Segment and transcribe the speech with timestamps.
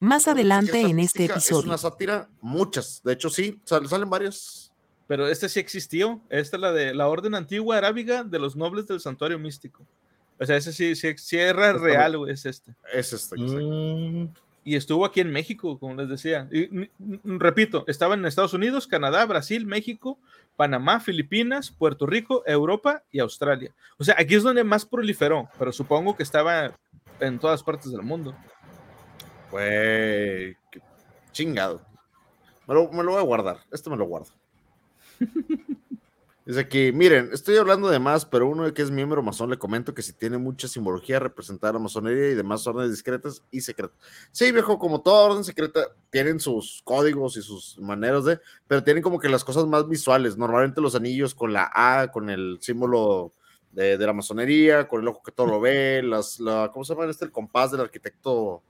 [0.00, 1.60] Más adelante en este episodio.
[1.60, 3.02] Es una sátira, muchas.
[3.04, 4.72] De hecho, sí, salen varias.
[5.06, 6.22] Pero este sí existió.
[6.30, 9.84] Esta es la de la Orden Antigua Arábiga de los Nobles del Santuario Místico.
[10.38, 12.74] O sea, ese sí, sí, sí era real, güey, es este.
[12.94, 14.32] Es este, mm.
[14.64, 16.48] Y estuvo aquí en México, como les decía.
[16.50, 16.88] Y,
[17.24, 20.18] repito, estaba en Estados Unidos, Canadá, Brasil, México,
[20.56, 23.74] Panamá, Filipinas, Puerto Rico, Europa y Australia.
[23.98, 26.74] O sea, aquí es donde más proliferó, pero supongo que estaba
[27.20, 28.34] en todas partes del mundo.
[29.50, 30.56] Güey,
[31.32, 31.80] chingado.
[32.66, 33.58] Me lo, me lo voy a guardar.
[33.72, 34.28] Este me lo guardo.
[36.46, 39.94] Dice aquí, miren, estoy hablando de más, pero uno que es miembro masón le comento
[39.94, 43.96] que si tiene mucha simbología representar la masonería y demás órdenes discretas y secretas.
[44.32, 45.80] Sí, viejo, como toda orden secreta,
[46.10, 50.36] tienen sus códigos y sus maneras de, pero tienen como que las cosas más visuales.
[50.36, 53.32] Normalmente los anillos con la A, con el símbolo
[53.70, 57.08] de, la masonería, con el ojo que todo lo ve, las, la, ¿cómo se llama
[57.08, 57.26] este?
[57.26, 58.62] El compás del arquitecto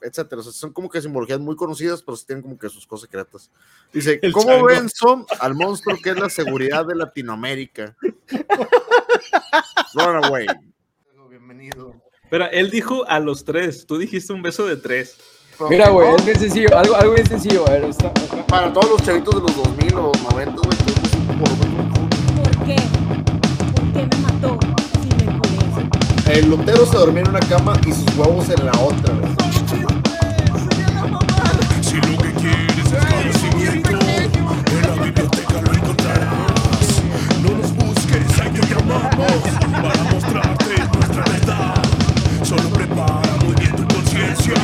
[0.00, 0.42] etcétera.
[0.42, 3.50] son como que simbologías muy conocidas, pero sí tienen como que sus cosas secretas.
[3.92, 7.96] Dice, ¿cómo ven son al monstruo que es la seguridad de Latinoamérica?
[9.94, 10.46] Runaway.
[11.28, 11.94] Bienvenido.
[12.30, 15.16] Pero él dijo a los tres, tú dijiste un beso de tres.
[15.70, 17.64] Mira, güey, es bien sencillo, algo, algo bien sencillo.
[18.48, 20.78] Para todos los chavitos de los 2000 o 90, güey,
[22.42, 22.95] ¿Por qué?
[26.28, 29.14] El lotero se dormía en una cama y sus huevos en la otra.
[31.80, 33.98] Si lo que quieres es conocimiento,
[34.70, 37.02] en la biblioteca lo encontrarás.
[37.42, 41.74] No nos busques, ahí te llamamos para mostrarte nuestra verdad.
[42.42, 44.54] Solo prepara muy bien tu conciencia.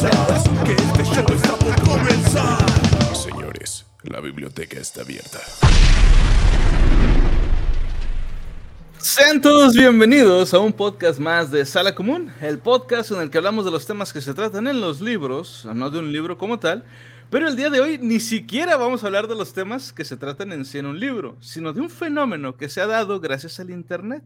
[0.00, 3.14] Que este show está por comenzar.
[3.14, 5.38] Señores, la biblioteca está abierta.
[8.96, 13.36] Sean todos bienvenidos a un podcast más de Sala Común, el podcast en el que
[13.36, 16.58] hablamos de los temas que se tratan en los libros, no de un libro como
[16.58, 16.82] tal,
[17.28, 20.16] pero el día de hoy ni siquiera vamos a hablar de los temas que se
[20.16, 23.60] tratan en sí en un libro, sino de un fenómeno que se ha dado gracias
[23.60, 24.24] al Internet.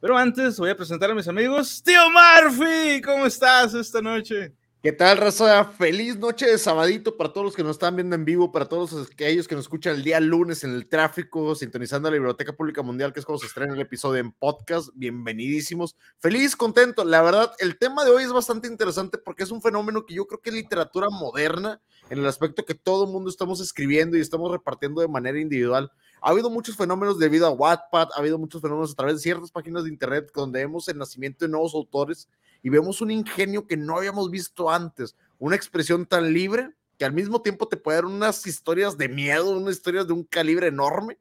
[0.00, 1.82] Pero antes voy a presentar a mis amigos.
[1.84, 4.54] Tío Murphy, ¿cómo estás esta noche?
[4.80, 5.64] ¿Qué tal, raza?
[5.64, 9.10] Feliz noche de sabadito para todos los que nos están viendo en vivo, para todos
[9.10, 13.12] aquellos que nos escuchan el día lunes en el tráfico, sintonizando la Biblioteca Pública Mundial,
[13.12, 14.90] que es como se estrena el episodio en podcast.
[14.94, 15.96] Bienvenidísimos.
[16.20, 17.04] Feliz, contento.
[17.04, 20.28] La verdad, el tema de hoy es bastante interesante porque es un fenómeno que yo
[20.28, 24.20] creo que es literatura moderna, en el aspecto que todo el mundo estamos escribiendo y
[24.20, 25.90] estamos repartiendo de manera individual.
[26.22, 29.50] Ha habido muchos fenómenos debido a Wattpad, ha habido muchos fenómenos a través de ciertas
[29.50, 32.28] páginas de internet donde vemos el nacimiento de nuevos autores
[32.62, 37.12] y vemos un ingenio que no habíamos visto antes, una expresión tan libre que al
[37.12, 41.18] mismo tiempo te puede dar unas historias de miedo, unas historias de un calibre enorme,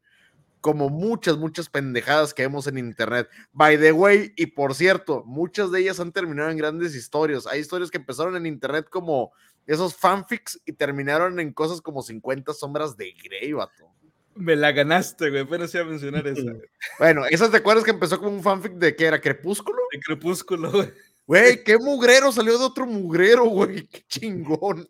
[0.59, 3.29] como muchas, muchas pendejadas que vemos en internet.
[3.53, 7.45] By the way, y por cierto, muchas de ellas han terminado en grandes historias.
[7.45, 9.31] Hay historias que empezaron en internet como
[9.67, 13.91] esos fanfics y terminaron en cosas como 50 sombras de Grey, vato.
[14.35, 15.41] Me la ganaste, güey.
[15.41, 16.53] Apenas iba a mencionar esa.
[16.99, 19.79] Bueno, ¿esas te acuerdas que empezó como un fanfic de que era Crepúsculo?
[19.91, 20.93] De Crepúsculo, güey.
[21.27, 23.85] Güey, qué mugrero salió de otro mugrero, güey.
[23.91, 24.89] Qué chingón.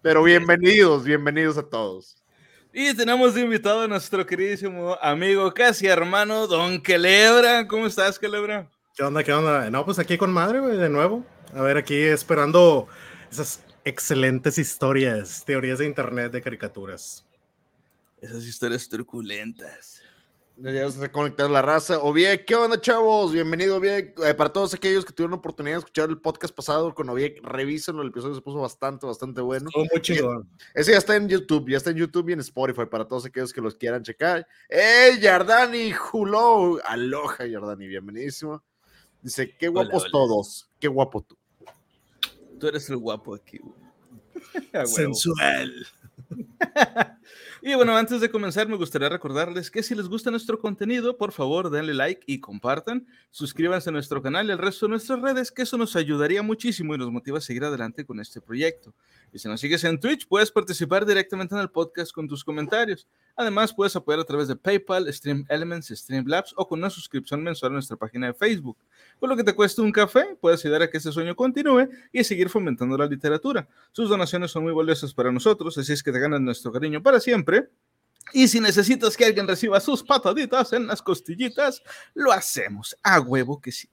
[0.00, 2.16] Pero bienvenidos, bienvenidos a todos.
[2.72, 7.66] Y tenemos de invitado a nuestro queridísimo amigo, casi hermano, Don Quelebra.
[7.66, 8.70] ¿Cómo estás, Quelebra?
[8.96, 9.68] ¿Qué onda, qué onda?
[9.70, 11.26] No, pues aquí con madre, güey, de nuevo.
[11.52, 12.86] A ver, aquí esperando
[13.32, 17.26] esas excelentes historias, teorías de internet de caricaturas.
[18.20, 20.03] Esas historias truculentas.
[20.56, 21.98] Ya se reconectar la raza.
[21.98, 23.32] Oviek, ¿qué onda, chavos?
[23.32, 24.16] Bienvenido, Oviek.
[24.20, 28.02] Eh, para todos aquellos que tuvieron oportunidad de escuchar el podcast pasado con Oviek, revísenlo.
[28.02, 29.68] El episodio se puso bastante, bastante bueno.
[29.74, 30.46] Oh, muy.
[30.74, 33.52] Ese ya está en YouTube, ya está en YouTube y en Spotify para todos aquellos
[33.52, 34.46] que los quieran checar.
[34.68, 35.92] ¡Ey, Yardani!
[35.92, 36.78] ¡Hello!
[36.84, 38.62] Aloha, Yardani, bienvenidísimo.
[39.22, 40.68] Dice, qué guapos todos.
[40.78, 41.36] Qué guapo tú.
[42.60, 43.58] Tú eres el guapo aquí,
[44.86, 45.84] Sensual.
[47.66, 51.32] y bueno, antes de comenzar, me gustaría recordarles que si les gusta nuestro contenido, por
[51.32, 53.06] favor, denle like y compartan.
[53.30, 56.94] Suscríbanse a nuestro canal y al resto de nuestras redes, que eso nos ayudaría muchísimo
[56.94, 58.92] y nos motiva a seguir adelante con este proyecto.
[59.32, 63.06] Y si nos sigues en Twitch, puedes participar directamente en el podcast con tus comentarios.
[63.34, 67.72] Además, puedes apoyar a través de PayPal, Stream Elements, Streamlabs o con una suscripción mensual
[67.72, 68.76] a nuestra página de Facebook.
[69.18, 72.22] Por lo que te cueste un café, puedes ayudar a que este sueño continúe y
[72.24, 73.66] seguir fomentando la literatura.
[73.90, 77.20] Sus donaciones son muy valiosas para nosotros, así es que te ganan nuestro cariño para
[77.20, 77.53] siempre.
[78.32, 81.82] Y si necesitas que alguien reciba sus pataditas en las costillitas,
[82.14, 82.96] lo hacemos.
[83.02, 83.88] A huevo que sí.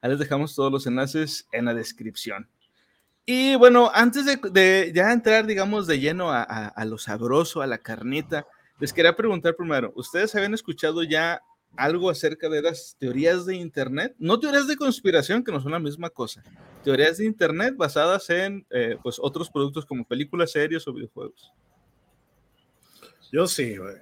[0.00, 2.48] Ahí les dejamos todos los enlaces en la descripción.
[3.24, 7.78] Y bueno, antes de, de ya entrar, digamos, de lleno a, lo sabroso, a la
[7.78, 8.46] carnita,
[8.80, 11.40] les quería preguntar primero, ¿ustedes habían escuchado ya
[11.76, 14.16] algo acerca de las teorías de Internet?
[14.18, 16.42] No teorías de conspiración, que no son la misma cosa.
[16.82, 21.52] Teorías de Internet basadas en eh, pues, otros productos como películas, series o videojuegos.
[23.32, 23.96] Yo sí, güey.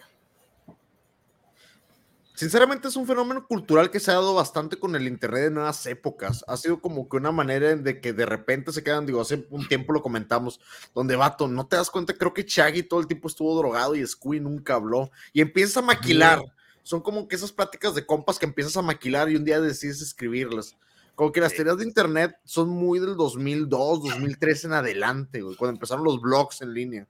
[2.35, 5.85] Sinceramente es un fenómeno cultural que se ha dado bastante con el internet de nuevas
[5.85, 6.43] épocas.
[6.49, 9.69] Ha sido como que una manera de que de repente se quedan, digo, hace un
[9.69, 10.59] tiempo lo comentamos,
[10.95, 14.07] donde vato, no te das cuenta, creo que Shaggy todo el tiempo estuvo drogado y
[14.07, 15.11] Scooby nunca habló.
[15.35, 16.43] Y empiezas a maquilar.
[16.83, 20.01] Son como que esas pláticas de compas que empiezas a maquilar y un día decides
[20.01, 20.77] escribirlas.
[21.15, 25.77] Como que las teorías de internet son muy del 2002, 2003 en adelante, güey, cuando
[25.77, 27.07] empezaron los blogs en línea.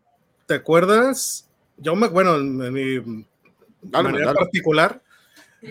[0.46, 1.49] ¿Te acuerdas?
[1.80, 3.24] Yo me, bueno, en mi
[3.82, 4.38] Dale, manera dale.
[4.38, 5.02] particular,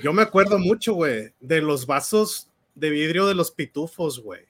[0.04, 4.42] yo me acuerdo mucho, güey, de los vasos de vidrio de los pitufos, güey.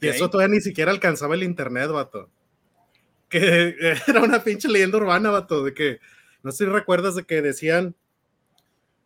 [0.00, 2.28] Y eso todavía ni siquiera alcanzaba el internet, vato.
[3.28, 3.74] Que
[4.06, 6.00] era una pinche leyenda urbana, vato, de que,
[6.42, 7.94] no sé si recuerdas de que decían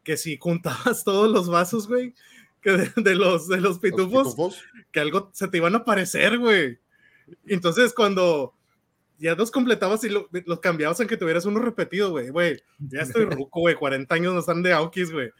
[0.04, 2.14] que si juntabas todos los vasos, güey,
[2.60, 4.62] que de, de los, de los Los pitufos, pitufos.
[4.92, 6.78] que algo se te iban a aparecer, güey.
[7.46, 8.54] Entonces, cuando
[9.22, 13.00] ya los completabas y lo- los cambiabas en que tuvieras uno repetido, güey, güey, ya
[13.02, 15.30] estoy ruco, güey, 40 años no están de Aukis, güey.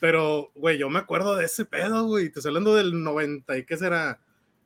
[0.00, 2.28] Pero, güey, yo me acuerdo de ese pedo, güey.
[2.30, 4.20] Te estoy hablando del 90, ¿y qué será?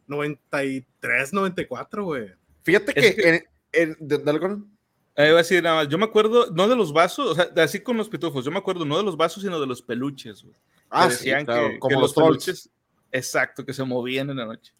[0.09, 2.33] 93, 94, güey.
[2.65, 4.71] Fíjate Es que, que- en- en- de- dale con-
[5.19, 7.49] Eh, iba a decir nada más, yo me acuerdo, no de los vasos, o sea,
[7.65, 10.43] así con los pitufos, yo me acuerdo no de los vasos, sino de los peluches,
[10.43, 10.55] güey.
[10.91, 12.45] Ah, Que sí, claro, que, que como los los trolls.
[12.45, 12.71] peluches,
[13.13, 14.73] exacto, que se movían en la noche.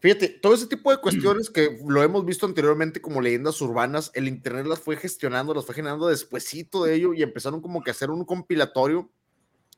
[0.00, 4.28] Fíjate, todo ese tipo de cuestiones que lo hemos visto anteriormente como leyendas urbanas, el
[4.28, 7.92] internet las fue gestionando, las fue generando despuesito de ello y empezaron como que a
[7.92, 9.10] hacer un compilatorio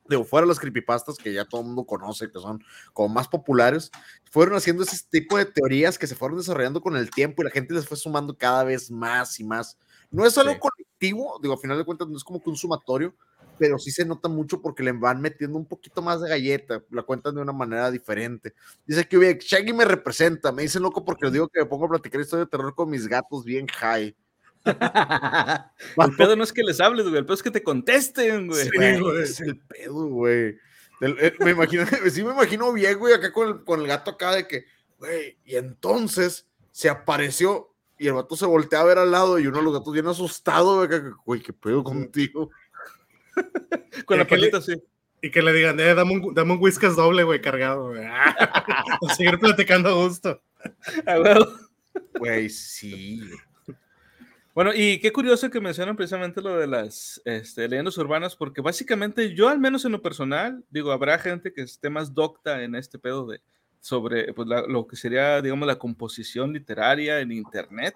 [0.09, 3.91] de fuera las creepypastas que ya todo el mundo conoce, que son como más populares,
[4.31, 7.51] fueron haciendo ese tipo de teorías que se fueron desarrollando con el tiempo y la
[7.53, 9.79] gente les fue sumando cada vez más y más.
[10.11, 10.59] No es algo Sí.
[10.61, 13.15] colectivo, digo, a final de cuentas no es como que un sumatorio,
[13.63, 17.05] pero sí se nota mucho porque le van metiendo un poquito más de galleta, la
[17.05, 18.55] cuentan de una manera diferente.
[18.85, 21.85] Dice que "Oye, Shaggy me representa, me dice loco porque les digo que me pongo
[21.85, 24.17] a platicar historia de terror con mis gatos bien high.
[25.97, 28.65] El pedo no es que les hables, güey, el pedo es que te contesten, güey.
[28.65, 29.23] Sí, Güey.
[29.23, 30.59] Es el pedo, güey.
[31.01, 34.33] Eh, me imagino, sí me imagino bien, güey, acá con el, con el gato acá
[34.33, 34.65] de que,
[34.99, 39.47] güey, y entonces se apareció y el vato se voltea a ver al lado y
[39.47, 42.51] uno de los gatos bien asustado, güey, que, güey, qué pedo contigo.
[44.07, 44.75] Con la ¿Qué le- palita así.
[45.25, 48.05] Y que le digan, eh, dame un, dame un whiskas doble, güey, cargado, güey.
[48.07, 50.43] A seguir platicando a gusto.
[51.07, 51.47] Ah, huevo.
[52.19, 53.21] Güey, sí.
[54.55, 59.33] Bueno, y qué curioso que mencionan precisamente lo de las este, leyendas urbanas, porque básicamente
[59.35, 62.99] yo, al menos en lo personal, digo, habrá gente que esté más docta en este
[62.99, 63.41] pedo de
[63.81, 67.95] sobre pues, la- lo que sería, digamos, la composición literaria en Internet.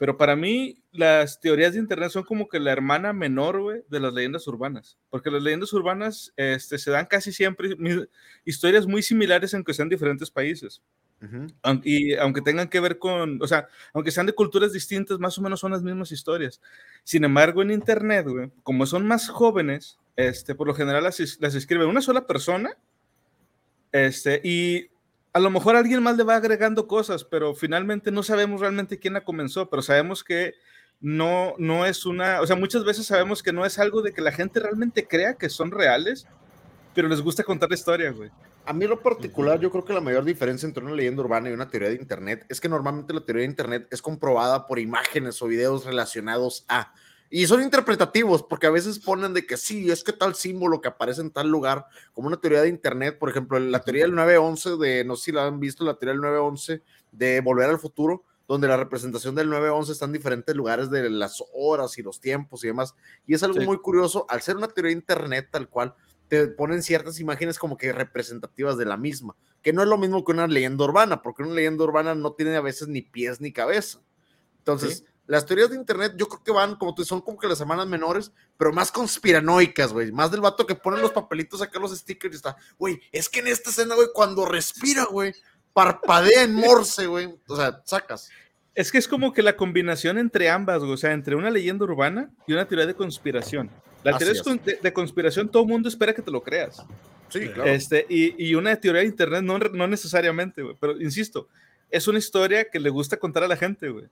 [0.00, 4.00] Pero para mí, las teorías de Internet son como que la hermana menor, güey, de
[4.00, 4.96] las leyendas urbanas.
[5.10, 7.76] Porque las leyendas urbanas este, se dan casi siempre
[8.46, 10.80] historias muy similares, aunque sean diferentes países.
[11.22, 11.48] Ujú.
[11.62, 15.36] Aun- y aunque tengan que ver con, o sea, aunque sean de culturas distintas, más
[15.36, 16.62] o menos son las mismas historias.
[17.04, 21.54] Sin embargo, en Internet, güey, como son más jóvenes, este, por lo general las, las
[21.54, 22.70] escribe una sola persona,
[23.92, 24.88] este, y
[25.32, 29.14] a lo mejor alguien más le va agregando cosas, pero finalmente no sabemos realmente quién
[29.14, 30.54] la comenzó, pero sabemos que
[31.00, 34.20] no, no es una, o sea, muchas veces sabemos que no es algo de que
[34.20, 36.26] la gente realmente crea que son reales,
[36.94, 38.30] pero les gusta contar la historia, güey.
[38.66, 41.48] A mí en lo particular, yo creo que la mayor diferencia entre una leyenda urbana
[41.48, 44.78] y una teoría de Internet es que normalmente la teoría de Internet es comprobada por
[44.78, 46.92] imágenes o videos relacionados a...
[47.32, 50.88] Y son interpretativos, porque a veces ponen de que sí, es que tal símbolo que
[50.88, 54.76] aparece en tal lugar, como una teoría de Internet, por ejemplo, la teoría del 911
[54.78, 56.82] de, no sé si la han visto, la teoría del 911
[57.12, 61.40] de Volver al Futuro, donde la representación del 911 está en diferentes lugares de las
[61.54, 62.96] horas y los tiempos y demás.
[63.28, 63.66] Y es algo Sí.
[63.66, 65.94] muy curioso, al ser una teoría de Internet tal cual,
[66.26, 70.24] te ponen ciertas imágenes como que representativas de la misma, que no es lo mismo
[70.24, 73.52] que una leyenda urbana, porque una leyenda urbana no tiene a veces ni pies ni
[73.52, 74.00] cabeza.
[74.58, 77.60] Entonces, las teorías de internet yo creo que van, como tú, son como que las
[77.60, 81.96] hermanas menores, pero más conspiranoicas, güey, más del vato que pone los papelitos acá, los
[81.96, 85.32] stickers y está, güey, es que en esta escena, güey, cuando respira, güey,
[85.72, 88.28] parpadea en morse, güey, o sea, sacas.
[88.74, 91.84] Es que es como que la combinación entre ambas, güey, o sea, entre una leyenda
[91.84, 93.70] urbana y una teoría de conspiración.
[94.02, 94.64] La Así teoría es.
[94.64, 96.84] de, de conspiración, todo el mundo espera que te lo creas.
[97.28, 97.70] Sí, claro.
[97.70, 101.46] Este, y, y una teoría de internet no, no necesariamente, güey, pero insisto,
[101.88, 104.06] es una historia que le gusta contar a la gente, güey.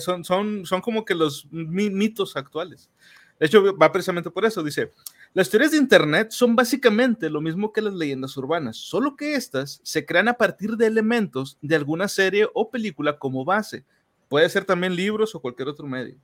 [0.00, 2.90] Son, son, son como que los mi- mitos actuales.
[3.40, 4.62] De hecho, va precisamente por eso.
[4.62, 4.92] Dice,
[5.32, 9.80] Las teorías de Internet son básicamente lo mismo que las leyendas urbanas, solo que estas
[9.82, 13.84] se crean a partir de elementos de alguna serie o película como base.
[14.28, 16.16] Puede ser también libros o cualquier otro medio.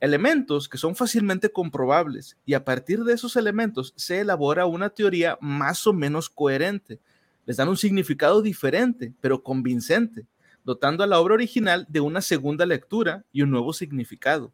[0.00, 5.38] Elementos que son fácilmente comprobables y a partir de esos elementos se elabora una teoría
[5.40, 6.98] más o menos coherente.
[7.46, 10.26] Les dan un significado diferente, pero convincente,
[10.64, 14.52] dotando a la obra original de una segunda lectura y un nuevo significado.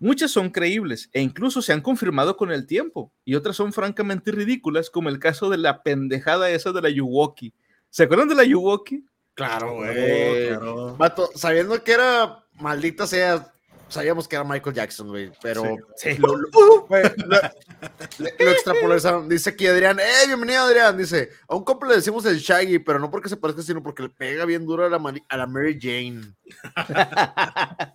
[0.00, 4.32] Muchas son creíbles e incluso se han confirmado con el tiempo, y otras son francamente
[4.32, 7.54] ridículas, como el caso de la pendejada esa de la Yuwoki.
[7.88, 9.04] ¿Se acuerdan de la Yuwoki?
[9.34, 10.48] Claro, güey.
[10.48, 10.96] claro.
[10.96, 13.52] Vato, sabiendo que era maldita sea,
[13.92, 16.16] sabíamos que era Michael Jackson, güey, pero Sí.
[16.18, 16.86] lo, lo-
[18.38, 19.28] extrapolarizaron.
[19.28, 20.96] Dice aquí Adrián, ¡eh, bienvenido Adrián!
[20.96, 24.02] Dice, a un compa le decimos el Shaggy, pero no porque se parezca, sino porque
[24.04, 26.22] le pega bien duro a la, Mari- a la Mary Jane.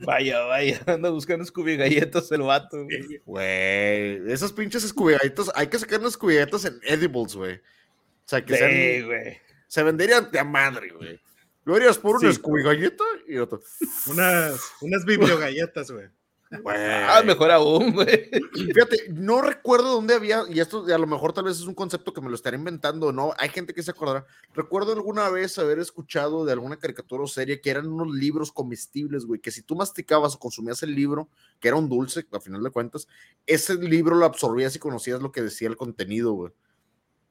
[0.00, 2.84] Vaya, vaya, anda buscando Scooby galletas el vato.
[2.84, 3.20] güey.
[3.24, 7.54] Güey, esos pinches escubigalletas, hay que sacar unas escubigalletas en edibles, güey.
[7.54, 7.60] O
[8.26, 9.38] sea, que Sí, sean- güey.
[9.68, 11.20] se venderían de a madre, güey.
[11.70, 12.26] Lo harías por una Sí.
[12.26, 13.60] escubigalleta y otro.
[14.08, 16.08] Unas, unas bibliogalletas, güey.
[16.62, 16.76] Güey.
[16.76, 18.28] Ah, mejor aún, güey.
[18.52, 22.12] Fíjate, no recuerdo dónde había, y esto a lo mejor tal vez es un concepto
[22.12, 23.32] que me lo estaré inventando, ¿no?
[23.38, 24.26] Hay gente que se acordará.
[24.52, 29.26] Recuerdo alguna vez haber escuchado de alguna caricatura o serie que eran unos libros comestibles,
[29.26, 31.28] güey, que si tú masticabas o consumías el libro,
[31.60, 33.06] que era un dulce, a final de cuentas,
[33.46, 36.52] ese libro lo absorbías y conocías lo que decía el contenido, güey.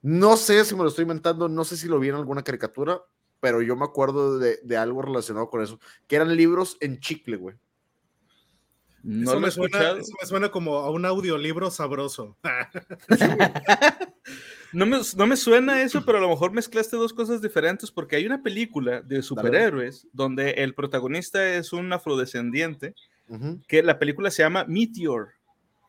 [0.02, 3.02] No sé si me lo estoy inventando, no sé si lo vi en alguna caricatura,
[3.40, 7.38] pero yo me acuerdo de, de algo relacionado con eso, que eran libros en chicle,
[7.38, 7.56] güey.
[9.02, 12.38] No eso, lo me suena, eso me suena como a un audiolibro sabroso.
[14.72, 18.16] No me, no me suena eso, pero a lo mejor mezclaste dos cosas diferentes porque
[18.18, 22.94] hay una película de superhéroes donde el protagonista es un afrodescendiente,
[23.68, 25.30] que la película se llama Meteor.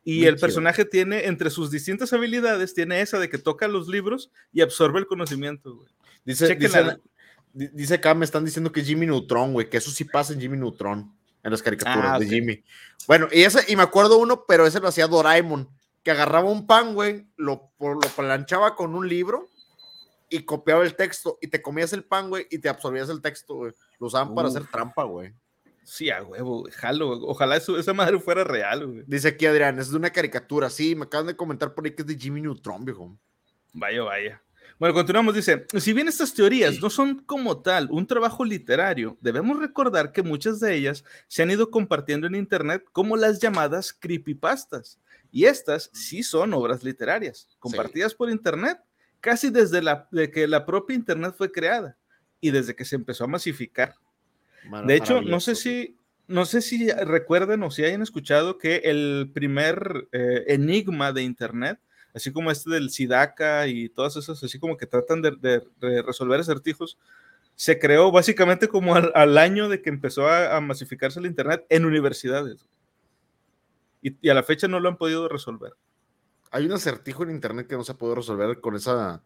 [0.02, 0.34] Y Meteor.
[0.34, 4.62] el personaje tiene, entre sus distintas habilidades, tiene esa de que toca los libros y
[4.62, 5.88] absorbe el conocimiento, güey.
[6.24, 6.90] Dice, dice, di-
[7.52, 10.40] dice acá, me están diciendo que es Jimmy Neutron, güey, que eso sí pasa en
[10.40, 12.26] Jimmy Neutron, en las caricaturas Ah, de.
[12.26, 12.62] Jimmy.
[13.06, 15.68] Bueno, y ese, y me acuerdo uno, pero ese lo hacía Doraemon,
[16.02, 19.48] que agarraba un pan, güey, lo, lo planchaba con un libro
[20.28, 23.54] y copiaba el texto, y te comías el pan, güey, y te absorbías el texto,
[23.54, 23.72] güey.
[23.98, 25.32] Lo usaban para hacer trampa, güey.
[25.82, 27.10] Sí, a huevo, jalo.
[27.26, 29.02] Ojalá eso- esa madre fuera real, güey.
[29.08, 32.02] Dice aquí Adrián, es de una caricatura, sí, me acaban de comentar por ahí que
[32.02, 33.18] es de Jimmy Neutron, viejo.
[33.72, 34.42] Vaya, vaya.
[34.80, 35.34] Bueno, continuamos.
[35.34, 40.22] Dice, si bien estas teorías no son como tal un trabajo literario, debemos recordar que
[40.22, 44.98] muchas de ellas se han ido compartiendo en Internet como las llamadas creepypastas.
[45.30, 48.78] Y estas sí son obras literarias, compartidas por Internet
[49.20, 51.98] casi desde la, de que la propia Internet fue creada
[52.40, 53.94] y desde que se empezó a masificar.
[54.66, 58.76] Mar- De hecho, no sé si, no sé si recuerden o si hayan escuchado que
[58.76, 61.78] el primer eh, enigma de Internet,
[62.14, 66.02] así como este del Siddaka y todas esas, así como que tratan de, de- de
[66.02, 66.98] resolver acertijos,
[67.54, 71.64] se creó básicamente como al, al año de que empezó a, a masificarse el Internet
[71.68, 72.66] en universidades.
[74.02, 75.72] Y, y a la fecha no lo han podido resolver.
[76.50, 79.22] Hay un acertijo en internet que no se puede resolver con esa.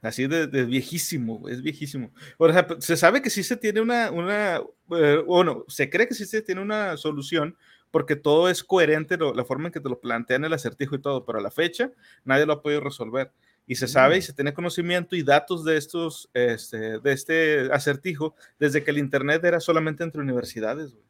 [0.00, 2.10] Así de, de viejísimo, es viejísimo.
[2.38, 6.14] O sea, se sabe que sí se tiene una, una eh, bueno, se cree que
[6.14, 7.56] sí se tiene una solución
[7.90, 11.00] porque todo es coherente, lo- la forma en que te lo plantean el acertijo y
[11.00, 11.90] todo, pero a la fecha
[12.24, 13.30] nadie lo ha podido resolver.
[13.66, 18.34] Y se sabe y se tiene conocimiento y datos de estos, este, de este acertijo
[18.58, 21.04] desde que el Internet era solamente entre universidades, güey.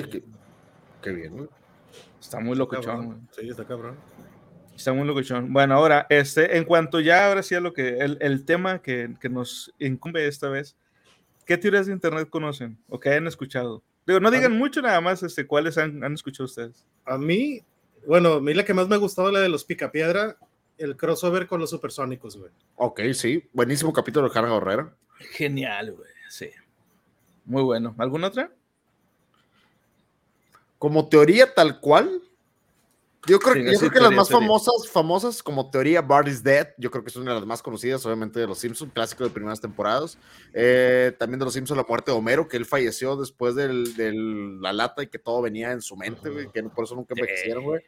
[0.00, 0.22] Oye, qué,
[1.02, 1.48] qué bien, güey.
[2.18, 3.28] Está muy locochón.
[3.38, 3.96] Sí, está cabrón.
[4.74, 5.52] Está muy locochón.
[5.52, 9.14] Bueno, ahora, este, en cuanto ya ahora sí a lo que, el, el tema que,
[9.20, 10.76] que nos incumbe esta vez,
[11.44, 13.82] ¿qué teorías de internet conocen o que hayan escuchado?
[14.06, 16.84] Digo, no digan mucho nada más, este, ¿cuáles han, han escuchado ustedes?
[17.06, 17.62] A mí,
[18.06, 20.36] bueno, a mí la que más me ha gustado la de los Picapiedra,
[20.78, 22.50] el crossover con los supersónicos, güey.
[22.76, 23.48] Ok, sí.
[23.52, 24.94] Buenísimo capítulo de Carga Herrera.
[25.32, 26.50] Genial, güey, sí.
[27.44, 27.94] Muy bueno.
[27.98, 28.50] ¿Alguna otra?
[30.78, 32.22] Como teoría tal cual,
[33.26, 34.46] yo creo, Sí, yo creo que las más teoría.
[34.46, 37.62] famosas, famosas como teoría Bart is Dead, yo creo que es una de las más
[37.62, 40.18] conocidas, obviamente de los Simpsons, clásico de primeras temporadas.
[40.52, 43.68] Eh, también de los Simpsons la muerte de Homero, que él falleció después de
[44.60, 47.64] la lata y que todo venía en su mente, güey, que por eso nunca envejecieron,
[47.64, 47.82] güey.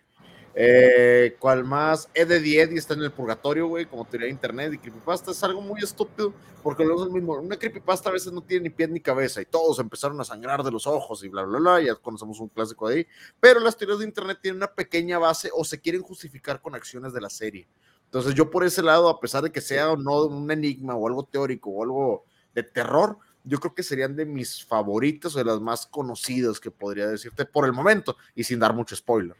[0.58, 2.08] Eh, ¿Cuál más?
[2.14, 5.32] Ed de Eddie está en el purgatorio, güey, como teoría de internet y creepypasta.
[5.32, 6.32] Es algo muy estúpido
[6.62, 7.34] porque luego es el mismo.
[7.34, 10.62] Una creepypasta a veces no tiene ni pie ni cabeza y todos empezaron a sangrar
[10.62, 11.82] de los ojos y bla, bla, bla.
[11.82, 13.06] Ya conocemos un clásico de ahí.
[13.38, 17.12] Pero las teorías de internet tienen una pequeña base o se quieren justificar con acciones
[17.12, 17.68] de la serie.
[18.06, 21.06] Entonces, yo por ese lado, a pesar de que sea o no un enigma o
[21.06, 25.44] algo teórico o algo de terror, yo creo que serían de mis favoritas o de
[25.44, 29.36] las más conocidas que podría decirte por el momento y sin dar mucho spoiler.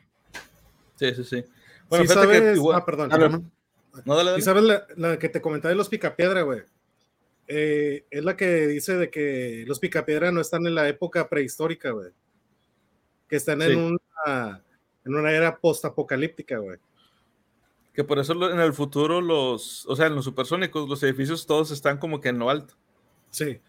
[0.97, 1.45] Sí, sí, sí.
[1.89, 3.09] Bueno, sí que sabes, igual- ah, perdón.
[3.09, 3.51] Dale, ¿no?
[4.05, 4.39] No, dale, dale.
[4.41, 6.63] ¿Y sabes la, la que te comentaba de los picapiedra, güey?
[7.49, 11.91] Eh, es la que dice de que los picapiedra no están en la época prehistórica,
[11.91, 12.11] güey.
[13.29, 13.71] Que están Sí.
[13.73, 13.79] en
[14.25, 14.63] una
[15.05, 16.79] en una era postapocalíptica, güey.
[17.95, 21.71] Que por eso en el futuro los, o sea, en los supersónicos, los edificios todos
[21.71, 22.75] están como que en lo alto.
[23.31, 23.61] Sí.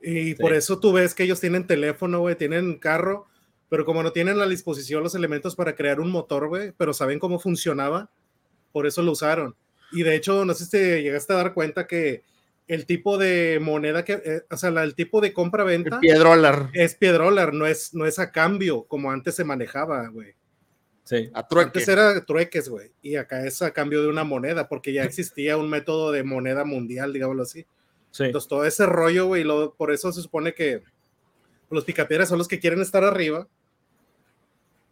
[0.00, 3.26] Y por eso tú ves que ellos tienen teléfono, güey, tienen carro,
[3.68, 6.92] pero como no tienen a la disposición los elementos para crear un motor, güey, pero
[6.92, 8.10] saben cómo funcionaba,
[8.72, 9.54] por eso lo usaron.
[9.92, 12.22] Y de hecho, no sé si te llegaste a dar cuenta que
[12.68, 16.70] el tipo de moneda que, eh, o sea, la- el tipo de compra-venta Piedrolar.
[16.72, 20.34] es piedrólar, no es, no es a cambio como antes se manejaba, güey.
[21.04, 21.30] Sí.
[21.34, 21.66] A trueque.
[21.68, 25.56] Antes era trueques, güey, y acá es a cambio de una moneda, porque ya existía
[25.56, 27.64] un método de moneda mundial, digámoslo así.
[28.10, 28.24] Sí.
[28.24, 29.44] Entonces, todo ese rollo, güey,
[29.76, 30.82] por eso se supone que
[31.70, 33.46] los picapiedras son los que quieren estar arriba.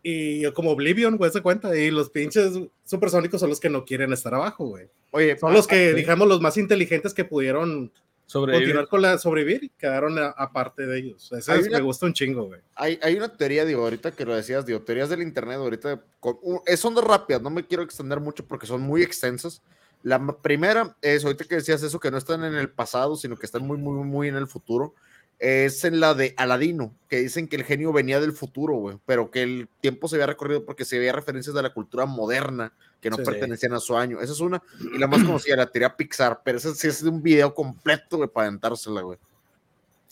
[0.06, 1.74] Y como Oblivion, güey, se cuenta.
[1.76, 2.52] Y los pinches
[2.84, 4.86] supersónicos son los que no quieren estar abajo, güey.
[5.12, 5.96] Oye, Son los que, sí.
[5.96, 7.90] digamos, los más inteligentes que pudieron
[8.26, 8.66] Sobrevivir.
[8.66, 11.32] continuar con la sobrevivir y quedaron a- aparte de ellos.
[11.32, 12.60] Eso es- una- me gusta un chingo, güey.
[12.74, 16.38] hay, hay una teoría, digo, ahorita que lo decías, digo, teorías del internet, ahorita con-
[16.42, 19.62] u- eh, son dos rápidas, no me quiero extender mucho porque son muy extensas.
[20.02, 23.46] La primera es, ahorita que decías eso, que no están en el pasado, sino que
[23.46, 24.94] están muy, muy, muy en el futuro,
[25.38, 29.30] es en la de Aladino, que dicen que el genio venía del futuro, güey, pero
[29.30, 33.10] que el tiempo se había recorrido porque se veía referencias de la cultura moderna que
[33.10, 33.24] no Sí.
[33.24, 34.20] pertenecían a su año.
[34.20, 34.62] Esa es una,
[34.94, 38.16] y la más conocida, la teoría Pixar, pero esa sí es de un video completo,
[38.18, 39.18] güey, para aventársela, güey.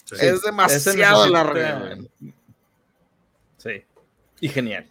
[0.04, 0.16] Sí.
[0.20, 2.32] Es demasiado larga, güey.
[3.58, 3.84] Sí.
[4.40, 4.86] Y genial.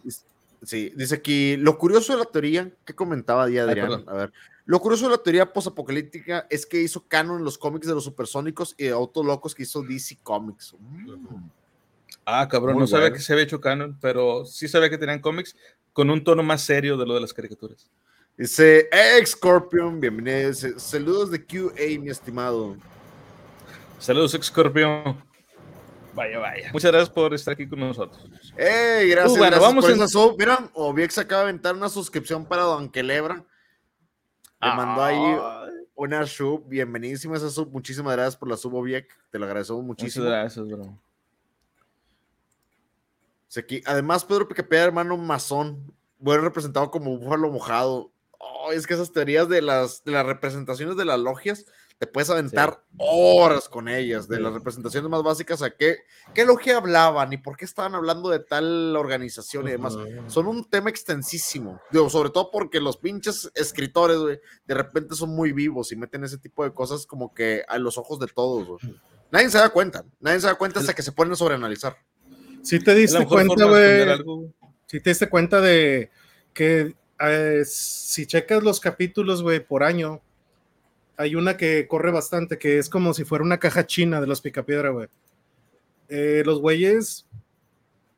[0.64, 4.04] Sí, dice aquí, lo curioso de la teoría que comentaba Día Ay, Adrián, perdón.
[4.08, 4.32] a ver,
[4.64, 8.04] lo curioso de la teoría posapocalíptica es que hizo canon en los cómics de los
[8.04, 10.74] supersónicos y de autos locos que hizo DC Comics.
[10.78, 11.36] Mm.
[12.24, 15.18] Ah, cabrón, Muy no sabía que se había hecho canon, pero sí sabía que tenían
[15.20, 15.56] cómics
[15.92, 17.90] con un tono más serio de lo de las caricaturas.
[18.36, 20.52] Dice, ex Scorpion, bienvenido.
[20.78, 22.76] Saludos de QA, mi estimado.
[23.98, 25.16] Saludos, Scorpio.
[26.14, 26.70] Vaya, vaya.
[26.72, 28.20] Muchas gracias por estar aquí con nosotros.
[28.56, 29.08] ¡Ey!
[29.10, 30.36] Gracias, Uh, bueno, gracias vamos por en- esa sub.
[30.38, 33.44] Mira, Oviex acaba de aventar una suscripción para Don Quelebra.
[34.62, 36.68] Le mandó ahí una sub.
[36.68, 37.70] Bienvenidísima esa sub.
[37.72, 39.08] Muchísimas gracias por la sub, Oviex.
[39.30, 40.26] Te lo agradecemos Muchas muchísimo.
[40.26, 40.98] gracias, bro.
[43.86, 48.12] Además, Pedro Picapiedra, hermano masón, bueno representado como búfalo mojado.
[48.38, 51.66] Oh, es que esas teorías de las, de las representaciones de las logias,
[52.02, 55.98] te puedes aventar horas con ellas, de las representaciones más básicas a qué,
[56.34, 59.96] qué logia hablaban y por qué estaban hablando de tal organización y demás.
[60.26, 65.30] Son un tema extensísimo, digo, sobre todo porque los pinches escritores, güey, de repente son
[65.30, 68.82] muy vivos y meten ese tipo de cosas como que a los ojos de todos.
[69.30, 71.96] Nadie se da cuenta, nadie se da cuenta hasta que se ponen a sobreanalizar.
[72.64, 74.52] Si te diste cuenta, güey.
[74.86, 76.10] Si te diste cuenta de
[76.52, 80.20] que eh, si checas los capítulos, güey, por año,
[81.16, 84.40] hay una que corre bastante, que es como si fuera una caja china de los
[84.40, 85.08] picapiedra, güey.
[86.08, 87.26] Eh, los güeyes,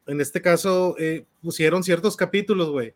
[0.07, 2.95] en este caso, eh, pusieron ciertos capítulos, güey.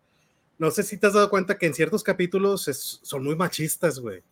[0.59, 4.01] No sé si te has dado cuenta que en ciertos capítulos es- son muy machistas,
[4.01, 4.23] güey.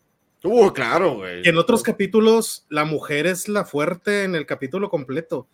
[0.42, 1.42] Uh, claro, güey.
[1.44, 5.46] Y en otros capítulos, la mujer es la fuerte en el capítulo completo.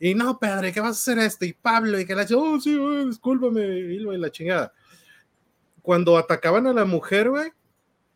[0.00, 1.44] Y no, padre, ¿qué vas a hacer esto?
[1.44, 4.72] Y Pablo, y que la oh, sí, güey, discúlpame, y la chingada.
[5.82, 7.52] Cuando atacaban a la mujer, güey,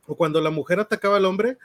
[0.08, 1.58] o cuando la mujer atacaba al hombre,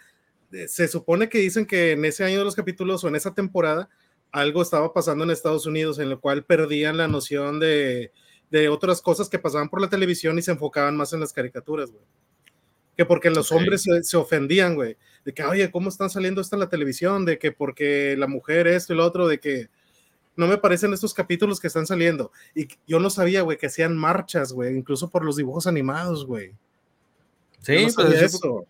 [0.52, 3.34] eh, se supone que dicen que en ese año de los capítulos o en esa
[3.34, 3.90] temporada
[4.32, 8.12] algo estaba pasando en Estados Unidos en lo cual perdían la noción de,
[8.52, 11.92] de otras cosas que pasaban por la televisión y se enfocaban más en las caricaturas,
[11.92, 12.04] güey.
[12.98, 14.98] Que porque los hombres se, se ofendían, güey.
[15.26, 17.26] De que, oye, ¿cómo están saliendo esto en la televisión?
[17.26, 19.70] De que porque la mujer esto y lo otro, de que
[20.36, 22.32] no me parecen estos capítulos que están saliendo.
[22.54, 26.54] Y yo no sabía, güey, que hacían marchas, güey, incluso por los dibujos animados, güey.
[27.64, 28.40] Sí, no pues eso.
[28.40, 28.64] fue,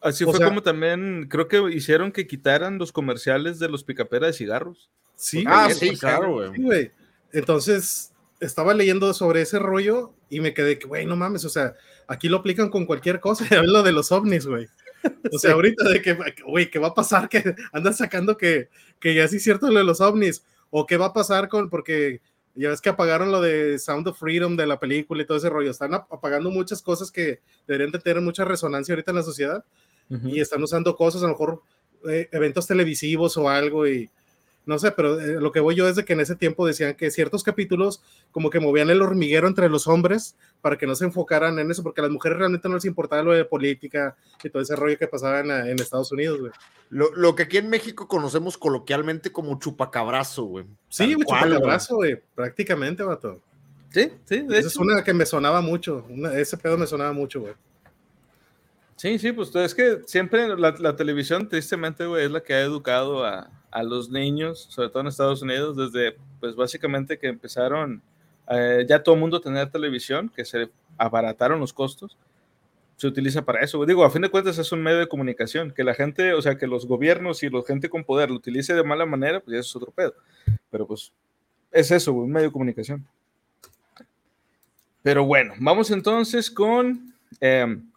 [0.00, 3.84] así O fue sea- como también creo que hicieron que quitaran los comerciales de los
[3.84, 4.90] picapera de cigarros.
[5.16, 6.50] Sí, Ah, sí, claro, güey.
[6.84, 6.90] sí.
[7.32, 11.74] Entonces, estaba leyendo sobre ese rollo y me quedé que, güey, no mames, o sea,
[12.06, 13.44] aquí lo aplican con cualquier cosa.
[13.66, 14.68] Hablo de los ovnis, güey.
[15.32, 17.28] O sea, ahorita de que, güey, ¿qué va a pasar?
[17.30, 18.68] Que andan sacando que,
[19.00, 20.44] que ya sí es cierto lo de los ovnis.
[20.70, 22.20] O qué va a pasar con, porque
[22.62, 25.48] ya ves que apagaron lo de Sound of Freedom de la película y todo ese
[25.50, 25.70] rollo.
[25.70, 29.64] Están ap- apagando muchas cosas que deberían de tener mucha resonancia ahorita en la sociedad
[30.24, 31.62] y están usando cosas, a lo mejor
[32.08, 34.08] eh, eventos televisivos o algo y
[34.68, 36.94] no sé, pero eh, lo que voy yo es de que en ese tiempo decían
[36.94, 41.06] que ciertos capítulos como que movían el hormiguero entre los hombres para que no se
[41.06, 44.50] enfocaran en eso, porque a las mujeres realmente no les importaba lo de política y
[44.50, 46.52] todo ese rollo que pasaba en, en Estados Unidos, güey.
[46.90, 50.64] Lo, lo que aquí en México conocemos coloquialmente como chupacabrazo, güey.
[50.88, 53.40] Sí, Tal güey, cual, chupacabраzo, güey, prácticamente, vato.
[53.90, 56.04] Sí, sí, de Esa es una que me sonaba mucho.
[56.10, 57.54] una- ese pedo me sonaba mucho, güey.
[58.96, 62.60] Sí, sí, pues es que siempre la, la televisión, tristemente, güey, es la que ha
[62.60, 68.02] educado a, a los niños, sobre todo en Estados Unidos, desde, pues básicamente que empezaron
[68.50, 72.16] eh, ya todo el mundo a tener televisión, que se abarataron los costos,
[72.96, 73.84] se utiliza para eso.
[73.84, 76.56] Digo, a fin de cuentas es un medio de comunicación, que la gente, o sea,
[76.56, 79.60] que los gobiernos y la gente con poder lo utilice de mala manera, pues ya
[79.60, 80.14] es otro pedo.
[80.70, 81.12] Pero pues
[81.70, 83.06] es eso, un medio de comunicación.
[85.02, 87.14] Pero bueno, vamos entonces con...
[87.40, 87.88] em,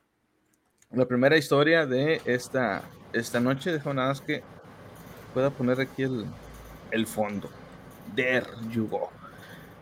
[0.94, 3.72] la primera historia de esta, esta noche.
[3.72, 4.44] Dejo nada más que
[5.34, 6.26] pueda poner aquí el,
[6.92, 7.50] el fondo.
[8.16, 9.10] There you go.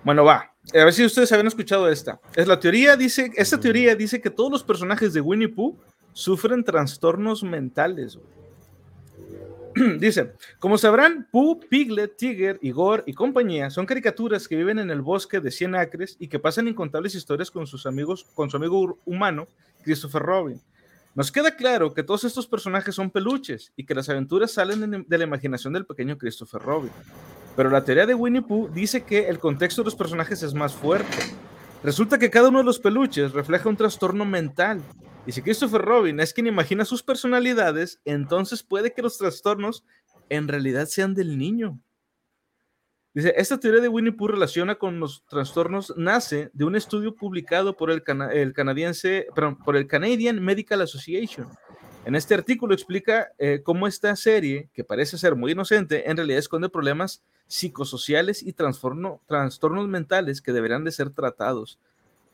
[0.03, 0.51] Bueno, va.
[0.73, 2.19] A ver si ustedes habían escuchado esta.
[2.35, 5.77] Es la teoría, dice, esta teoría dice que todos los personajes de Winnie Pooh
[6.13, 8.19] sufren trastornos mentales.
[9.99, 15.01] Dice, como sabrán, Pooh, Piglet, Tiger, Igor y compañía son caricaturas que viven en el
[15.01, 18.97] bosque de 100 acres y que pasan incontables historias con sus amigos, con su amigo
[19.05, 19.47] humano,
[19.83, 20.59] Christopher Robin.
[21.15, 25.17] Nos queda claro que todos estos personajes son peluches y que las aventuras salen de-
[25.17, 26.91] la imaginación del pequeño Christopher Robin.
[27.55, 30.73] Pero la teoría de Winnie Pooh dice que el contexto de los personajes es más
[30.73, 31.17] fuerte.
[31.83, 34.81] Resulta que cada uno de los peluches refleja un trastorno mental.
[35.25, 39.83] Y si Christopher Robin es quien imagina sus personalidades, entonces puede que los trastornos
[40.29, 41.79] en realidad sean del niño.
[43.13, 47.75] Dice, esta teoría de Winnie Pooh relaciona con los trastornos nace de un estudio publicado
[47.75, 51.47] por el, cana- el canadiense, perdón, por el Canadian Medical Association.
[52.05, 56.39] En este artículo explica eh, cómo esta serie, que parece ser muy inocente, en realidad
[56.39, 61.79] esconde problemas psicosociales y trastornos mentales que deberían de ser tratados.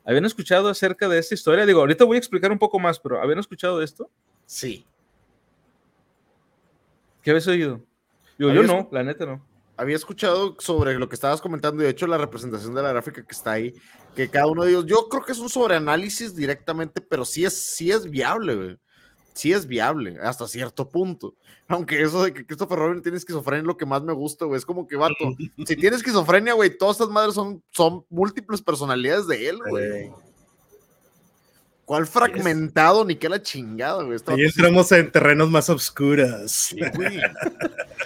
[0.04, 1.66] ¿Habían escuchado acerca de esta historia?
[1.66, 4.08] Digo, ahorita voy a explicar un poco más, pero ¿habían escuchado de esto?
[4.44, 4.86] Sí.
[7.22, 7.80] ¿Qué habéis oído?
[8.38, 9.44] Digo, yo ¿Habías no, la neta no.
[9.76, 13.22] Había escuchado sobre lo que estabas comentando y de hecho la representación de la gráfica
[13.22, 13.74] que está ahí,
[14.14, 17.54] que cada uno de ellos, yo creo que es un sobreanálisis directamente, pero sí es,
[17.54, 18.78] sí es viable, güey.
[19.34, 21.34] Sí es viable, hasta cierto punto.
[21.68, 24.56] Aunque eso de que Christopher Robin tiene esquizofrenia es lo que más me gusta, güey.
[24.56, 25.14] Es como que, vato,
[25.66, 30.10] si tiene esquizofrenia, güey, todas estas madres son, son múltiples personalidades de él, güey.
[31.86, 33.04] ¿Cuál fragmentado?
[33.04, 34.18] Ni qué la chingada, güey.
[34.26, 36.50] Ahí entramos en terrenos más oscuros.
[36.50, 37.20] Sí, güey.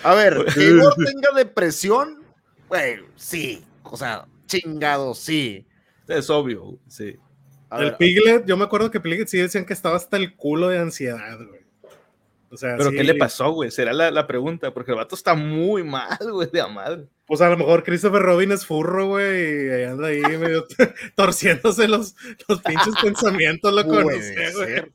[0.02, 2.22] A ver, que Igor tenga depresión,
[2.68, 3.64] güey, sí.
[3.82, 5.66] O sea, chingado, sí.
[6.06, 7.16] Es obvio, sí.
[7.70, 10.36] A el ver, Piglet, yo me acuerdo que Piglet sí decían que estaba hasta el
[10.36, 11.62] culo de ansiedad, güey.
[12.52, 13.70] O sea, Pero sí, ¿qué le pasó, güey?
[13.70, 17.04] Será la, la pregunta, porque el vato está muy mal, güey, de a madre.
[17.26, 20.66] Pues a lo mejor Christopher Robin es furro, güey, y anda ahí medio
[21.14, 22.16] torciéndose los,
[22.48, 24.66] los pinches pensamientos, loco, no puede sé, güey.
[24.68, 24.92] ser.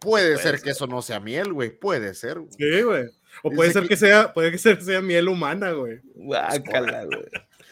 [0.00, 1.70] Puede ser que eso no sea miel, güey.
[1.70, 2.38] Puede ser.
[2.40, 2.50] güey.
[2.58, 3.04] Sí, güey.
[3.42, 6.00] O Dice puede ser que- que sea, puede que sea, sea miel humana, güey.
[6.14, 7.24] Guácala, güey.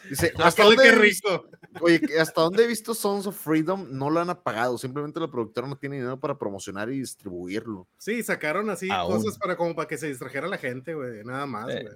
[0.09, 1.57] Dice, Hasta ¿hasta dónde qué he visto- rico.
[1.81, 4.77] Oye, hasta dónde he visto Sons of Freedom no lo han apagado.
[4.77, 7.87] Simplemente la productora no tiene dinero para promocionar y distribuirlo.
[7.97, 9.17] Sí, sacaron así Aún.
[9.17, 11.81] cosas para como para que se distrajera la gente, güey, nada más, Eh.
[11.83, 11.95] güey.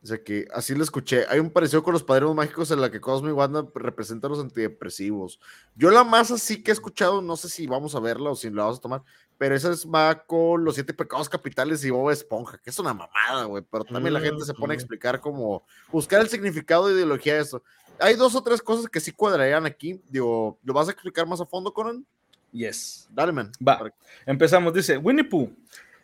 [0.00, 1.26] O sea que así lo escuché.
[1.28, 4.38] Hay un parecido con los padrinos mágicos en la que Cosmo y Wanda representan los
[4.38, 5.40] antidepresivos.
[5.74, 8.48] Yo la más así que he escuchado, no sé si vamos a verla o si
[8.48, 9.02] la vamos a tomar,
[9.38, 12.92] pero esa es, va con los siete pecados capitales y Bob Esponja, que es una
[12.92, 13.64] mamada, güey.
[13.70, 17.42] Pero también la gente se pone a explicar como buscar el significado de ideología de
[17.42, 17.62] eso.
[18.00, 20.00] Hay dos o tres cosas que sí cuadrarían aquí.
[20.08, 22.04] Digo, ¿lo vas a explicar más a fondo, Conan?
[22.50, 23.08] Yes.
[23.10, 23.52] Dale, man.
[23.66, 23.92] Va.
[24.26, 25.50] Empezamos, dice Winnie Pooh.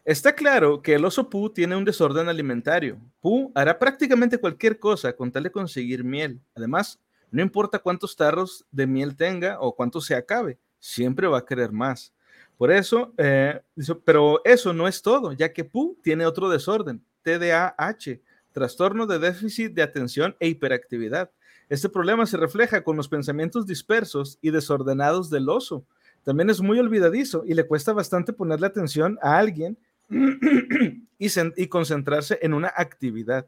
[0.05, 2.99] Está claro que el oso Pooh tiene un desorden alimentario.
[3.21, 6.41] Pooh hará prácticamente cualquier cosa con tal de conseguir miel.
[6.55, 11.45] Además, no importa cuántos tarros de miel tenga o cuánto se acabe, siempre va a
[11.45, 12.13] querer más.
[12.57, 13.61] Por eso, eh,
[14.05, 18.21] pero eso no es todo, ya que Pooh tiene otro desorden, TDAH,
[18.53, 21.31] trastorno de déficit de atención e hiperactividad.
[21.69, 25.85] Este problema se refleja con los pensamientos dispersos y desordenados del oso.
[26.23, 29.77] También es muy olvidadizo y le cuesta bastante ponerle atención a alguien
[31.19, 33.47] y, concentrarse en una actividad.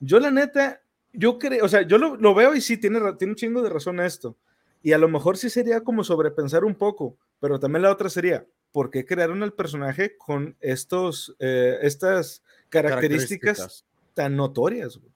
[0.00, 0.82] Yo la neta,
[1.12, 4.00] yo creo, o sea, yo lo, veo y sí, tiene, tiene un chingo de razón
[4.00, 4.36] esto.
[4.82, 8.46] Y a lo mejor sí sería como sobrepensar un poco, pero también la otra sería,
[8.72, 14.98] ¿por qué crearon al personaje con estos, eh, estas características, tan notorias?
[14.98, 15.12] güey?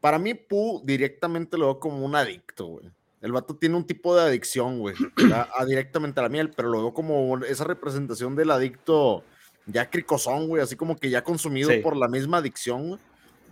[0.00, 2.90] Para mí, Pooh directamente lo veo como un adicto, güey.
[3.20, 4.94] El vato tiene un tipo de adicción, güey,
[5.32, 9.24] a, a directamente a la miel, pero lo veo como esa representación del adicto
[9.66, 11.78] ya cricosón, güey, así como que ya consumido Sí.
[11.78, 13.00] por la misma adicción, güey.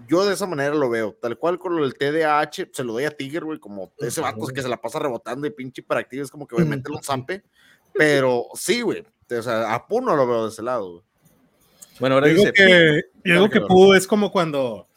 [0.09, 3.11] Yo de esa manera lo veo, tal cual con del TDAH, se lo doy a
[3.13, 6.47] Tiger, güey, como ese vato que se la pasa rebotando y pinche hiperactivo, es como
[6.47, 7.43] que obviamente lo zampe,
[7.95, 11.05] pero sí, güey, o sea, a Pooh no lo veo de ese lado, güey.
[12.01, 14.89] Bueno, ahora Yo digo dice, que, yo digo que es como cuando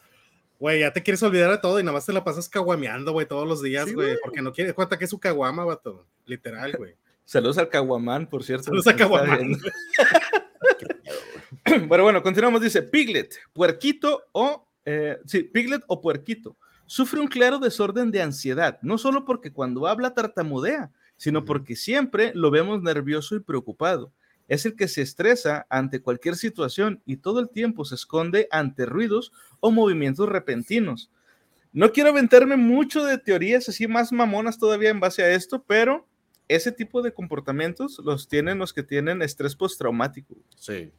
[0.58, 3.26] Güey, ya te quieres olvidar de todo y nada más te la pasas caguameando, güey,
[3.26, 6.06] todos los días, güey, porque no quieres cuenta que es su caguama, vato.
[6.24, 6.94] Literal, güey.
[7.26, 8.64] Saludos al Caguamán, por cierto.
[8.64, 9.52] Saludos a Está Caguamán.
[11.88, 12.60] Bueno, bueno, continuamos.
[12.60, 14.66] Dice Piglet, puerquito o.
[14.84, 16.56] eh, sí, Piglet o puerquito.
[16.86, 22.32] Sufre un claro desorden de ansiedad, no solo porque cuando habla tartamudea, sino porque siempre
[22.34, 24.12] lo vemos nervioso y preocupado.
[24.48, 28.86] Es el que se estresa ante cualquier situación y todo el tiempo se esconde ante
[28.86, 31.10] ruidos o movimientos repentinos.
[31.72, 36.06] No quiero aventarme mucho de teorías así más mamonas todavía en base a esto, pero
[36.48, 40.36] ese tipo de comportamientos los tienen los que tienen estrés postraumático.
[40.56, 40.92] Sí.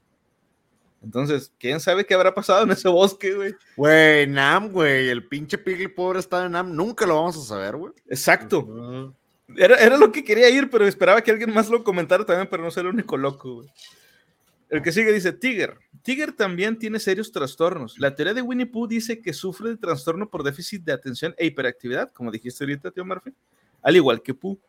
[1.01, 3.55] Entonces, ¿quién sabe qué habrá pasado en ese bosque, güey?
[3.75, 7.77] Güey, Nam, güey, el pinche Piglet pobre está en Nam, nunca lo vamos a saber,
[7.77, 7.93] güey.
[8.07, 9.15] Exacto.
[9.55, 12.63] Era, era lo que quería ir, pero esperaba que alguien más lo comentara también para
[12.63, 13.69] no ser el único loco, güey.
[14.69, 15.77] El que sigue dice Tiger.
[16.01, 17.97] Tiger también tiene serios trastornos.
[17.99, 21.45] La teoría de Winnie Pooh dice que sufre de trastorno por déficit de atención e
[21.45, 23.33] hiperactividad, como dijiste ahorita, tío Murphy,
[23.81, 24.59] al igual que Pooh.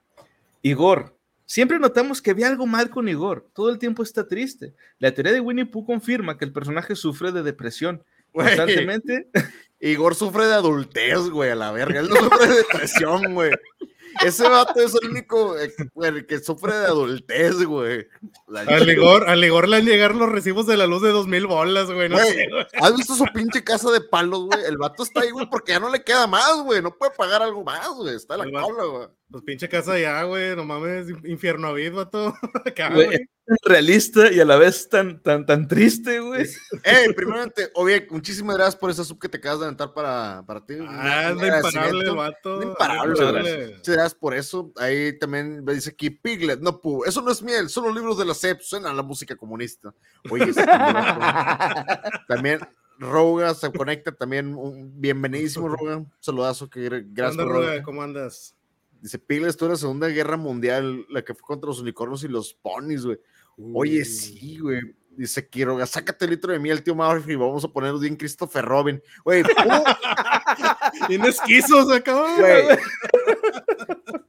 [0.62, 1.16] Igor.
[1.46, 3.48] Siempre notamos que había algo mal con Igor.
[3.54, 4.74] Todo el tiempo está triste.
[4.98, 8.04] La teoría de Winnie Pooh confirma que el personaje sufre de depresión.
[8.32, 8.46] Güey.
[8.48, 9.28] Constantemente.
[9.80, 12.00] Igor sufre de adultez, güey, a la verga.
[12.00, 13.50] Él no sufre de depresión, güey.
[14.24, 18.06] Ese vato es el único eh, güey, que sufre de adultez, güey.
[18.54, 21.90] Al Igor, al le han llegado los recibos de la luz de dos mil bolas,
[21.90, 22.08] güey.
[22.08, 22.66] No Güey, sé, güey.
[22.80, 24.64] ¿Has visto su pinche casa de palos, güey?
[24.64, 26.82] El vato está ahí, güey, porque ya no le queda más, güey.
[26.82, 28.14] No puede pagar algo más, güey.
[28.14, 29.08] Está en la cola, güey.
[29.30, 30.56] Pues pinche casa ya, güey.
[30.56, 31.92] No mames, infierno es
[33.48, 36.46] tan realista y a la vez tan, tan, tan triste, güey.
[36.82, 40.64] Eh, primeramente, oye, muchísimas gracias por ese sub que te acabas de aventar para, para
[40.64, 40.74] ti.
[40.86, 42.62] Ah, anda imparable el vato.
[42.62, 43.66] Imparable, muchas imparable.
[43.76, 44.72] Muchas gracias por eso.
[44.76, 47.04] Ahí también me dice aquí Piglet, no Pooh.
[47.04, 49.94] Eso no es miel, son los libros de la SEP, suena la música comunista.
[50.30, 50.96] Oye, también,
[52.28, 52.60] también
[52.98, 54.54] Roga se conecta también.
[54.54, 55.98] Un bienvenidísimo, Roga.
[55.98, 56.68] Un saludazo.
[56.68, 57.82] Que, gra- ¿Qué gracias por Ruga?
[57.82, 58.54] ¿Cómo andas?
[59.00, 62.28] Dice Piglet, esto era la Segunda Guerra Mundial, la que fue contra los unicornios y
[62.28, 63.18] los ponis, güey.
[63.74, 64.80] Oye, sí, güey.
[65.10, 68.64] Dice Quiroga, sácate el litro de miel, tío Murphy, y vamos a ponernos bien Christopher
[68.64, 69.02] Robin.
[69.24, 69.42] Güey,
[71.08, 72.78] Bien esquizos acá, güey.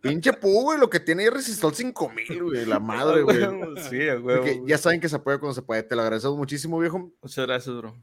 [0.02, 3.38] Pinche Pooh, güey, lo que tiene es Resistol 5000, güey, la madre, güey.
[3.90, 4.62] Sí, güey.
[4.66, 5.84] ya saben que se apoya cuando se puede.
[5.84, 7.12] Te lo agradecemos muchísimo, viejo.
[7.22, 7.96] Muchas gracias, bro.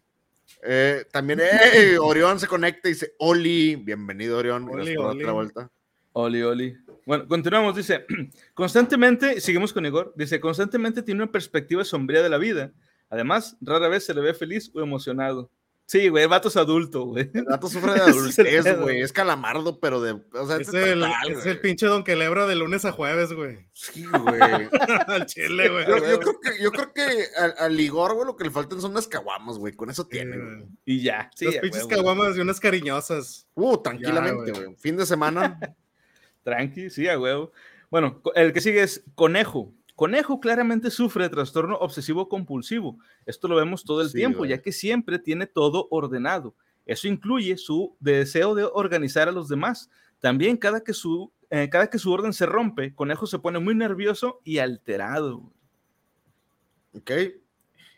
[0.63, 4.65] Eh, también, eh, Orión se conecta y dice: Oli, bienvenido, Orión.
[4.65, 5.21] Oli, Gracias por Oli.
[5.23, 5.71] otra vuelta.
[6.19, 6.75] Oli, Oli.
[7.05, 7.77] Bueno, continuamos.
[7.77, 8.07] Dice,
[8.55, 12.73] constantemente, seguimos con Igor, dice, constantemente tiene una perspectiva sombría de la vida.
[13.11, 15.51] Además, rara vez se le ve feliz o emocionado.
[15.85, 17.31] Sí, güey, el vato es adulto, güey.
[17.35, 19.03] El gato sufre de adultez, güey.
[19.03, 20.13] Es calamardo, pero de.
[20.33, 23.35] O sea, Es este el, total, es el pinche Don Quelebra de lunes a jueves,
[23.35, 23.69] güey.
[23.75, 24.41] Sí, güey.
[25.07, 25.87] Al chile, güey.
[25.87, 28.81] Yo, yo creo que, yo creo que al, al Igor, güey, lo que le faltan
[28.81, 29.75] son unas caguamas, güey.
[29.75, 30.67] Con eso tiene, güey.
[30.87, 31.31] Y ya.
[31.37, 33.47] Sí, pinches caguamas y unas cariñosas.
[33.55, 34.75] Uh, tranquilamente, güey.
[34.77, 35.61] Fin de semana.
[36.47, 37.51] Tranqui, sí, a huevo.
[37.91, 39.73] Bueno, el que sigue es Conejo.
[39.97, 42.99] Conejo claramente sufre de trastorno obsesivo compulsivo.
[43.27, 44.51] Esto lo vemos todo el Sí, tiempo, güey.
[44.51, 46.55] ya que siempre tiene todo ordenado.
[46.85, 49.91] Eso incluye su deseo de organizar a los demás.
[50.21, 53.75] También cada que su, eh, cada que su orden se rompe, Conejo se pone muy
[53.75, 55.39] nervioso y alterado.
[55.39, 55.53] güey.
[56.95, 57.11] Ok.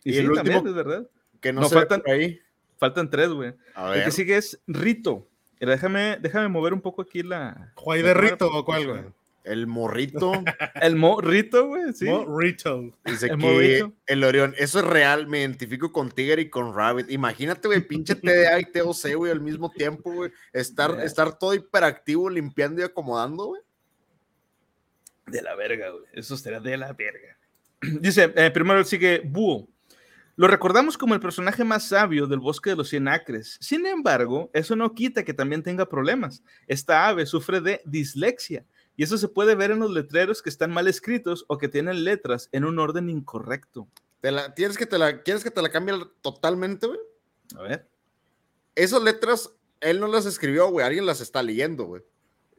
[0.04, 1.10] Y, Y sí, el también, último- es verdad.
[1.40, 2.40] Que no se faltan- ahí.
[2.78, 3.54] Faltan tres, güey.
[3.94, 5.28] El que sigue es Rito.
[5.60, 7.72] Mira, déjame, déjame mover un poco aquí la...
[7.74, 9.02] ¿Juay de Rito o cuál, güey?
[9.44, 10.32] El morrito.
[10.74, 12.04] El mo Rito, güey, sí.
[12.04, 12.92] Mo- Rito.
[13.04, 13.92] Dice El que morrito.
[14.06, 17.10] el Orión, eso es real, me identifico con Tiger y con Rabbit.
[17.10, 20.30] Imagínate, güey, pinche TDA y TOC, güey, al mismo tiempo, güey.
[20.52, 23.62] Estar, estar todo hiperactivo, limpiando y acomodando, güey.
[25.26, 26.04] De la verga, güey.
[26.12, 27.36] Eso estaría de la verga.
[28.00, 29.66] Dice, eh, primero sigue Búho.
[30.38, 33.58] Lo recordamos como el personaje más sabio del bosque de los cien acres.
[33.60, 36.44] Sin embargo, eso no quita que también tenga problemas.
[36.68, 40.70] Esta ave sufre de dislexia y eso se puede ver en los letreros que están
[40.70, 43.88] mal escritos o que tienen letras en un orden incorrecto.
[44.20, 47.00] Te la, ¿tienes que te la, ¿Quieres que te la cambie totalmente, güey?
[47.56, 47.88] A ver.
[48.76, 52.02] Esas letras, él no las escribió, güey, alguien las está leyendo, güey.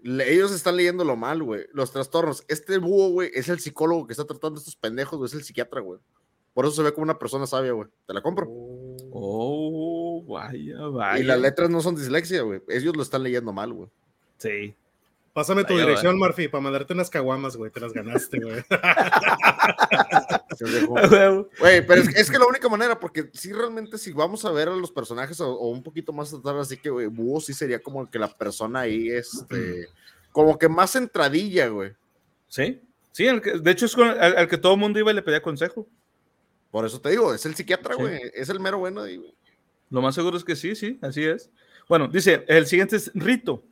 [0.04, 1.66] Le- ellos están leyéndolo mal, güey.
[1.72, 2.44] Los trastornos.
[2.50, 5.46] Este búho, güey, es el psicólogo que está tratando a estos pendejos, güey, es el
[5.46, 6.02] psiquiatra, güey.
[6.60, 7.88] Por eso se ve como una persona sabia, güey.
[8.06, 8.46] Te la compro.
[9.14, 11.18] Oh, vaya, vaya.
[11.18, 12.62] Y las letras no son dislexia, güey.
[12.68, 13.88] Ellos lo están leyendo mal, güey.
[14.40, 14.76] Sí.
[15.32, 17.72] Pásame tu Vaya, dirección, Murphy, para mandarte unas caguamas, güey.
[17.72, 18.62] Te las ganaste, güey.
[21.62, 24.68] Güey, pero es, es que la única manera, porque sí, realmente, si vamos a ver
[24.68, 27.82] a los personajes o, o un poquito más atrás, así que, güey, Búho sí sería
[27.82, 29.88] como que la persona ahí, este,
[30.34, 31.94] como que más entradilla, güey.
[32.50, 32.82] Sí.
[33.14, 35.16] Sí, el que- de hecho es con- al, al que todo el mundo iba y
[35.16, 35.88] le pedía consejo.
[36.72, 38.02] Por eso te digo, es el psiquiatra, Sí.
[38.02, 39.34] güey, es el mero bueno ahí, güey.
[39.90, 41.50] Lo más seguro es que sí, sí, así es.
[41.88, 43.64] Bueno, dice, el siguiente es Rito.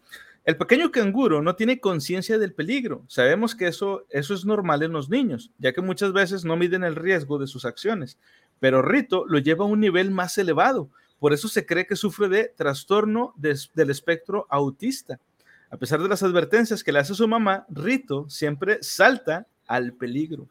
[0.44, 3.04] El pequeño canguro no tiene conciencia del peligro.
[3.08, 6.84] Sabemos que eso, eso es normal en los niños, ya que muchas veces no miden
[6.84, 8.18] el riesgo de sus acciones.
[8.60, 10.90] Pero Rito lo lleva a un nivel más elevado.
[11.20, 15.20] Por eso se cree que sufre de trastorno del espectro autista.
[15.70, 20.48] A pesar de las advertencias que le hace su mamá, Rito siempre salta al peligro.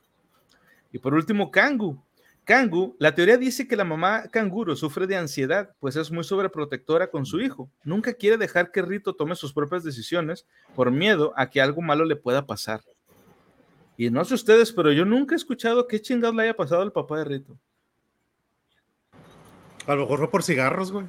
[0.92, 2.00] Y por último, Kangu.
[2.46, 7.10] Kangu, la teoría dice que la mamá canguro sufre de ansiedad, pues es muy sobreprotectora
[7.10, 7.68] con su hijo.
[7.82, 12.04] Nunca quiere dejar que Rito tome sus propias decisiones por miedo a que algo malo
[12.04, 12.82] le pueda pasar.
[13.96, 16.92] Y no sé ustedes, pero yo nunca he escuchado qué chingados le haya pasado al
[16.92, 17.58] papá de Rito.
[19.88, 21.06] A lo mejor fue por cigarros, güey.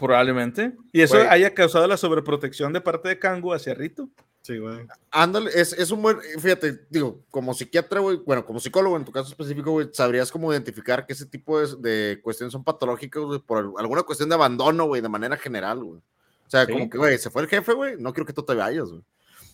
[0.00, 0.72] Probablemente.
[0.92, 1.28] Y eso Güey.
[1.28, 4.08] haya causado la sobreprotección de parte de Kangu hacia Rito.
[4.46, 4.86] Sí, güey.
[5.10, 9.10] Ándale, es, es un buen, fíjate, digo, como psiquiatra, güey, bueno, como psicólogo en tu
[9.10, 13.40] caso específico, güey, sabrías cómo identificar que ese tipo de, de cuestiones son patológicas, güey,
[13.40, 15.98] por al- alguna cuestión de abandono, güey, de manera general, güey.
[15.98, 16.70] O sea, Sí.
[16.72, 19.02] como que, güey, se fue el jefe, güey, no quiero que tú te vayas, güey.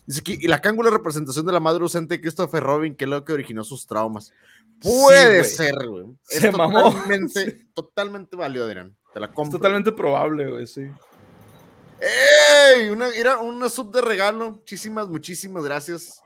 [0.05, 3.09] Dice aquí, y la cángula representación de la madre ausente de Christopher Robin, que es
[3.09, 4.31] lo que originó sus traumas.
[4.79, 6.05] Puede ser, güey.
[6.29, 6.91] Es Se mamó.
[6.91, 8.95] totalmente, totalmente válido, Adrián.
[9.13, 9.57] Te la Es compro.
[9.57, 10.83] totalmente probable, güey, sí.
[12.03, 12.89] ¡Ey!
[12.89, 14.51] Una, era una sub de regalo.
[14.51, 16.21] Muchísimas, muchísimas gracias.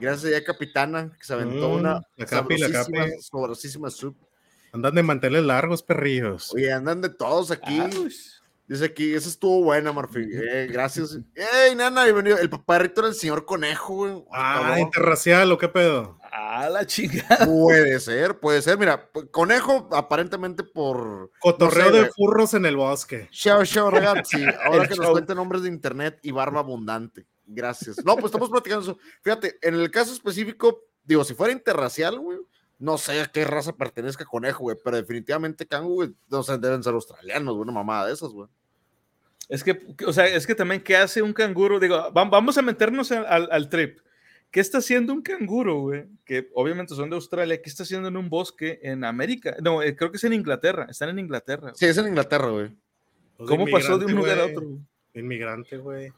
[0.00, 2.92] Gracias ya, capitana, que se aventó Mm, una la capi, la capi.
[3.20, 4.16] sabrosísima sub.
[4.72, 6.52] Andan de manteles largos, perrillos.
[6.54, 7.78] Oye, andan de todos aquí.
[7.80, 8.39] Ah, pues.
[8.70, 10.20] Dice aquí, esa estuvo buena, Murphy.
[10.32, 11.18] Eh, gracias.
[11.34, 12.04] ¡Ey, nana!
[12.04, 12.38] Bienvenido.
[12.38, 14.24] El paparrito era el señor conejo, güey.
[14.30, 16.20] Ah, interracial, ¿o qué pedo?
[16.30, 17.46] Ah, la chingada.
[17.46, 18.78] Puede ser, puede ser.
[18.78, 22.12] Mira, conejo aparentemente por Cotorreo No sé, de güey.
[22.14, 23.28] furros en el bosque.
[23.32, 24.36] Chao, chao, ragazzi.
[24.64, 27.26] Ahora que nos cuenten nombres de internet y barba abundante.
[27.46, 28.04] Gracias.
[28.04, 28.98] No, pues estamos platicando eso.
[29.22, 32.38] Fíjate, en el caso específico, digo, si fuera interracial, güey,
[32.78, 36.84] no sé a qué raza pertenezca conejo, güey, pero definitivamente cangu, güey, no sé, deben
[36.84, 38.48] ser australianos, güey, una mamada de esas, güey.
[39.50, 41.78] Es que, o sea, es que también, ¿qué hace un canguro?
[41.78, 43.98] Digo, va- vamos a meternos al, trip.
[44.50, 46.06] ¿Qué está haciendo un canguro, güey?
[46.24, 47.60] Que obviamente son de Australia.
[47.60, 49.56] ¿Qué está haciendo en un bosque en América?
[49.60, 50.86] No, eh, creo que es en Inglaterra.
[50.88, 51.72] Están en Inglaterra.
[51.74, 52.70] Sí, es en Inglaterra, güey.
[53.36, 54.54] Pues ¿Cómo pasó de un lugar a güey.
[54.56, 54.68] otro?
[54.68, 54.80] güey?
[55.14, 56.12] Inmigrante, güey.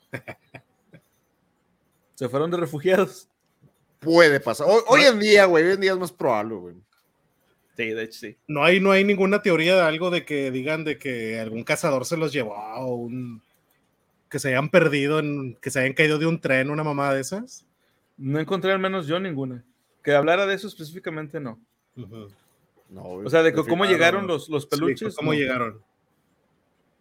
[2.14, 3.28] Se fueron de refugiados.
[3.98, 4.66] Puede pasar.
[4.68, 6.74] Hoy, hoy en día, güey, hoy en día es más probable, güey.
[7.76, 8.36] Sí, de hecho, sí.
[8.48, 12.04] No hay, no hay ninguna teoría de algo de que digan de que algún cazador
[12.04, 13.40] se los llevó o un
[14.28, 17.20] que se hayan perdido, en, que se hayan caído de un tren, una mamada de
[17.20, 17.66] esas.
[18.16, 19.62] No encontré al menos yo ninguna.
[20.02, 21.58] Que hablara de eso específicamente, no.
[22.88, 23.02] No.
[23.04, 25.16] O sea, de que cómo llegaron los, los Sí, peluches.
[25.16, 25.38] ¿Cómo no.
[25.38, 25.80] llegaron?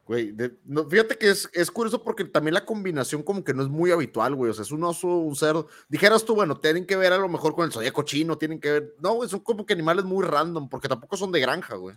[0.07, 3.61] Güey, de- no, fíjate que es, es curioso porque también la combinación como que no
[3.63, 4.51] es muy habitual, güey.
[4.51, 5.67] O sea, es un oso, un cerdo.
[5.89, 8.71] Dijeras tú, bueno, tienen que ver a lo mejor con el zodíaco chino, tienen que
[8.71, 8.95] ver.
[8.99, 11.95] No, güey, son como que animales muy random, porque tampoco son de granja, güey.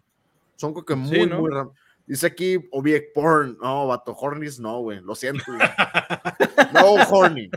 [0.56, 1.40] Son como que muy, ¿no?
[1.40, 1.74] muy random.
[2.06, 3.56] Dice aquí, Object Porn.
[3.60, 5.00] No, vato, Hornies no, güey.
[5.00, 5.58] Lo siento, güey.
[6.74, 7.50] No, Horny.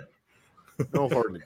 [0.94, 1.40] No, Horny.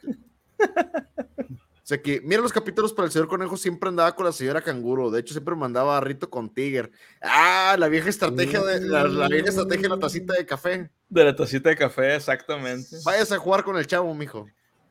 [1.92, 5.12] Dice aquí, mira los capítulos para el señor conejo siempre andaba con la señora canguro.
[5.12, 6.90] De hecho, siempre mandaba a Rito con Tiger.
[7.22, 10.90] Ah, la vieja estrategia de la, la vieja estrategia de la tacita de café.
[11.10, 12.96] De la tacita de café, exactamente.
[13.04, 14.48] Váyase a jugar con el chavo, mijo.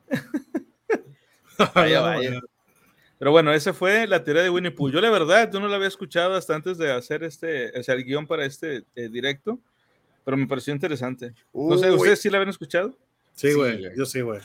[1.73, 2.39] Vaya, vaya.
[3.17, 4.89] Pero bueno, esa fue la teoría de Winnie Pooh.
[4.89, 7.95] Yo la verdad, yo no la había escuchado hasta antes de hacer este, o sea,
[7.95, 9.59] el guion para este eh, directo,
[10.23, 11.33] pero me pareció interesante.
[11.53, 12.95] No sé, ¿ustedes sí la habían escuchado?
[13.33, 13.95] Sí, güey.
[13.95, 14.41] yo sí, güey.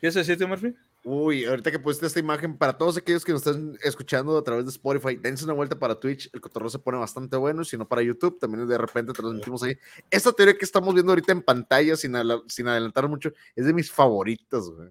[0.00, 0.74] ¿Qué es ese, tío Murphy?
[1.06, 4.64] Uy, ahorita que pusiste esta imagen, para todos aquellos que nos están escuchando a través
[4.64, 7.76] de Spotify, dense una vuelta para Twitch, el cotorreo se pone bastante bueno, y si
[7.76, 9.76] no para YouTube, también de repente transmitimos ahí.
[10.10, 12.14] Esta teoría que estamos viendo ahorita en pantalla, sin,
[12.48, 14.88] sin adelantar mucho, es de mis favoritas, güey.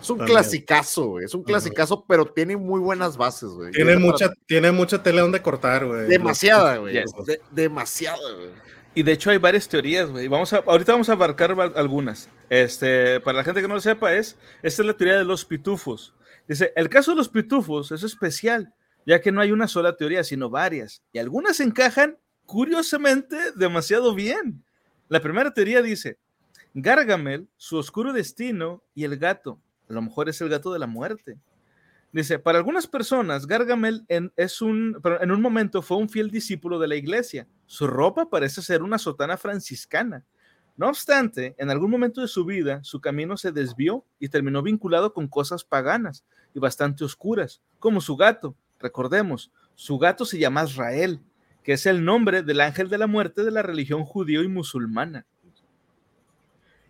[0.00, 0.36] Es un También.
[0.38, 3.70] clasicazo, güey, es un clasicazo, pero tiene muy buenas bases, güey.
[3.72, 6.06] Tiene mucha, para- tiene mucha tela donde cortar, güey.
[6.08, 6.94] Demasiada, güey.
[6.94, 7.12] Yes.
[7.24, 8.50] de- demasiada, güey.
[8.94, 10.26] Y de hecho hay varias teorías, güey.
[10.26, 12.28] Vamos a, ahorita vamos a abarcar algunas.
[12.48, 15.44] Este, para la gente que no lo sepa, es, esta es la teoría de los
[15.44, 16.14] pitufos.
[16.48, 18.74] Dice, el caso de los pitufos es especial,
[19.06, 21.02] ya que no hay una sola teoría, sino varias.
[21.12, 24.64] Y algunas encajan, curiosamente, demasiado bien.
[25.08, 26.18] La primera teoría dice,
[26.74, 29.60] Gargamel, su oscuro destino y el gato.
[29.88, 31.38] A lo mejor es el gato de la muerte.
[32.12, 34.04] Dice, para algunas personas, Gargamel
[34.36, 37.46] es un, en un momento fue un fiel discípulo de la iglesia.
[37.70, 40.24] Su ropa parece ser una sotana franciscana.
[40.76, 45.14] No obstante, en algún momento de su vida, su camino se desvió y terminó vinculado
[45.14, 48.56] con cosas paganas y bastante oscuras, como su gato.
[48.80, 51.20] Recordemos, su gato se llama Israel,
[51.62, 55.24] que es el nombre del ángel de la muerte de la religión judío y musulmana.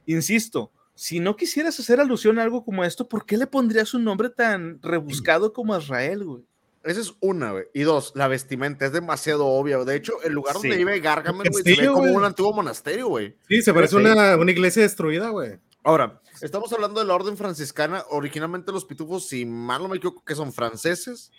[0.07, 4.05] Insisto, si no quisieras hacer alusión a algo como esto, ¿por qué le pondrías un
[4.05, 6.45] nombre tan rebuscado como Israel, güey?
[6.83, 7.65] Esa es una, güey.
[7.75, 9.79] Y dos, la vestimenta es demasiado obvia.
[9.85, 10.77] De hecho, el lugar donde Sí.
[10.79, 13.37] vive Gargamel, güey, se ve como un antiguo monasterio, güey.
[13.49, 14.03] Sí, se parece Sí.
[14.03, 15.59] una, una iglesia destruida, güey.
[15.85, 18.05] Ahora, estamos hablando de la orden franciscana.
[18.11, 21.31] Originalmente los pitufos, si mal no me equivoco, que son franceses.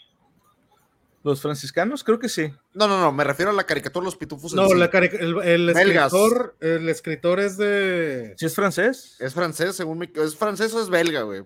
[1.24, 2.52] Los franciscanos, creo que sí.
[2.74, 4.54] No, no, no, me refiero a la caricatura de los pitufos.
[4.54, 4.76] en No, sí.
[4.76, 8.34] la cari- el, el escritor, el escritor es de.
[8.38, 9.18] ¿Sí es francés?
[9.20, 11.44] Es francés, según me ¿Es francés o es belga, güey?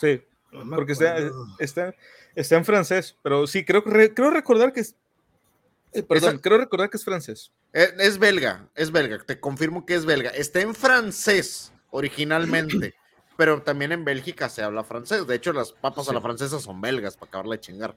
[0.00, 0.92] Sí, No porque
[1.58, 1.94] está,
[2.40, 4.94] está en francés, pero sí, creo, re- creo recordar que es...
[5.92, 7.50] eh, perdón, Esa- creo recordar que es francés.
[7.72, 10.30] Es, es belga, es belga, te confirmo que es belga.
[10.30, 12.94] Está en francés originalmente,
[13.36, 15.26] pero también en Bélgica se habla francés.
[15.26, 17.96] De hecho, las papas a la francesa son belgas, para acabarla de chingar.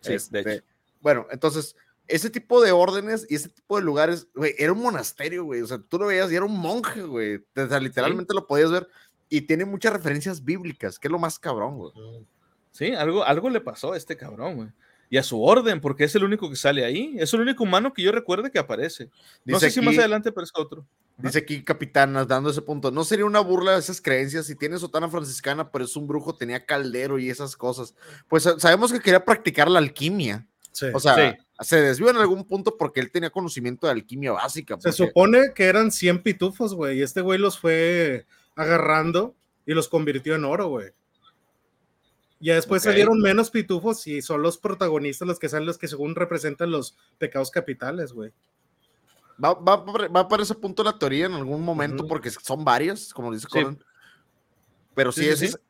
[0.00, 0.64] Sí, de Este, hecho.
[1.00, 1.76] Bueno, entonces,
[2.08, 5.62] ese tipo de órdenes y ese tipo de lugares, güey, era un monasterio, güey.
[5.62, 7.36] O sea, tú lo veías y era un monje, güey.
[7.36, 8.88] O sea, literalmente lo podías ver.
[9.28, 11.92] Y tiene muchas referencias bíblicas, que es lo más cabrón, güey.
[12.72, 14.68] Sí, algo, algo le pasó a este cabrón, güey.
[15.12, 17.16] Y a su orden, porque es el único que sale ahí.
[17.18, 19.06] Es el único humano que yo recuerde que aparece.
[19.44, 20.86] No Dice sé si más adelante aparezca otro.
[21.18, 22.92] Dice aquí Capitanas, dando ese punto.
[22.92, 24.46] No sería una burla de esas creencias.
[24.46, 27.96] Si tiene sotana franciscana, pero es un brujo, tenía caldero y esas cosas.
[28.28, 30.46] Pues sa- sabemos que quería practicar la alquimia.
[30.70, 30.86] Sí.
[30.94, 31.36] O sea, Sí.
[31.66, 34.76] se desvió en algún punto porque él tenía conocimiento de alquimia básica.
[34.80, 39.34] Se supone que eran 100 pitufos, güey, y este güey los fue agarrando
[39.66, 40.90] y los convirtió en oro, güey.
[42.42, 42.88] Ya después Ok.
[42.90, 46.96] salieron menos pitufos y son los protagonistas los que salen los que según representan los
[47.18, 48.32] pecados capitales, güey.
[49.42, 49.76] Va, va,
[50.08, 52.08] va para ese punto la teoría en algún momento Ujú.
[52.08, 53.58] porque son varias, como dice Sí.
[53.58, 53.82] Conan.
[54.94, 55.60] Pero sí, Sí, sí, es,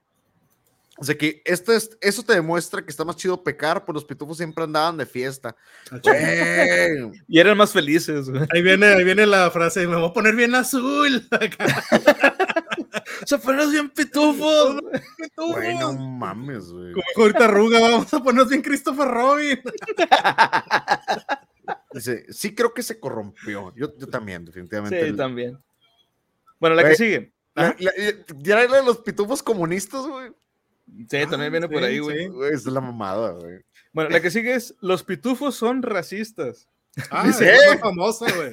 [0.98, 4.04] O sea que esto es, eso te demuestra que está más chido pecar, pues los
[4.04, 5.56] pitufos siempre andaban de fiesta.
[6.02, 8.42] Güey, Y eran más felices, güey.
[8.52, 11.26] Ahí viene, ahí viene la frase, me voy a poner bien azul.
[13.24, 14.80] Se fueron bien pitufos.
[15.36, 16.92] güey, no mames, güey.
[16.92, 19.60] Como ahorita Arruga, vamos a ponernos bien Christopher Robin.
[21.92, 23.72] Dice, sí creo que se corrompió.
[23.76, 25.00] Yo, yo también, definitivamente.
[25.00, 25.58] Sí, El- también.
[26.58, 26.96] Bueno, la que Güey.
[26.96, 27.32] sigue.
[27.54, 27.92] La- la-
[28.38, 30.30] ya era de los pitufos comunistas, güey.
[31.08, 32.28] Sí, también viene por sí, ahí, güey.
[32.28, 32.34] sí.
[32.52, 33.60] Es la mamada, güey.
[33.92, 36.68] Bueno, la que sigue es: Los pitufos son racistas.
[37.10, 38.52] Ah, Dice, esa es la famosa, güey.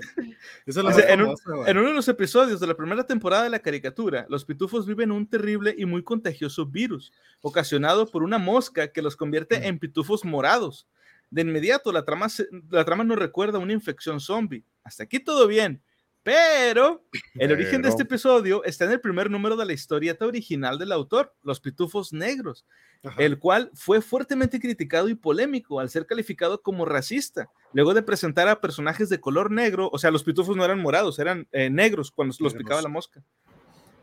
[0.66, 3.44] Esa es la Dice, más en, famosa, uno de los episodios de la primera temporada
[3.44, 7.12] de la caricatura, los pitufos viven un terrible y muy contagioso virus,
[7.42, 10.88] ocasionado por una mosca que los convierte en pitufos morados.
[11.32, 14.64] De inmediato, la trama, se- la trama nos recuerda a una infección zombie.
[14.84, 15.82] Hasta aquí todo bien.
[16.24, 20.78] Pero el origen de este episodio está en el primer número de la historieta original
[20.78, 22.66] del autor, Los Pitufos Negros,
[23.02, 23.24] Ajá.
[23.24, 28.48] el cual fue fuertemente criticado y polémico al ser calificado como racista, luego de presentar
[28.48, 32.12] a personajes de color negro, o sea, los pitufos no eran morados, eran eh, negros
[32.12, 32.64] cuando los Negros.
[32.64, 33.22] picaba la mosca.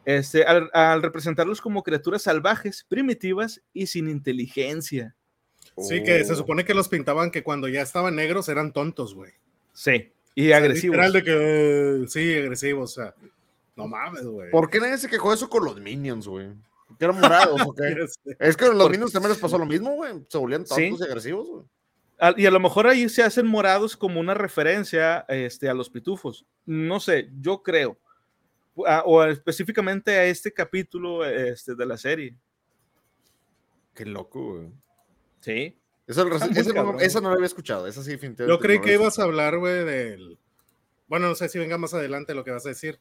[0.05, 5.15] Este, al, al representarlos como criaturas salvajes, primitivas y sin inteligencia.
[5.79, 6.37] Sí, que se Oh.
[6.37, 9.33] supone que los pintaban que cuando ya estaban negros eran tontos, güey.
[9.73, 10.97] Sí, y agresivos.
[10.97, 11.33] Literal de que,
[12.05, 13.15] eh, sí, agresivos, o sea,
[13.77, 14.51] no mames, güey.
[14.51, 16.49] ¿Por qué nadie se quejó de eso con los Minions, güey?
[16.99, 17.83] ¿Que eran morados o qué?
[18.05, 20.13] Este, Es que a los Minions también les pasó lo mismo, güey.
[20.29, 20.91] Se volvían Sí.
[20.91, 21.65] tontos y agresivos, güey.
[22.19, 25.91] A- Y a lo mejor ahí se hacen morados como una referencia este, a los
[25.91, 26.47] pitufos.
[26.67, 27.99] No sé, yo creo.
[28.87, 32.37] A- o específicamente a este capítulo este, de la serie.
[33.95, 34.69] Qué loco, güey.
[35.41, 35.77] Sí.
[36.07, 37.87] Muy esa no, esa no la había escuchado.
[37.87, 38.55] Esa sí, definitivamente.
[38.55, 40.39] Yo creí no que ibas a hablar, güey, del.
[41.07, 42.99] Bueno, no sé si venga más adelante lo que vas a decir,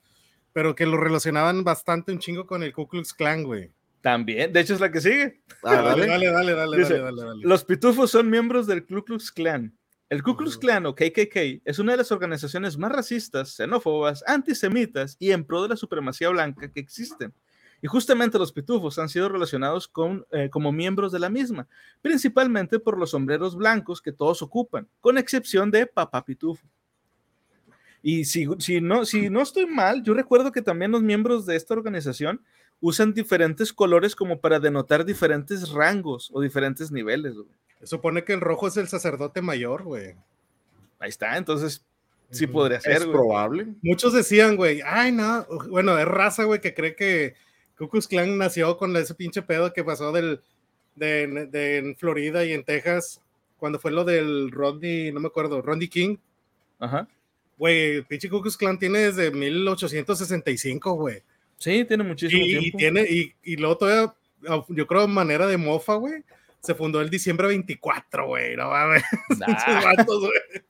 [0.54, 3.72] pero que lo relacionaban bastante un chingo con el Ku Klux Klan, güey.
[4.04, 4.52] También.
[4.52, 5.42] De hecho, es la que sigue.
[5.64, 6.08] Ah, dale, dale.
[6.08, 7.42] dale, dale, dale, Dice, dale, dale, dale.
[7.46, 9.74] Los pitufos son miembros del Ku Klux Klan.
[10.10, 10.58] El Ku Klux.
[10.58, 15.64] Klan o KKK es una de las organizaciones más racistas, xenófobas, antisemitas y en pro
[15.64, 17.34] de la supremacía blanca que existen.
[17.82, 21.70] Y justamente los pitufos han sido relacionados con, eh, como miembros de la misma,
[22.02, 26.68] principalmente por los sombreros blancos que todos ocupan, con excepción de Papá Pitufo.
[28.02, 31.56] Y si, si, no, si no estoy mal, yo recuerdo que también los miembros de
[31.56, 32.42] esta organización
[32.86, 37.34] usan diferentes colores como para denotar diferentes rangos o diferentes niveles.
[37.36, 37.48] güey.
[37.80, 40.16] Se supone que el rojo es el sacerdote mayor, güey.
[41.00, 41.86] Ahí está, entonces
[42.30, 43.12] sí podría Es ser, güey.
[43.12, 43.68] probable.
[43.82, 47.36] Muchos decían, güey, ay, no, bueno, es raza, güey, que cree que
[47.78, 50.42] Ku Klux Klan nació con ese pinche pedo que pasó del,
[50.96, 53.22] de, de- en Florida y en Texas,
[53.58, 56.18] cuando fue lo del Rodney, no me acuerdo, Rodney King.
[56.80, 57.08] Ajá.
[57.58, 61.22] Güey, el pinche Ku Klux Klan tiene desde 1865, güey.
[61.64, 62.78] Sí, tiene muchísimo Y, y tiempo.
[62.78, 64.14] tiene, y, y luego todavía,
[64.70, 66.24] yo creo, manera de mofa, güey,
[66.62, 69.04] se fundó el diciembre 24, güey, no mames.
[69.40, 69.82] Nah.
[69.96, 70.64] Vatos, güey.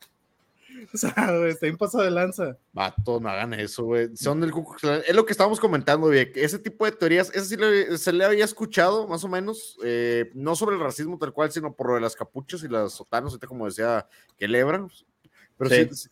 [0.93, 2.57] O sea, güey, está bien pasado de lanza.
[2.71, 4.15] Vato, no hagan eso, güey.
[4.15, 4.51] Son del.
[5.07, 6.31] Es lo que estábamos comentando, güey.
[6.35, 10.29] Ese tipo de teorías, ese sí le- se le había escuchado, más o menos, eh,
[10.35, 13.37] no sobre el racismo tal cual, sino por lo de las capuchas y las sotanas,
[13.47, 14.89] como decía que lebran.
[15.57, 16.09] Pero sí, Sí.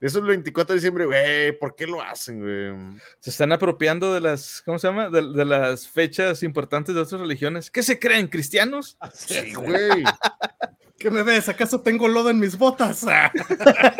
[0.00, 1.58] Eso es el 24 de diciembre, güey.
[1.58, 3.00] ¿Por qué lo hacen, güey?
[3.20, 5.08] Se están apropiando de las, ¿cómo se llama?
[5.08, 7.70] De, de las fechas importantes de otras religiones.
[7.70, 8.28] ¿Qué se creen?
[8.28, 8.98] ¿Cristianos?
[9.14, 10.04] Sí, güey.
[10.98, 11.48] ¿Qué me ves?
[11.48, 13.04] ¿Acaso tengo lodo en mis botas?
[13.08, 13.30] Ah.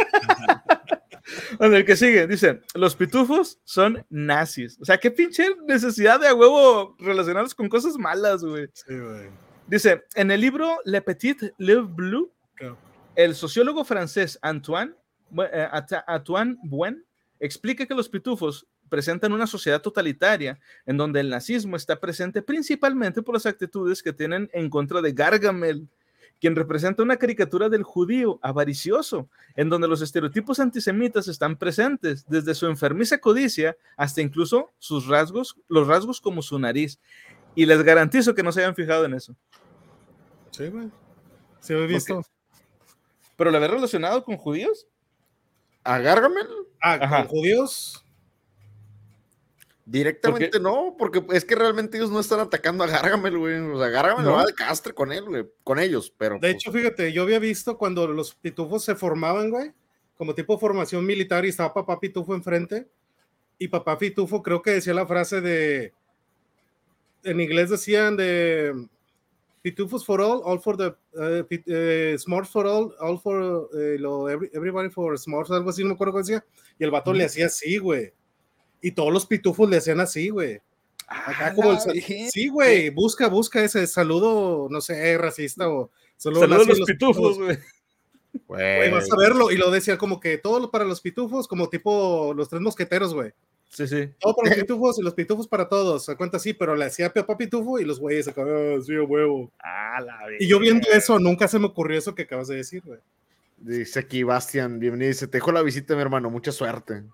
[1.58, 4.78] Bueno, el que sigue, dice, los pitufos son nazis.
[4.80, 8.68] O sea, qué pinche necesidad de a huevo relacionarlos con cosas malas, güey.
[8.72, 9.28] Sí, güey.
[9.66, 12.78] Dice, en el libro Le Petit Livre Bleu, Claro.
[13.16, 14.94] el sociólogo francés Antoine,
[15.52, 15.68] Eh,
[16.06, 17.04] Antoine Buen
[17.40, 23.22] explica que los pitufos presentan una sociedad totalitaria en donde el nazismo está presente principalmente
[23.22, 25.88] por las actitudes que tienen en contra de Gargamel,
[26.40, 32.54] quien representa una caricatura del judío avaricioso, en donde los estereotipos antisemitas están presentes, desde
[32.54, 37.00] su enfermiza codicia hasta incluso sus rasgos, los rasgos como su nariz.
[37.54, 39.34] Y les garantizo que no se hayan fijado en eso.
[40.50, 40.90] Sí, güey.
[41.60, 42.22] Sí, he visto.
[43.36, 44.86] ¿Pero lo había relacionado con judíos?
[45.86, 46.48] ¿A Gargamel?
[46.82, 47.18] Ah, Ajá.
[47.18, 48.02] con judíos.
[49.84, 53.56] Directamente no, porque es que realmente ellos no están atacando a Gargamel, güey.
[53.60, 54.32] O sea, Gargamel ¿No?
[54.32, 55.46] va de castre con él, güey.
[55.62, 56.34] Con ellos, pero.
[56.34, 59.72] De pues, hecho, fíjate, yo había visto cuando los pitufos se formaban, güey,
[60.16, 62.88] como tipo formación militar y estaba papá pitufo enfrente.
[63.58, 65.94] Y papá pitufo creo que decía la frase de,
[67.22, 68.88] en inglés decían de
[69.66, 73.96] pitufos for all, all for the, eh, pit- eh, smarts for all, all for, eh,
[73.98, 76.44] lo, every- everybody for smarts, algo así, no me acuerdo qué decía.
[76.78, 78.12] Y el vato le hacía así, güey.
[78.80, 80.60] Y todos los pitufos le hacían así, güey.
[81.08, 86.66] Acá como el sí, güey, busca, busca ese saludo, no sé, racista o saludo Saludos
[86.66, 87.58] a los a pitufos, güey.
[88.46, 92.32] Güey, vas a verlo y lo decía como que todo para los pitufos, como tipo
[92.36, 93.32] los tres mosqueteros, güey.
[93.68, 94.08] Sí, sí.
[94.20, 96.04] Todo para los pitufos y los pitufos para todos.
[96.04, 99.50] Se cuenta así, pero le hacía papá pitufo y los güeyes acá, "Ah, sí, huevo.
[99.62, 102.82] Ah, la Y yo viendo eso, nunca se me ocurrió eso que acabas de decir,
[102.84, 103.00] güey.
[103.58, 105.08] Dice aquí Bastian, bienvenido.
[105.08, 106.30] Dice, te dejo la visita, mi hermano.
[106.30, 107.04] Mucha suerte.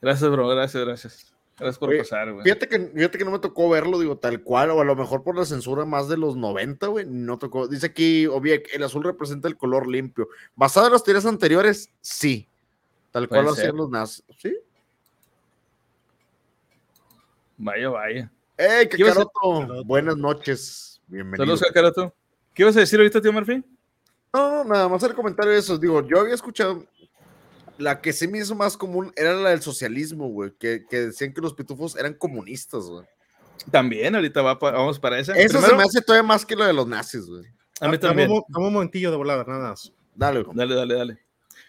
[0.00, 0.48] Gracias, bro.
[0.48, 1.32] Gracias, gracias.
[1.58, 2.44] Gracias por Oye, pasar, güey.
[2.44, 5.22] Fíjate que, fíjate que no me tocó verlo, digo, tal cual, o a lo mejor
[5.22, 7.68] por la censura más de los 90, güey, no tocó.
[7.68, 10.28] Dice aquí, Obiek, el azul representa el color limpio.
[10.56, 12.48] Basado en las teorías anteriores, sí.
[13.12, 14.24] Tal cual lo hacían los nazis.
[14.38, 14.56] ¿Sí?
[17.64, 18.32] Vaya, vaya.
[18.56, 19.60] ¡Ey, ¿Qué ibas a- Kakaroto!
[19.60, 19.84] Kakaroto.
[19.84, 21.00] Buenas noches.
[21.06, 21.44] Bienvenido.
[21.44, 22.14] Saludos, Kakaroto.
[22.52, 23.62] ¿Qué ibas a decir ahorita, tío Murphy?
[24.34, 25.78] No, nada más el comentario de eso.
[25.78, 26.84] Digo, yo había escuchado.
[27.78, 30.50] La que se me hizo más común era la del socialismo, güey.
[30.58, 33.06] Que, que decían que los pitufos eran comunistas, güey.
[33.70, 35.34] También, ahorita va pa- vamos para esa.
[35.34, 37.44] Eso se Primero, me hace todavía más que lo de los nazis, güey.
[37.80, 38.30] A mí Dame también.
[38.32, 39.92] un dame un momentillo de volada, nada más.
[40.16, 40.56] Dale, güey.
[40.56, 41.18] Dale, dale, dale.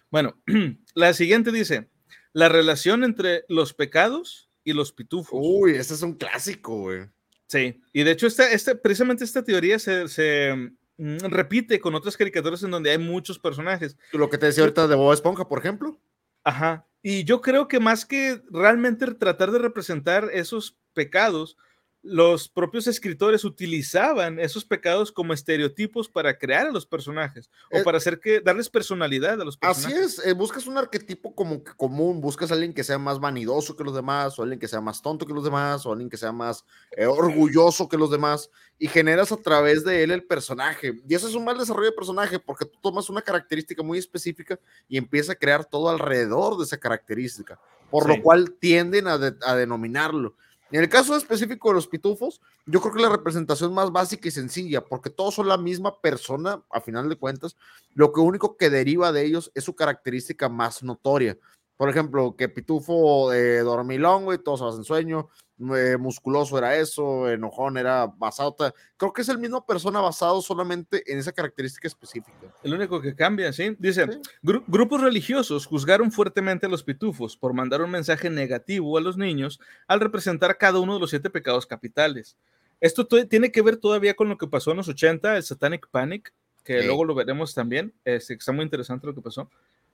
[0.10, 0.36] Bueno,
[0.96, 1.88] la siguiente dice,
[2.34, 5.40] la relación entre los pecados y los pitufos.
[5.42, 7.08] Uy, ese es un clásico, güey.
[7.48, 10.56] Sí, y de hecho esta, esta, precisamente esta teoría se, se,
[10.98, 13.98] mm, repite con otras caricaturas en donde hay muchos personajes.
[14.12, 16.00] Lo que te decía ahorita de Bob Esponja, por ejemplo.
[16.44, 16.88] Ajá.
[17.02, 21.58] Y yo creo que más que realmente tratar de representar esos pecados,
[22.06, 27.84] los propios escritores utilizaban esos pecados como estereotipos para crear a los personajes o Eh,
[27.84, 30.20] para hacer que darles personalidad a los Así personajes.
[30.20, 33.78] es, eh, buscas un arquetipo como que común, buscas a alguien que sea más vanidoso
[33.78, 36.18] que los demás, o alguien que sea más tonto que los demás, o alguien que
[36.18, 36.66] sea más
[36.98, 41.02] eh, orgulloso que los demás, y generas a través de él el personaje.
[41.08, 44.60] Y eso es un mal desarrollo de personaje, porque tú tomas una característica muy específica
[44.90, 47.58] y empiezas a crear todo alrededor de esa característica,
[47.90, 48.10] por Sí.
[48.10, 50.36] lo cual tienden a, de- a denominarlo.
[50.74, 54.32] En el caso específico de los pitufos, yo creo que la representación más básica y
[54.32, 57.56] sencilla, porque todos son la misma persona, a final de cuentas,
[57.94, 61.38] lo que único que deriva de ellos es su característica más notoria.
[61.78, 65.30] Por ejemplo, que pitufo eh, dormilón, güey, todos hacen sueño,
[65.76, 68.54] eh, musculoso era eso, enojón era basado.
[68.54, 72.38] ta- Creo que es el mismo persona basado solamente en esa característica específica.
[72.64, 73.76] El único que cambia, ¿sí?
[73.80, 74.20] Dice, Sí.
[74.42, 79.16] "Gru- grupos religiosos juzgaron fuertemente a los pitufos por mandar un mensaje negativo a los
[79.18, 82.36] niños al representar cada uno de los siete pecados capitales.
[82.82, 85.88] Esto to- tiene que ver todavía con lo que pasó en los 80, el Satanic
[85.90, 86.34] Panic,
[86.64, 86.86] que Sí.
[86.88, 87.94] luego lo veremos también.
[88.04, 89.50] Este, está muy interesante lo que pasó.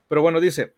[0.07, 0.73] Pero bueno, dice,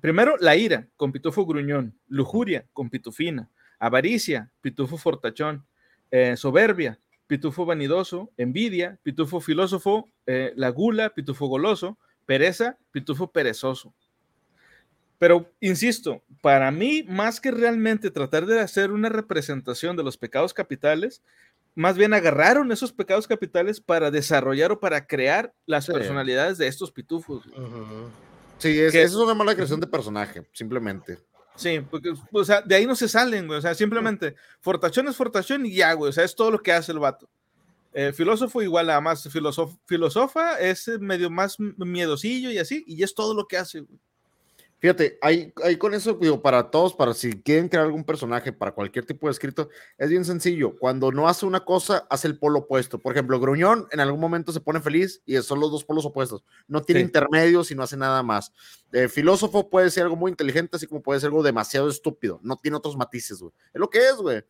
[0.00, 5.64] primero la ira con pitufo gruñón, lujuria con pitufina, avaricia, pitufo fortachón,
[6.10, 13.92] eh, soberbia, pitufo vanidoso, envidia, pitufo filósofo, eh, la gula, pitufo goloso, pereza, pitufo perezoso.
[15.18, 20.52] Pero, insisto, para mí, más que realmente tratar de hacer una representación de los pecados
[20.52, 21.22] capitales,
[21.74, 25.92] más bien agarraron esos pecados capitales para desarrollar o para crear las Sí.
[25.92, 27.44] personalidades de estos pitufos.
[28.58, 31.18] Sí, es, que- es una mala creación de personaje, simplemente.
[31.56, 33.58] Sí, porque, o sea, de ahí no se salen, güey.
[33.58, 36.10] O sea, simplemente, fortachón es fortachón y ya, güey.
[36.10, 37.28] O sea, es todo lo que hace el vato.
[37.94, 43.14] Eh, filósofo igual a más filosof- filosofa, es medio más miedosillo y así, y es
[43.14, 43.98] todo lo que hace, güey.
[44.78, 48.72] Fíjate, ahí, ahí con eso, digo, para todos, para si quieren crear algún personaje, para
[48.72, 50.76] cualquier tipo de escrito, es bien sencillo.
[50.78, 52.98] Cuando no hace una cosa, hace el polo opuesto.
[52.98, 56.44] Por ejemplo, Gruñón en algún momento se pone feliz y son los dos polos opuestos.
[56.68, 57.06] No tiene Sí.
[57.06, 58.52] intermedios y no hace nada más.
[58.92, 62.38] Eh, filósofo puede ser algo muy inteligente, así como puede ser algo demasiado estúpido.
[62.42, 63.52] No tiene otros matices, güey.
[63.72, 64.44] Es lo que es, güey.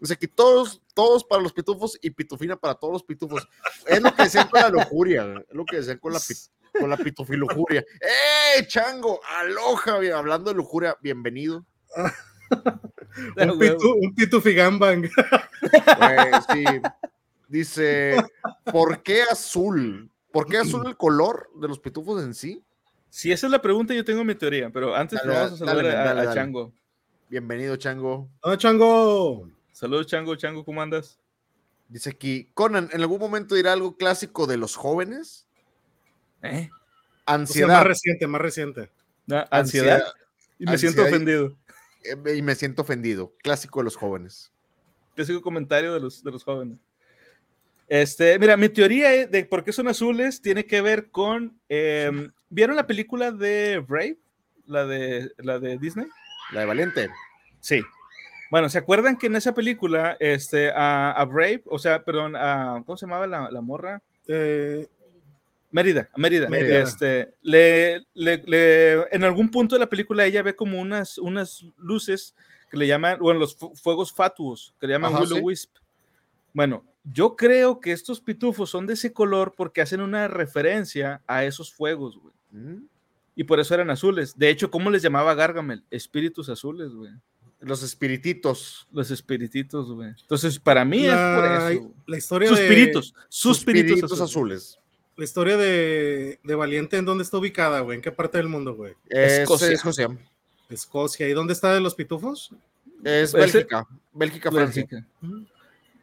[0.00, 3.46] O sea, que todos, todos para los pitufos y pitufina para todos los pitufos.
[3.86, 5.44] Es lo que decían con la lujuria, güey.
[5.48, 6.18] Es lo que decían con la,
[6.82, 7.84] con la pitufilujuria.
[8.00, 9.20] ¡Eh, chango!
[9.38, 10.00] ¡Aloja!
[10.16, 11.64] Hablando de lujuria, bienvenido.
[13.36, 14.14] Un, pitu, un
[16.50, 16.64] sí.
[17.46, 18.16] Dice,
[18.72, 20.10] ¿por qué azul?
[20.32, 22.64] ¿Por qué azul el color de los pitufos en sí?
[23.10, 25.76] Si esa es la pregunta, yo tengo mi teoría, pero antes Dale, vamos a saludar
[25.76, 26.34] dale, a, dale, a dale.
[26.34, 26.72] Chango.
[27.28, 28.30] Bienvenido, chango.
[28.44, 29.50] ¡No, chango!
[29.72, 31.20] Saludos, Chango, Chango, ¿cómo andas?
[31.88, 35.46] Dice aquí, Conan, ¿en algún momento dirá algo clásico de los jóvenes?
[36.42, 36.68] ¿Eh?
[36.70, 36.74] O
[37.24, 37.68] sea, Ansiedad.
[37.68, 38.90] más reciente, más reciente.
[39.26, 40.02] ¿Na- ¿Ansiedad?
[40.58, 41.56] Y me siento ansiedad ofendido.
[42.04, 43.32] Eh, Y me siento ofendido.
[43.42, 44.50] Clásico de los jóvenes.
[45.14, 46.78] Clásico comentario de los, de los jóvenes.
[47.88, 51.58] Este, mira, mi teoría de por qué son azules tiene que ver con.
[51.68, 54.18] em, ¿Vieron la película de Brave?
[54.66, 56.06] La de, la de Disney.
[56.52, 57.10] La de Valiente.
[57.60, 57.82] Sí.
[58.50, 62.82] Bueno, ¿se acuerdan que en esa película, este, a, a Brave, o sea, perdón, a,
[62.84, 64.02] ¿cómo se llamaba la, la morra?
[64.28, 64.86] Eh,
[65.72, 66.48] Mérida, Mérida.
[66.48, 66.82] Mérida.
[66.82, 71.64] Este, le, le- le- en algún punto de la película ella ve como unas, unas
[71.78, 72.34] luces
[72.70, 75.42] que le llaman, bueno, los fu- fuegos fatuos, que le llaman Willow sí.
[75.42, 75.76] Wisp.
[76.52, 81.44] Bueno, yo creo que estos pitufos son de ese color porque hacen una referencia a
[81.44, 82.34] esos fuegos, güey.
[82.50, 82.84] Mm.
[83.34, 84.36] Y por eso eran azules.
[84.36, 85.82] De hecho, ¿cómo les llamaba Gargamel?
[85.90, 87.10] Espíritus azules, güey.
[87.60, 88.86] Los espirititos.
[88.92, 90.10] Los espirititos, güey.
[90.20, 91.94] Entonces, para mí es por eso.
[92.06, 94.30] la historia Sus de, espíritus, sus espíritus Suspiritos azules.
[94.30, 94.78] azules.
[95.16, 97.96] La historia de, de Valiente, ¿en dónde está ubicada, güey?
[97.96, 98.94] ¿En qué parte del mundo, güey?
[99.08, 99.68] Es Escocia.
[99.70, 100.08] Escocia.
[100.70, 101.28] Escocia.
[101.28, 102.50] ¿Y dónde está de los pitufos?
[103.04, 103.86] Es Puede ser- Bélgica.
[104.12, 104.86] Bélgica, Francia.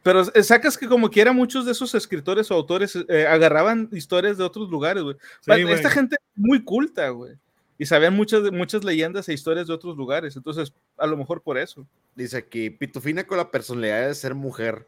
[0.02, 4.38] Pero eh, sacas que como quiera muchos de esos escritores o autores eh, agarraban historias
[4.38, 5.16] de otros lugares, güey.
[5.40, 5.52] Sí.
[5.68, 7.34] Esta gente es muy culta, güey.
[7.78, 10.36] Y sabían muchas, muchas leyendas e historias de otros lugares.
[10.36, 11.86] Entonces, a lo mejor por eso.
[12.14, 14.86] Dice aquí, Pitufina con la personalidad de ser mujer.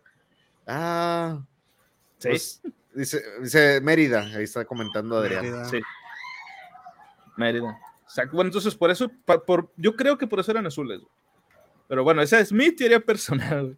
[0.67, 1.43] Ah.
[2.19, 2.29] Sí.
[2.29, 2.61] pues,
[2.95, 5.43] dice, dice Mérida, ahí está comentando Adrián.
[5.43, 5.65] Mérida.
[5.67, 5.81] Sí.
[7.37, 7.79] Mérida.
[8.05, 8.37] Exacto.
[8.37, 11.01] Bueno, entonces por eso, pa- por, yo creo que por eso eran azules.
[11.89, 13.77] Pero bueno, esa es mi teoría personal.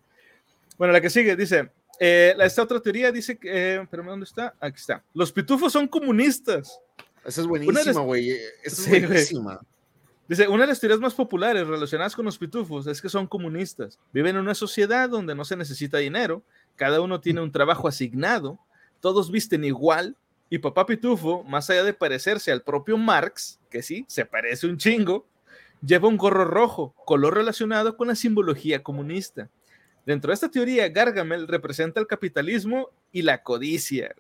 [0.76, 4.54] Bueno, la que sigue dice, eh, esta otra teoría dice que, eh, espérame, ¿dónde está?
[4.60, 5.02] Aquí está.
[5.14, 6.80] Los pitufos son comunistas.
[7.24, 8.30] Esa es Una de buenísima, güey.
[8.30, 9.60] Esa es Sí, buenísima.
[10.26, 13.98] Dice, una de las teorías más populares relacionadas con los pitufos es que son comunistas.
[14.12, 16.42] Viven en una sociedad donde no se necesita dinero,
[16.76, 18.58] cada uno tiene un trabajo asignado,
[19.05, 20.16] todos visten igual,
[20.48, 24.78] y papá pitufo, más allá de parecerse al propio Marx, que sí, se parece un
[24.78, 25.26] chingo,
[25.84, 29.50] lleva un gorro rojo, color relacionado con la simbología comunista.
[30.07, 34.14] Dentro de esta teoría, Gargamel representa el capitalismo y la codicia.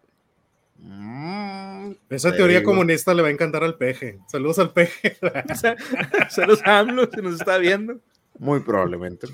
[0.76, 2.72] Mm, Esa te teoría digo.
[2.72, 4.18] comunista le va a encantar al peje.
[4.28, 5.16] Saludos al peje.
[6.28, 7.98] Saludos a AMLO, si nos está viendo.
[8.38, 9.28] Muy probablemente.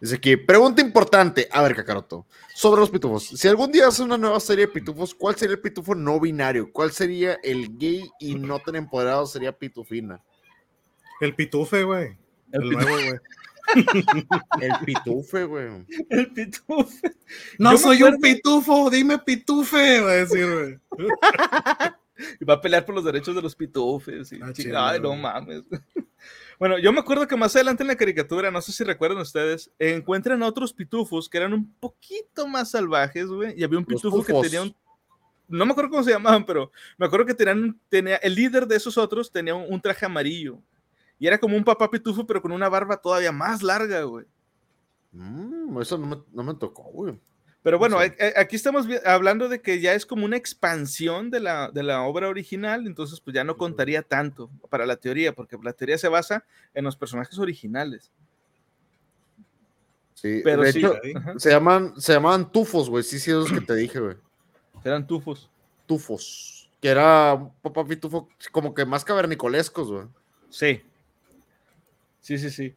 [0.00, 1.48] Dice aquí, pregunta importante.
[1.50, 2.26] A ver, Kakaroto.
[2.54, 3.24] Sobre los pitufos.
[3.26, 6.70] Si algún día hace una nueva serie de pitufos, ¿cuál sería el pitufo no binario?
[6.72, 9.26] ¿Cuál sería el gay y no tan empoderado?
[9.26, 10.20] Sería pitufina.
[11.20, 12.16] El pitufe, güey.
[12.52, 13.20] El nuevo, güey.
[14.60, 15.68] El pitufe, güey.
[16.10, 16.86] El pitufo.
[17.58, 20.78] No Yo soy un pitufo, dime pitufe, va a decir, güey.
[22.40, 24.32] Y va a pelear por los derechos de los pitufes.
[24.32, 24.40] y
[24.74, 25.20] Ah, no güey.
[25.20, 25.64] mames.
[26.58, 29.70] Bueno, yo me acuerdo que más adelante en la caricatura, no sé si recuerdan ustedes,
[29.78, 33.58] encuentran a otros pitufos que eran un poquito más salvajes, güey.
[33.58, 34.74] Y había un pitufo que tenía un.
[35.48, 38.76] No me acuerdo cómo se llamaban, pero me acuerdo que tenían, tenía, el líder de
[38.76, 40.58] esos otros tenía un, un traje amarillo.
[41.18, 44.26] Y era como un papá pitufo, pero con una barba todavía más larga, güey.
[45.12, 47.18] Mm, eso no me, no me tocó, güey.
[47.66, 48.12] Pero bueno, Sí.
[48.20, 51.82] a- a- aquí estamos hablando de que ya es como una expansión de la, de
[51.82, 55.98] la obra original, entonces pues ya no contaría tanto para la teoría, porque la teoría
[55.98, 56.44] se basa
[56.74, 58.12] en los personajes originales.
[60.14, 63.02] Sí, Pero de sí, hecho, ajá, se llaman, se llamaban tufos, güey.
[63.02, 64.16] Sí, sí, esos que te dije, güey.
[64.84, 65.50] eran tufos.
[65.86, 66.70] Tufos.
[66.80, 70.06] Que era papá pitufo como que más cavernicolescos, güey.
[70.50, 70.82] Sí.
[72.20, 72.76] Sí, sí, sí.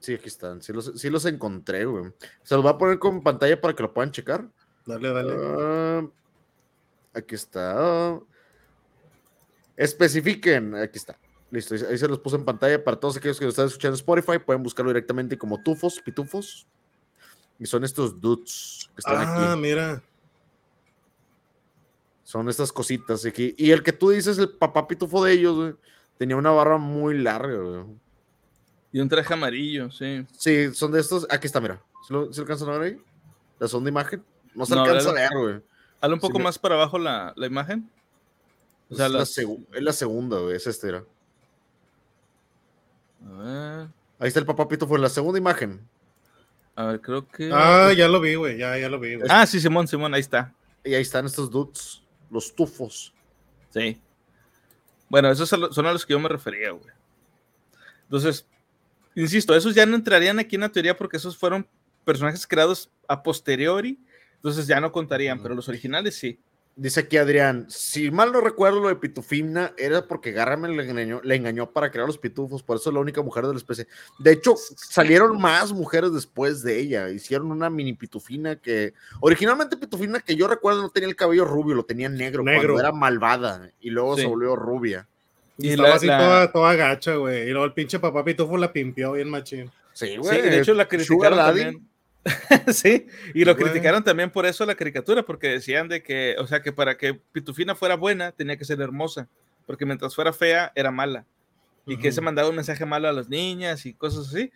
[0.00, 0.62] Sí, aquí están.
[0.62, 2.12] Sí los, sí los encontré, güey.
[2.42, 4.46] Se los voy a poner con pantalla para que lo puedan checar.
[4.84, 5.34] Dale, dale.
[5.36, 6.06] Ah,
[7.14, 8.18] aquí está.
[9.76, 11.18] Especifiquen, aquí está.
[11.50, 14.00] Listo, ahí- se los puse en pantalla para todos aquellos que lo están escuchando en
[14.00, 14.38] Spotify.
[14.38, 16.66] Pueden buscarlo directamente como Tufos, Pitufos.
[17.58, 19.60] Y son estos dudes que están Ah, aquí.
[19.60, 20.02] mira.
[22.24, 23.54] Son estas cositas aquí.
[23.56, 25.74] Y el que tú dices, el papá pitufo de ellos, güey,
[26.18, 27.84] tenía una barra muy larga, güey.
[28.92, 30.26] Y un traje amarillo, sí.
[30.32, 31.26] Sí, son de estos.
[31.30, 31.82] Aquí está, mira.
[32.06, 33.02] ¿Se lo, se alcanzan a ver ahí?
[33.58, 34.24] La segunda imagen.
[34.54, 35.30] No se No, alcanza a ¿verdad?
[35.30, 35.62] ver, güey.
[36.00, 37.90] Hazle un poco más para abajo la, la imagen.
[38.88, 40.56] O sea, es, la segu- es la segunda, güey.
[40.56, 41.04] Es este, era.
[43.26, 45.86] A ver, Ahí está el papá pitufo en la segunda imagen.
[46.74, 47.50] a ver, creo que.
[47.52, 48.56] Ah, ya lo vi, güey.
[48.58, 49.28] Ya, ya lo vi, güey.
[49.30, 50.54] Ah, sí, Simón, Simón, ahí está.
[50.84, 53.12] Y ahí están estos dudes, los tufos.
[53.70, 54.00] Sí.
[55.08, 56.86] Bueno, esos son los- son a los que yo me refería, güey.
[58.04, 58.46] Entonces,
[59.16, 61.66] insisto, esos ya no entrarían aquí en la teoría porque esos fueron
[62.04, 63.98] personajes creados a posteriori,
[64.36, 66.38] entonces ya no contarían, pero los originales sí.
[66.78, 71.22] Dice aquí Adrián, si mal no recuerdo lo de Pitufina, era porque Garramen le engañó,
[71.24, 73.86] le engañó para crear los pitufos, por eso es la única mujer de la especie.
[74.18, 80.20] De hecho, salieron más mujeres después de ella, hicieron una mini Pitufina que, originalmente Pitufina
[80.20, 82.74] que yo recuerdo no tenía el cabello rubio, lo tenía negro, Negro.
[82.74, 84.20] cuando era malvada, y luego Sí.
[84.22, 85.08] se volvió rubia.
[85.58, 87.42] Y estaba la- así la- toda, toda gacha, güey.
[87.48, 89.70] Y luego el pinche papá pitufo la pimpió bien machín.
[89.92, 90.42] Sí, Sí, güey.
[90.42, 91.88] de hecho la criticaron también.
[92.68, 93.64] sí, y lo Güey.
[93.70, 97.14] criticaron también por eso la caricatura, porque decían de que, o sea, que para que
[97.14, 99.28] Pitufina fuera buena tenía que ser hermosa,
[99.64, 101.24] porque mientras fuera fea era mala,
[101.86, 104.50] y que se mandaba un mensaje malo a las niñas y cosas así.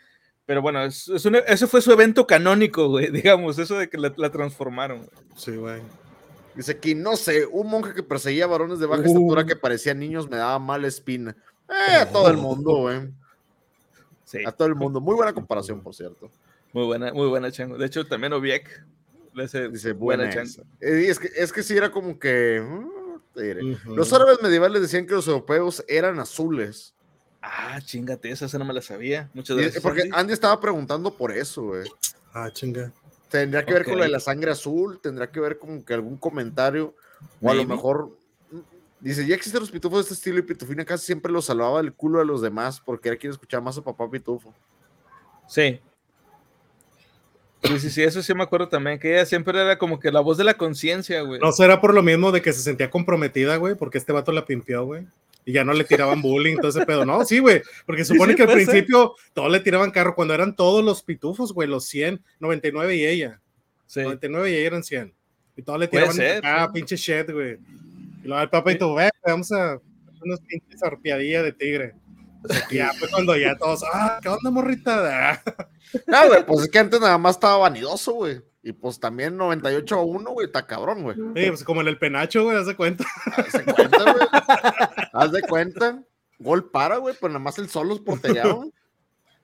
[0.46, 3.98] Pero bueno, es, es un- ese fue su evento canónico, güey, digamos, eso de que
[3.98, 4.98] la, la transformaron.
[4.98, 5.10] güey.
[5.36, 5.80] Sí, güey.
[6.60, 9.06] Dice aquí, no sé, un monje que perseguía varones de baja Uh.
[9.06, 11.34] estatura que parecían niños me daba mala espina.
[11.70, 13.08] Eh, a todo el mundo, güey.
[14.26, 15.00] Sí, A todo el mundo.
[15.00, 16.30] Muy buena comparación, por cierto.
[16.74, 17.78] muy buena, muy buena chango.
[17.78, 18.84] De hecho, también Obiek
[19.32, 20.68] le hace Dice, buena buena chango.
[20.82, 22.60] Eh, es, que, es que sí era como que...
[22.60, 23.72] mm, te diré.
[23.72, 23.96] Ujú.
[23.96, 26.92] Los árabes medievales decían que los europeos eran azules.
[27.40, 29.30] Ah, chingate, esa, esa no me la sabía.
[29.32, 29.82] Muchas gracias.
[29.82, 30.12] porque Andy.
[30.14, 31.88] Andy estaba preguntando por eso, güey.
[32.34, 32.92] Ah, chinga.
[33.30, 36.16] Tendría que ver con lo de la sangre azul, tendría que ver con que algún
[36.16, 36.94] comentario,
[37.40, 38.16] o a lo mejor...
[38.98, 41.94] Dice, ya existen los pitufos de este estilo y Pitufina casi siempre los salvaba del
[41.94, 44.52] culo de los demás porque era quien escuchaba más a papá pitufo.
[45.48, 45.80] Sí.
[47.64, 50.20] Sí, sí, sí, eso sí me acuerdo también, que ella siempre era como que la
[50.20, 51.40] voz de la conciencia, güey.
[51.40, 54.44] No será por lo mismo de que se sentía comprometida, güey, porque este vato la
[54.44, 55.06] pimpió, güey.
[55.44, 57.04] Y ya no le tiraban bullying, todo ese pedo.
[57.04, 57.62] No, sí, güey.
[57.86, 58.72] Porque supone sí, que al puede ser.
[58.72, 63.06] principio todos le tiraban carro cuando eran todos los pitufos, güey, los 100, 99 y
[63.06, 63.40] ella.
[63.86, 64.02] Sí.
[64.02, 65.14] 99 y ella eran 100.
[65.56, 66.72] Y todos le tiraban ser, ah, sí.
[66.74, 67.58] pinche shit, güey.
[68.22, 69.80] Y luego el papá y tú, ve, vamos a hacer
[70.22, 71.94] unos pinches arpiadillas de tigre.
[72.70, 75.32] Y ya fue cuando ya todos, ah, ¿qué onda, morrita?
[75.32, 75.42] Ah,
[76.06, 78.40] No, güey, pues es que antes nada más estaba vanidoso, güey.
[78.62, 81.16] Y pues también 98 a 1, güey, está cabrón, güey.
[81.16, 83.04] Sí, pues como en el penacho, güey, haz de cuenta.
[83.36, 84.26] Haz de cuenta, güey.
[85.12, 86.02] Haz de cuenta.
[86.38, 88.72] Gol para, güey, pero nada más el sol los portereaba, güey.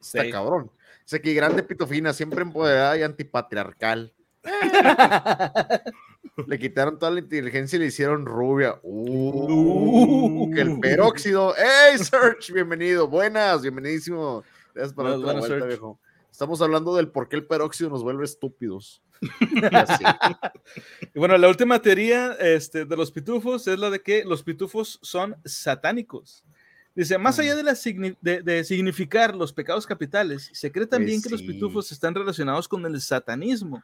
[0.01, 0.31] Está Sí.
[0.31, 0.71] cabrón.
[1.05, 4.13] Dice que grande pitofina, siempre empoderada y antipatriarcal.
[6.47, 8.79] Le quitaron toda la inteligencia y le hicieron rubia.
[8.83, 11.55] Uh, que el peróxido.
[11.57, 12.53] ¡Hey, Search!
[12.53, 13.09] Bienvenido.
[13.09, 14.45] Buenas, bienvenidísimo.
[14.75, 15.69] Gracias por Buenas, buenas, vuelta, Search.
[15.69, 15.99] viejo.
[16.31, 19.03] Estamos hablando del por qué el peróxido nos vuelve estúpidos.
[21.15, 24.99] Y bueno, la última teoría este, de los pitufos es la de que los pitufos
[25.03, 26.45] son satánicos.
[26.95, 31.23] Dice, más allá de, la signi- de, de significar los pecados capitales, se cree también
[31.23, 31.47] que los sí.
[31.47, 33.83] pitufos están relacionados con el satanismo,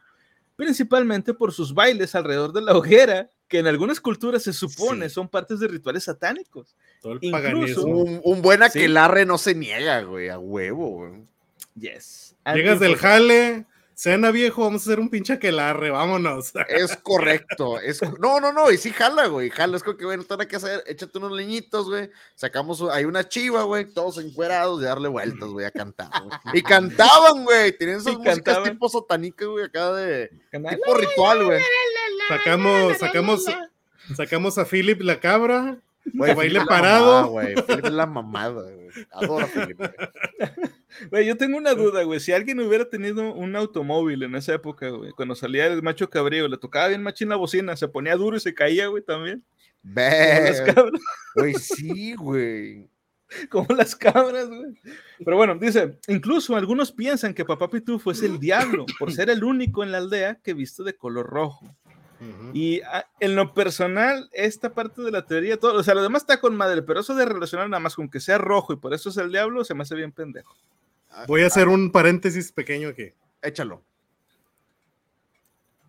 [0.55, 5.15] principalmente por sus bailes alrededor de la hoguera, que en algunas culturas se supone Sí.
[5.15, 6.75] son partes de rituales satánicos.
[7.01, 7.85] Todo el Incluso-.
[7.85, 8.65] Un, un buen Sí.
[8.65, 11.11] aquelarre no se niega, güey, a huevo, güey.
[11.75, 12.35] Yes.
[12.53, 13.65] Llegas del jale,
[13.95, 16.53] cena viejo, vamos a hacer un pinche aquelarre, vámonos.
[16.67, 17.79] Es correcto.
[17.79, 19.49] Es, no, no, no, y sí jala, güey.
[19.49, 20.83] Jala, es como que, güey, no tiene que hacer.
[20.87, 22.09] Échate unos leñitos, güey.
[22.35, 26.09] Sacamos, hay una chiva, güey, todos encuerados de darle vueltas, güey, a cantar.
[26.23, 26.59] güey.
[26.59, 27.77] Y cantaban, güey.
[27.77, 28.71] Tenían esas músicas cantaban.
[28.71, 31.61] tipo satánicas, güey, acá de tipo ritual, güey.
[32.29, 33.45] Sacamos, sacamos,
[34.15, 35.77] sacamos a Philip la cabra.
[36.13, 37.27] Güey, baile parado.
[37.27, 37.55] güey.
[37.55, 38.89] Philip es la mamada, güey.
[39.11, 39.91] Adoro a Philip, güey.
[41.09, 42.19] Güey, yo tengo una duda, güey.
[42.19, 46.47] Si alguien hubiera tenido un automóvil en esa época, güey, cuando salía el macho cabrío,
[46.47, 49.43] le tocaba bien machín la bocina, se ponía duro y se caía, güey, también.
[51.35, 52.89] Güey, sí, güey.
[53.49, 54.73] como las cabras, güey.
[55.23, 59.43] Pero bueno, dice, incluso algunos piensan que Papá Pitufo es el diablo por ser el
[59.43, 61.75] único en la aldea que viste de color rojo.
[62.53, 66.21] Y ah, en lo personal, esta parte de la teoría, todo, o sea, lo demás
[66.21, 68.93] está con madre, pero eso de relacionar nada más con que sea rojo y por
[68.93, 70.55] eso es el diablo, se me hace bien pendejo.
[71.27, 73.09] Voy a hacer un paréntesis pequeño aquí.
[73.41, 73.83] Échalo.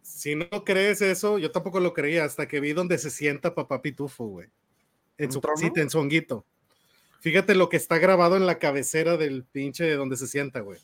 [0.03, 3.83] Si no crees eso, yo tampoco lo creía hasta que vi donde se sienta papá
[3.83, 4.49] Pitufo, güey.
[5.18, 5.55] En ¿Un su trono?
[5.57, 6.45] casita, en su honguito.
[7.20, 10.79] Fíjate lo que está grabado en la cabecera del pinche de donde se sienta, güey.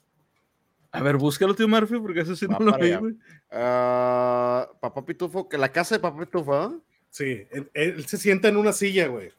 [0.93, 3.15] A ver, búscalo, tío Murphy, porque eso sí Va no lo vi, güey.
[3.51, 6.75] Ah, Papá Pitufo, que la casa de Papá Pitufo, ¿ah?
[7.11, 9.33] Sí, él, él se sienta en una silla, güey.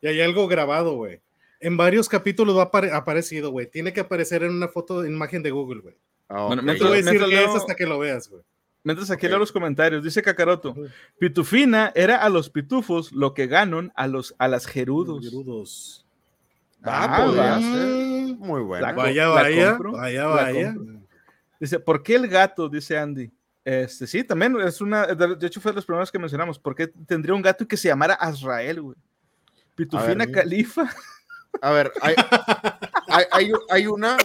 [0.00, 1.20] Y hay algo grabado, güey.
[1.60, 3.66] En varios capítulos ha apare- aparecido, güey.
[3.70, 5.96] Tiene que aparecer en una foto de imagen de Google, güey.
[6.28, 6.62] Bueno.
[6.62, 8.42] No te voy a decir Mientras qué es hasta que lo veas, güey.
[8.82, 9.30] Mientras aquí Ok.
[9.30, 10.88] leo los comentarios, dice Kakaroto, Ujú.
[11.18, 15.24] Pitufina era a los pitufos lo que ganan a los a las gerudos.
[15.24, 16.06] Gerudos.
[16.82, 17.60] Ah, Ah, podría va.
[17.60, 18.36] ser.
[18.36, 18.86] Muy bueno.
[18.86, 20.74] La- Vaya, la vaya, compro, vaya, vaya.
[21.58, 22.68] Dice, ¿por qué el gato?
[22.68, 23.30] Dice Andy.
[23.64, 26.58] Este, sí, también es una, de de hecho fue de las primeras que mencionamos.
[26.58, 28.96] ¿Por qué tendría un gato que se llamara Azrael, güey?
[29.74, 30.90] Pitufina ver, Califa.
[31.60, 32.14] A ver, hay,
[33.08, 34.16] hay, hay, hay una,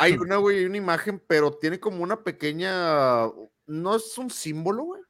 [0.00, 3.26] hay una, güey, hay una imagen, pero tiene como una pequeña,
[3.66, 5.02] no es un símbolo, güey,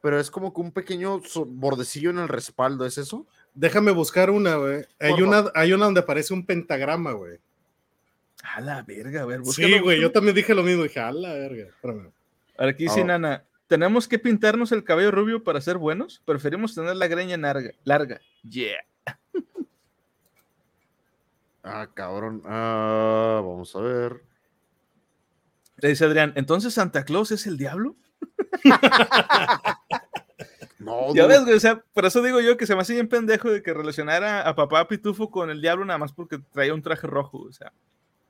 [0.00, 3.26] pero es como que un pequeño bordecillo en el respaldo, ¿es eso?
[3.54, 4.84] Déjame buscar una, güey.
[5.00, 7.38] Hay Por una, hay una donde aparece un pentagrama, güey.
[8.54, 10.84] A la verga, a ver, búscalo, Sí, güey, yo también dije lo mismo.
[10.84, 11.64] Dije, a la verga.
[11.64, 12.12] Espérame.
[12.56, 13.04] Aquí dice Ah.
[13.04, 16.22] Nana, ¿tenemos que pintarnos el cabello rubio para ser buenos?
[16.24, 17.72] Preferimos tener la greña larga.
[17.82, 18.20] larga.
[18.48, 18.78] Yeah.
[21.68, 22.42] Ah, cabrón.
[22.46, 24.22] Ah, vamos a ver.
[25.76, 27.96] Le dice Adrián, ¿entonces Santa Claus es el diablo?
[30.78, 33.08] No, Ya ves, güey, o sea, por eso digo yo que se me hace bien
[33.08, 36.82] pendejo de que relacionara a papá Pitufo con el diablo nada más porque traía un
[36.82, 37.72] traje rojo, o sea.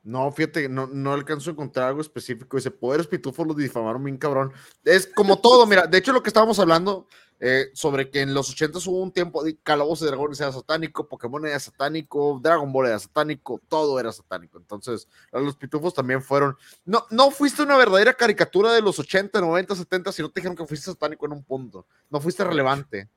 [0.09, 2.57] No, fíjate, no, no alcanzo a encontrar algo específico.
[2.57, 4.55] Ese poderes pitufos los difamaron bien cabrón.
[4.83, 7.07] Es como todo, mira, de hecho lo que estábamos hablando
[7.39, 11.07] eh, sobre que en los 80 hubo un tiempo de Calabozo de Dragones era satánico,
[11.07, 14.57] Pokémon era satánico, Dragon Ball era satánico, todo era satánico.
[14.57, 16.57] Entonces, los pitufos también fueron.
[16.87, 20.57] No, no fuiste una verdadera caricatura de los 80, 90, 70 si no te dijeron
[20.57, 21.85] que fuiste satánico en un punto.
[22.09, 23.11] No fuiste relevante.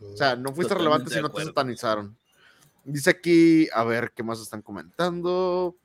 [0.00, 2.16] O sea, no fuiste Totalmente relevante si no te satanizaron.
[2.84, 5.76] Dice aquí, a ver, ¿qué más están comentando?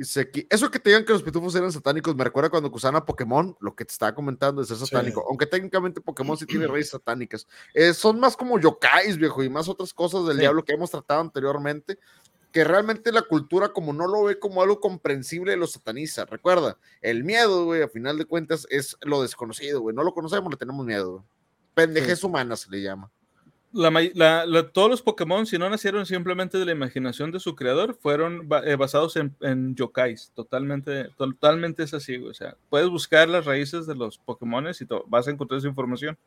[0.00, 2.96] Dice aquí, eso que te digan que los pitufos eran satánicos, me recuerda cuando usaban
[2.96, 6.66] a Pokémon, lo que te estaba comentando de ser satánico, aunque técnicamente Pokémon sí tiene
[6.72, 7.46] raíces satánicas.
[7.74, 10.40] Eh, son más como yokais, viejo, y más otras cosas del Sí.
[10.40, 11.98] diablo que hemos tratado anteriormente,
[12.50, 16.24] que realmente la cultura como no lo ve como algo comprensible, lo sataniza.
[16.24, 20.50] Recuerda, el miedo, güey, a final de cuentas es lo desconocido, güey, no lo conocemos,
[20.50, 21.10] le tenemos miedo.
[21.12, 21.24] güey.
[21.74, 23.10] Pendejez humana se le llama.
[23.72, 27.54] La la- la- todos los Pokémon, si no nacieron simplemente de la imaginación de su
[27.54, 29.36] creador, fueron eh, basados en,
[29.76, 30.32] yokais.
[30.34, 32.16] Totalmente, totalmente es así.
[32.16, 34.72] O sea, puedes buscar las raíces de los Pokémon y
[35.06, 36.18] vas a encontrar esa información.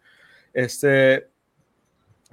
[0.54, 1.28] Este,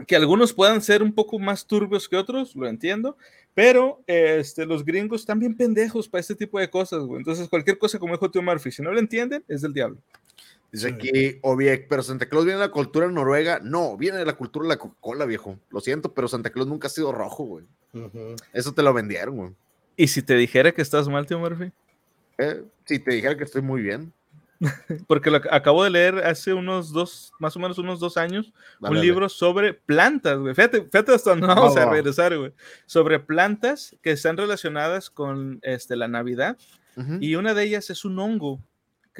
[0.06, 3.16] que algunos puedan ser un poco más turbios que otros, lo entiendo,
[3.54, 7.18] pero este, los gringos están bien pendejos para este tipo de cosas, güey.
[7.18, 9.98] Entonces, cualquier cosa, como dijo Tío Murphy, si no lo entienden, es del diablo.
[10.72, 13.58] Dice aquí Obiek, pero Santa Claus viene de la cultura noruega.
[13.62, 15.58] No, viene de la cultura de la Coca-Cola, viejo.
[15.70, 17.64] Lo siento, pero Santa Claus nunca ha sido rojo, güey.
[18.52, 19.50] Eso te lo vendieron, güey.
[19.96, 21.72] Y si te dijera que estás mal, Tío Murphy.
[22.38, 24.12] Eh, si te dijera que estoy muy bien.
[25.08, 28.90] Porque lo acabo de leer hace unos dos, más o menos unos dos años, Dale,
[28.92, 29.06] un dale.
[29.06, 30.54] libro sobre plantas, güey.
[30.54, 32.52] Fíjate, fíjate hasta dónde vamos Va, a regresar, güey.
[32.86, 36.56] Sobre plantas que están relacionadas con este, la Navidad.
[37.18, 38.60] Y una de ellas es un hongo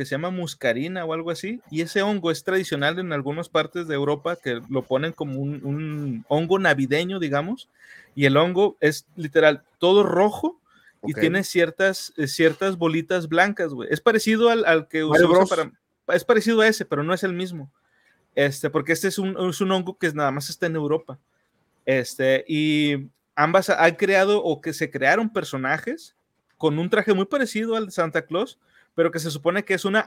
[0.01, 1.61] que se llama muscarina o algo así.
[1.71, 5.63] Y ese hongo es tradicional en algunas partes de Europa que lo ponen como un,
[5.63, 7.69] un hongo navideño, digamos.
[8.15, 10.59] Y el hongo es literal todo rojo
[11.03, 13.91] y tiene ciertas, eh, ciertas bolitas blancas, güey.
[13.93, 15.71] Es parecido al, al que usa para...
[16.17, 17.71] Es parecido a ese, pero no es el mismo.
[18.35, 21.19] Este, porque este es un, es un hongo que nada más está en Europa.
[21.85, 26.17] Este, y ambas han creado o que se crearon personajes
[26.57, 28.59] con un traje muy parecido al de Santa Claus,
[29.01, 30.05] pero que se supone que es una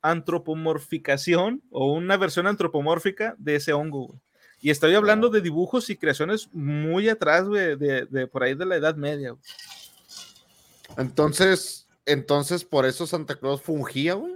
[0.00, 4.06] antropomorficación o una versión antropomórfica de ese hongo.
[4.06, 4.20] güey.
[4.60, 8.64] Y estoy hablando de dibujos y creaciones muy atrás, güey, de, de por ahí de
[8.64, 9.30] la Edad Media.
[9.32, 9.42] güey.
[10.98, 14.34] Entonces, entonces por eso Santa Claus fungía, güey.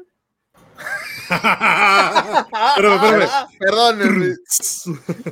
[1.30, 3.28] Espérame.
[3.60, 3.98] Perdón,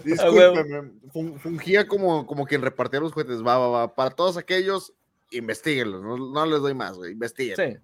[0.04, 0.92] discúlpeme.
[1.12, 3.44] Fun- Fungía como, como quien repartía los juguetes.
[3.44, 3.94] Va, va, va.
[3.96, 4.92] Para todos aquellos,
[5.32, 6.02] investiguenlos.
[6.02, 7.10] No, no les doy más, güey.
[7.14, 7.56] Investiguen.
[7.56, 7.76] Sí.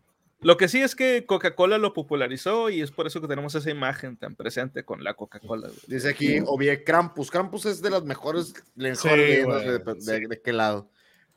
[0.45, 3.71] Lo que sí es que Coca-Cola lo popularizó y es por eso que tenemos esa
[3.71, 5.69] imagen tan presente con la Coca-Cola.
[5.69, 5.81] güey.
[5.87, 7.31] Dice aquí, obvie, Krampus.
[7.31, 10.27] Krampus es de las mejores, mejores Sí, leyendas de, güey, de- sí.
[10.27, 10.89] de qué lado.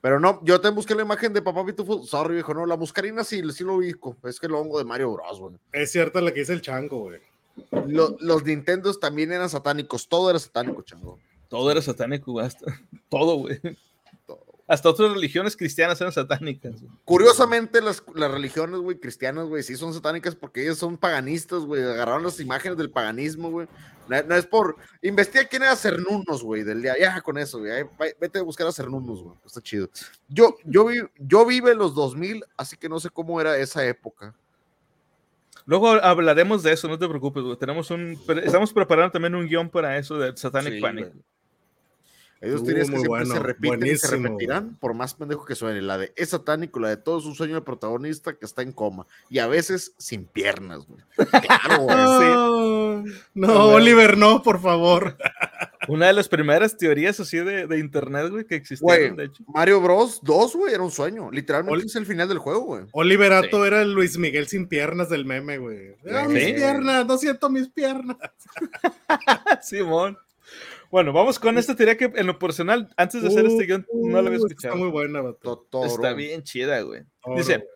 [0.01, 2.03] Pero no, yo te busqué la imagen de Papá Pitufo.
[2.03, 2.65] Sorry, viejo, no.
[2.67, 4.15] La muscarina sí, sí lo ubico.
[4.23, 5.55] Es que lo hongo de Mario Bros, güey.
[5.71, 7.19] Es cierto la que dice el chango, güey.
[7.87, 10.07] Lo- los Nintendos también eran satánicos.
[10.07, 11.17] Todo era satánico, chango.
[11.49, 12.65] Todo era satánico, hasta-
[13.09, 13.59] todo, güey.
[14.67, 16.75] Hasta otras religiones cristianas eran satánicas.
[17.05, 21.81] Curiosamente, las, las religiones, güey, cristianas, güey, sí son satánicas porque ellos son paganistas, güey.
[21.81, 23.67] Agarraron las imágenes del paganismo, güey.
[24.09, 24.75] No, no es por.
[25.01, 26.95] Investiga quién era Cernunos, güey, del día.
[26.99, 27.85] Ya, con eso, güey.
[28.19, 29.35] Vete a buscar a Cernunos, güey.
[29.45, 29.89] Está chido.
[30.27, 34.35] Yo, yo, vi, yo vive los 2000, así que no sé cómo era esa época.
[35.65, 37.57] Luego hablaremos de eso, no te preocupes, güey.
[37.57, 41.07] Tenemos un, estamos preparando también un guion para eso de Satanic Sí, Panic.
[41.11, 41.23] güey.
[42.41, 45.55] Ellos Uh, teorías que siempre bueno, se repiten y se repetirán, por más pendejo que
[45.55, 45.81] suene.
[45.81, 48.71] La de es satánico, la de todo es un sueño del protagonista que está en
[48.71, 49.07] coma.
[49.29, 51.01] Y a veces sin piernas, güey.
[51.15, 51.97] Claro, güey.
[53.33, 53.65] No, no.
[53.69, 55.17] Oliver, no, por favor.
[55.89, 59.41] Una de las primeras teorías así de, de internet, güey, que existieron, Güey, de hecho.
[59.47, 61.31] Mario Bros 2, güey, era un sueño.
[61.31, 62.83] Literalmente Ol- es el final del juego, güey.
[62.91, 65.95] Oliver Ato era el Luis Miguel sin piernas del meme, güey.
[66.11, 66.33] Ah, Sí.
[66.33, 68.17] mis piernas, no siento mis piernas.
[69.61, 70.17] Simón.
[70.91, 74.21] Bueno, vamos con esta teoría que en lo personal, antes de hacer este guion, no
[74.21, 74.73] la había Uh, escuchado.
[74.73, 75.21] Está muy buena.
[75.41, 75.85] Totoro.
[75.85, 77.03] Está bien chida, güey.
[77.35, 77.67] Dice,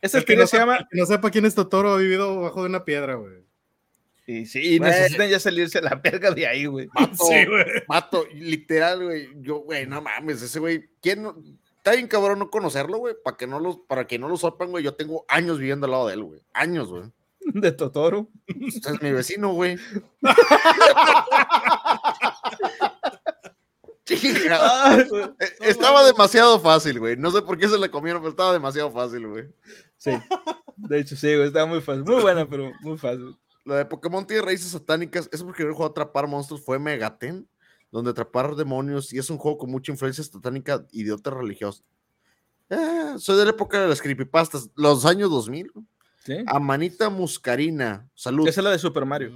[0.00, 0.76] esta El que, teoría no se sepa, llama...
[0.78, 3.44] el que no sepa quién es Totoro ha vivido bajo de una piedra, güey.
[4.28, 4.90] Y sí, Güey.
[4.90, 6.88] necesitan ya salirse a la verga de ahí, güey.
[6.92, 7.64] Vato, Sí, güey.
[7.86, 9.28] vato, literal, güey.
[9.36, 10.88] Yo, güey, no mames, ese güey.
[11.00, 11.36] ¿Quién no-
[11.76, 13.14] Está bien cabrón no conocerlo, güey.
[13.22, 14.82] Para que no los, para que no lo sepan, güey.
[14.82, 16.40] Yo tengo años viviendo al lado de él, güey.
[16.52, 17.04] Años, güey.
[17.54, 18.28] De Totoro.
[18.66, 19.76] Usted es mi vecino, güey.
[20.26, 21.24] Chinga.
[23.04, 23.12] Ay,
[23.82, 23.92] güey.
[23.92, 23.95] Eh,
[25.60, 27.16] Estaba demasiado fácil, güey.
[27.16, 29.44] No sé por qué se le comieron, pero estaba demasiado fácil, güey.
[29.96, 30.12] Sí.
[30.76, 32.04] De hecho, sí, güey, estaba muy fácil.
[32.04, 33.36] Muy buena, pero muy fácil.
[33.64, 35.28] La de Pokémon tiene raíces satánicas.
[35.32, 37.48] Es porque el juego Atrapar Monstruos fue Megaten,
[37.90, 41.84] donde atrapar demonios y es un juego con mucha influencia satánica y de otras religiosas.
[42.70, 45.70] Eh, soy de la época de las creepypastas, los años 2000.
[45.72, 45.86] güey.
[46.26, 46.36] ¿Sí?
[46.46, 48.48] Amanita Muscarina, salud.
[48.48, 49.30] Esa es la de Super Mario.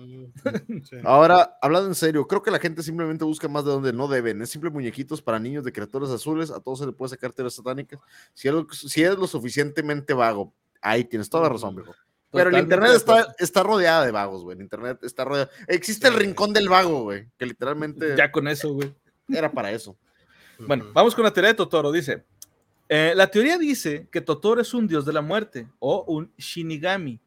[0.88, 0.96] Sí.
[1.04, 4.42] Ahora, hablando en serio, creo que la gente simplemente busca más de donde no deben.
[4.42, 6.50] Es simple muñequitos para niños de criaturas azules.
[6.50, 8.00] A todos se le puede sacar teorías satánicas.
[8.34, 11.94] Si es, lo, si es lo suficientemente vago, ahí tienes toda la razón, viejo.
[12.32, 14.56] Pero el internet está, está rodeada de vagos, güey.
[14.56, 15.50] El internet está rodeada.
[15.68, 16.20] Existe el Sí.
[16.20, 17.26] rincón del vago, güey.
[17.38, 18.92] Que literalmente Ya con eso, güey.
[19.28, 19.96] era para eso.
[20.66, 21.90] Bueno, vamos con la teoría de Totoro.
[21.90, 22.24] Dice,
[22.90, 27.20] eh, la teoría dice que Totoro es un dios de la muerte o un Shinigami.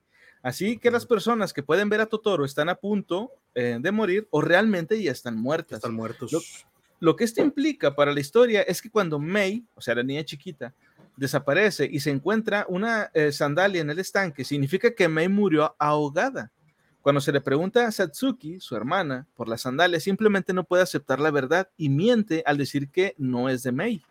[0.43, 4.27] Así que las personas que pueden ver a Totoro están a punto eh, de morir
[4.29, 5.77] o realmente ya están muertas.
[5.77, 6.31] Están muertos.
[6.33, 6.41] Lo-
[6.99, 10.23] Lo que esto implica para la historia es que cuando Mei, o sea, la niña
[10.23, 10.73] chiquita,
[11.17, 16.51] desaparece y se encuentra una eh, sandalia en el estanque, significa que Mei murió ahogada.
[17.01, 21.19] Cuando se le pregunta a Satsuki, su hermana, por la sandalia, simplemente no puede aceptar
[21.19, 24.01] la verdad y miente al decir que no es de Mei.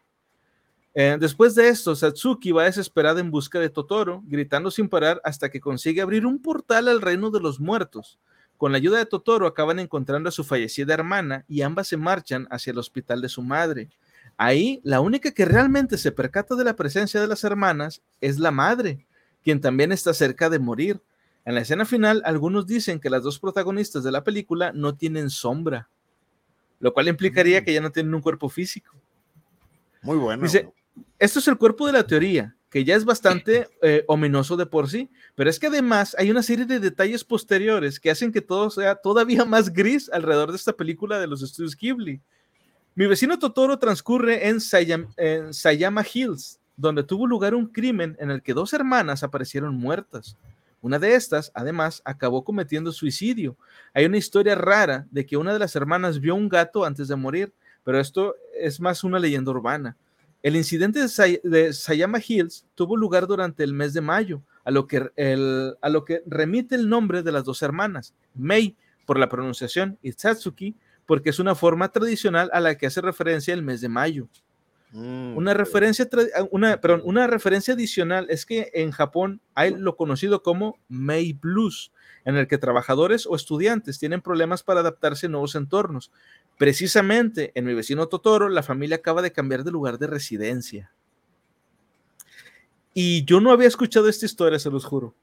[0.95, 5.49] Eh, después de esto, Satsuki va desesperada en busca de Totoro, gritando sin parar hasta
[5.51, 8.19] que consigue abrir un portal al reino de los muertos.
[8.59, 12.47] Con la ayuda de Totoro acaban encontrando a su fallecida hermana y ambas se marchan
[12.51, 13.89] hacia el hospital de su madre.
[14.37, 18.51] Ahí, la única que realmente se percata de la presencia de las hermanas es la
[18.51, 19.07] madre,
[19.43, 21.01] quien también está cerca de morir.
[21.45, 25.31] En la escena final, algunos dicen que las dos protagonistas de la película no tienen
[25.31, 25.89] sombra,
[26.79, 28.95] lo cual implicaría que ya no tienen un cuerpo físico.
[30.03, 30.43] Muy bueno.
[30.43, 30.73] Dice.
[31.23, 34.91] Esto es el cuerpo de la teoría, que ya es bastante eh, ominoso de por
[34.91, 38.71] sí, pero es que además hay una serie de detalles posteriores que hacen que todo
[38.71, 42.21] sea todavía más gris alrededor de esta película de los estudios Ghibli.
[42.97, 48.33] Mi vecino Totoro transcurre en, Sayam- en Sayama Hills, donde tuvo lugar un crimen en
[48.33, 50.37] el que dos hermanas aparecieron muertas.
[50.81, 53.57] Una de estas, además, acabó cometiendo suicidio.
[53.95, 57.15] Hay una historia rara de que una de las hermanas vio un gato antes de
[57.15, 57.53] morir,
[57.85, 59.97] pero esto es más una leyenda urbana.
[60.43, 64.71] El incidente de, Say- de Sayama Hills tuvo lugar durante el mes de mayo, a
[64.71, 68.77] lo, que el- a lo que remite el nombre de las dos hermanas, Mei
[69.07, 70.75] por la pronunciación y Satsuki
[71.07, 74.29] porque es una forma tradicional a la que hace referencia el mes de mayo.
[74.93, 79.97] Mm, Una referencia, ah, una, perdón, una referencia adicional es que en Japón hay lo
[79.97, 81.93] conocido como Mei Blues,
[82.25, 86.13] en el que trabajadores o estudiantes tienen problemas para adaptarse a nuevos entornos.
[86.59, 90.93] Precisamente en mi vecino Totoro, la familia acaba de cambiar de lugar de residencia.
[92.95, 95.15] Y yo no había escuchado esta historia, se los juro.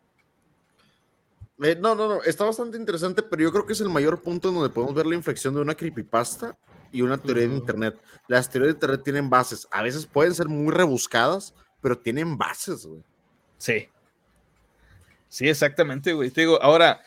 [1.61, 4.49] Eh, no, no, no, está bastante interesante, pero yo creo que es el mayor punto
[4.49, 6.57] en donde podemos ver la inflexión de una creepypasta
[6.91, 7.99] y una teoría de internet.
[8.27, 12.85] Las teorías de internet tienen bases, a veces pueden ser muy rebuscadas, pero tienen bases,
[12.85, 13.03] güey.
[13.57, 13.89] Sí.
[15.29, 16.31] Sí, exactamente, güey.
[16.31, 17.01] Te digo, ahora,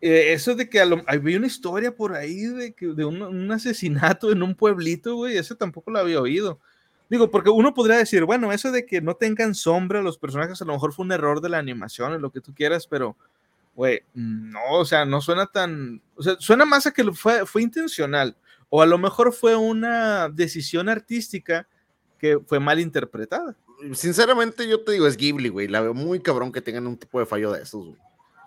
[0.00, 4.30] eh, eso de que había una historia por ahí de, que, de un, un asesinato
[4.32, 6.60] en un pueblito, güey, eso tampoco lo había oído.
[7.08, 10.64] Digo, porque uno podría decir, bueno, eso de que no tengan sombra los personajes, a
[10.66, 13.16] lo mejor fue un error de la animación, o lo que tú quieras, pero,
[13.74, 17.62] güey, no, o sea, no suena tan, o sea, suena más a que fue, fue
[17.62, 18.36] intencional,
[18.68, 21.66] o a lo mejor fue una decisión artística
[22.18, 23.56] que fue mal interpretada.
[23.94, 25.68] Sinceramente, yo te digo, es Ghibli, güey.
[25.68, 27.96] La veo muy cabrón que tengan un tipo de fallo de esos, güey.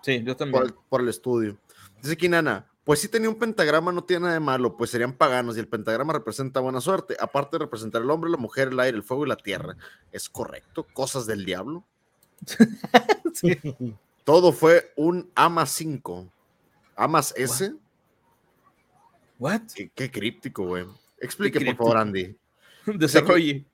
[0.02, 0.64] Sí, yo Por, también.
[0.64, 1.56] el- por el estudio.
[2.02, 5.56] Dice Kinana, pues si tenía un pentagrama, no tiene nada de malo, pues serían paganos
[5.56, 8.96] y el pentagrama representa buena suerte, aparte de representar el hombre, la mujer, el aire,
[8.96, 9.76] el fuego y la tierra.
[10.10, 10.84] ¿Es correcto?
[10.92, 11.84] Cosas del diablo.
[13.34, 13.56] Sí.
[14.24, 16.28] Todo fue un AMA 5.
[16.96, 17.72] ¿Amas S?
[19.38, 19.62] What?
[19.74, 20.84] Qué, qué críptico, güey.
[21.18, 21.84] Explique, por críptico.
[21.84, 22.36] favor, Andy.
[22.86, 23.64] Desarrolle.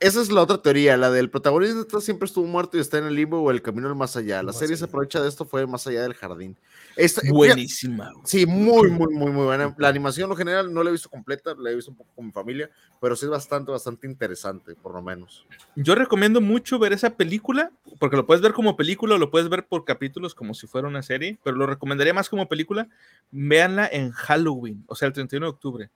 [0.00, 3.14] Esa es la otra teoría, la del protagonista siempre estuvo muerto y está en el
[3.14, 4.36] limbo o el camino del más allá.
[4.38, 4.88] La Más serie se allá.
[4.90, 6.56] aprovecha de esto, fue más allá del jardín.
[6.96, 8.12] Esta- fíjate- Buenísima.
[8.24, 9.74] Sí, muy, muy, muy, muy buena.
[9.78, 12.10] La animación, en lo general, no la he visto completa, la he visto un poco
[12.14, 12.70] con mi familia,
[13.00, 15.44] pero sí es bastante, bastante interesante, por lo menos.
[15.76, 19.48] Yo recomiendo mucho ver esa película, porque lo puedes ver como película o lo puedes
[19.48, 22.88] ver por capítulos como si fuera una serie, pero lo recomendaría más como película.
[23.32, 25.90] Véanla en Halloween, o sea, el 31 de octubre.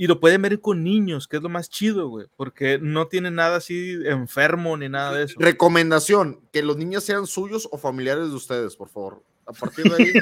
[0.00, 3.32] Y lo pueden ver con niños, que es lo más chido, güey, porque no tiene
[3.32, 5.34] nada así enfermo ni nada de eso.
[5.38, 9.24] Recomendación, que los niños sean suyos o familiares de ustedes, por favor.
[9.44, 10.12] A partir de ahí,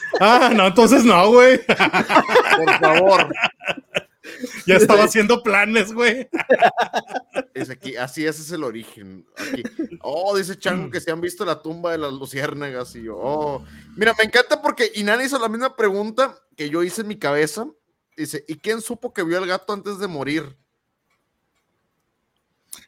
[0.20, 1.60] Ah, no, entonces no, güey.
[1.66, 3.28] por favor.
[4.66, 6.28] Ya estaba haciendo planes, güey.
[7.54, 9.26] Es aquí, así ese es el origen.
[9.36, 9.62] Aquí.
[10.00, 13.16] Oh, dice Chango que se han visto la tumba de las luciérnagas y yo.
[13.18, 13.64] Oh.
[13.96, 17.66] Mira, me encanta porque Inana hizo la misma pregunta que yo hice en mi cabeza.
[18.16, 20.56] Dice, ¿y quién supo que vio al gato antes de morir?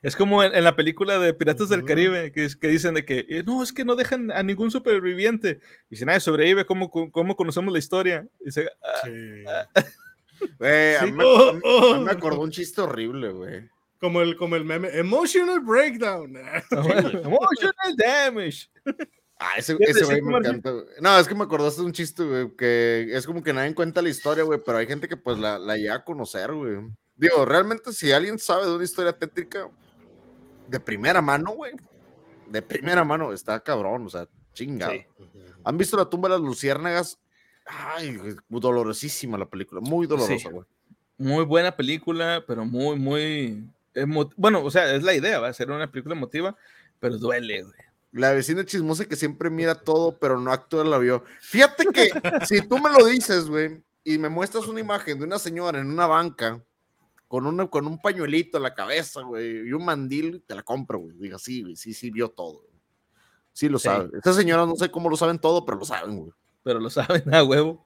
[0.03, 1.85] Es como en, en la película de Piratas del.
[1.85, 5.61] Caribe, que, dicen de que eh, no, es que no dejan a ningún superviviente.
[5.91, 8.27] Y si nadie sobrevive, ¿cómo, cómo conocemos la historia?
[8.41, 9.11] Dice, "Ah, Sí.
[10.61, 13.69] mí, a mí- a mí me acordó un chiste horrible, güey.
[14.01, 16.37] Como el, como el meme, emotional breakdown.
[16.71, 18.69] emotional damage.
[19.41, 20.71] Ah, ese, güey me encanta.
[20.73, 20.85] güey.
[21.01, 24.03] No, es que me acordaste de un chiste, güey, que es como que nadie cuenta
[24.03, 26.89] la historia, güey, pero hay gente que pues la, la llega a conocer, güey.
[27.17, 29.69] Digo, realmente si alguien sabe de una historia tétrica
[30.67, 31.73] de primera mano, güey,
[32.49, 34.93] de primera mano, está cabrón, o sea, chingado.
[34.93, 35.05] Sí.
[35.65, 37.19] ¿Han visto la tumba de las luciérnagas?
[37.67, 40.49] Ay, güey, dolorosísima la película, muy dolorosa, Sí.
[40.49, 40.67] güey.
[41.17, 43.69] Muy buena película, pero muy, muy.
[44.37, 46.57] Bueno, o sea, es la idea, va a ser una película emotiva,
[47.01, 47.75] pero duele, güey.
[48.13, 51.25] La vecina chismosa que siempre mira todo, pero no actúa, la vio.
[51.41, 52.11] Fíjate que
[52.47, 55.89] si tú me lo dices, güey, y me muestras una imagen de una señora en
[55.91, 56.63] una banca
[57.27, 60.99] con, una, con un pañuelito en la cabeza, güey, y un mandil, te la compro,
[61.01, 61.17] güey.
[61.19, 62.61] Diga, sí, güey, sí, sí, vio todo.
[62.63, 62.81] güey.
[63.53, 63.85] Sí lo Sí.
[63.85, 64.09] sabe.
[64.17, 66.33] Estas señoras no sé cómo lo saben todo, pero lo saben, güey.
[66.63, 67.85] Pero lo saben a huevo.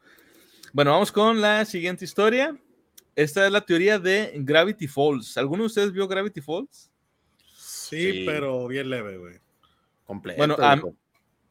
[0.73, 2.57] Bueno, vamos con la siguiente historia.
[3.17, 5.37] Esta es la teoría de Gravity Falls.
[5.37, 6.91] ¿Alguno de ustedes vio Gravity Falls?
[7.57, 8.23] Sí, Sí.
[8.25, 9.41] pero bien leve, güey.
[10.13, 10.37] Completo.
[10.39, 10.81] Bueno, a,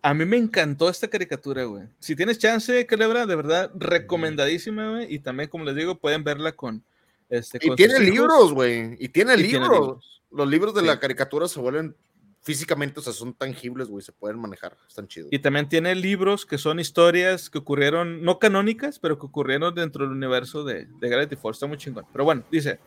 [0.03, 1.85] a mí me encantó esta caricatura, güey.
[1.99, 5.13] Si tienes chance, Calebra, de verdad, recomendadísima, güey.
[5.13, 6.83] Y también, como les digo, pueden verla con.
[7.29, 8.95] Este, y con tiene libros, güey.
[8.99, 9.69] Y tiene Y tiene libros.
[9.71, 10.21] libros.
[10.31, 10.87] Los libros de Sí.
[10.87, 11.95] la caricatura se vuelven
[12.43, 14.75] físicamente, o sea, son tangibles, güey, se pueden manejar.
[14.87, 15.29] Están chidos.
[15.31, 20.03] Y también tiene libros que son historias que ocurrieron, no canónicas, pero que ocurrieron dentro
[20.05, 21.57] del universo de, de Gravity Falls.
[21.57, 22.05] Está muy chingón.
[22.11, 22.79] Pero bueno, dice,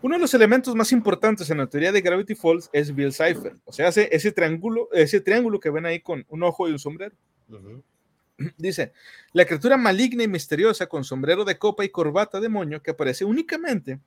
[0.00, 3.56] uno de los elementos más importantes en la teoría de Gravity Falls es Bill Cipher.
[3.64, 6.78] O sea, ese, ese, triángulo, ese triángulo que ven ahí con un ojo y un
[6.78, 7.16] sombrero.
[8.56, 8.92] Dice,
[9.32, 13.24] la criatura maligna y misteriosa con sombrero de copa y corbata de moño que aparece
[13.24, 13.98] únicamente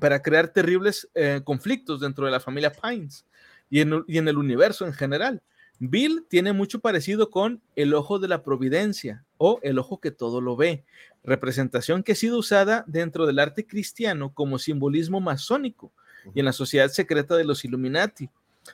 [0.00, 3.26] para crear terribles eh, conflictos dentro de la familia Pines
[3.68, 5.42] y en, y en el universo en general.
[5.90, 10.40] Bill tiene mucho parecido con el ojo de la providencia o el ojo que todo
[10.40, 10.84] lo ve,
[11.22, 15.92] representación que ha sido usada dentro del arte cristiano como simbolismo masónico
[16.34, 18.28] y en la sociedad secreta de los Illuminati.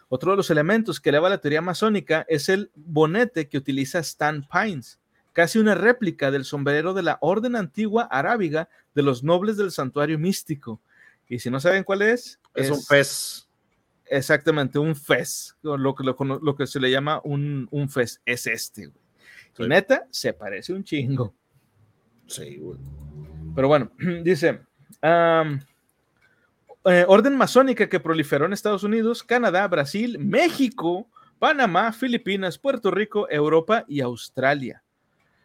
[0.08, 4.46] Otro de los elementos que eleva la teoría masónica es el bonete que utiliza Stan
[4.48, 4.98] Pines,
[5.32, 10.18] casi una réplica del sombrero de la orden antigua arábiga de los nobles del santuario
[10.18, 10.80] místico.
[11.28, 13.46] Y si no saben cuál es, Es, un pez.
[14.10, 18.44] Exactamente, un fez, lo que, lo, lo que se le llama un, un fez, es
[18.48, 18.86] este.
[18.86, 19.00] güey.
[19.56, 19.62] Sí.
[19.62, 21.32] Y neta, se parece un chingo.
[22.26, 22.76] Sí, güey.
[23.54, 23.92] Pero bueno,
[24.24, 24.62] dice,
[25.02, 31.08] eh, orden masónica que proliferó en Estados Unidos, Canadá, Brasil, México,
[31.38, 34.82] Panamá, Filipinas, Puerto Rico, Europa y Australia.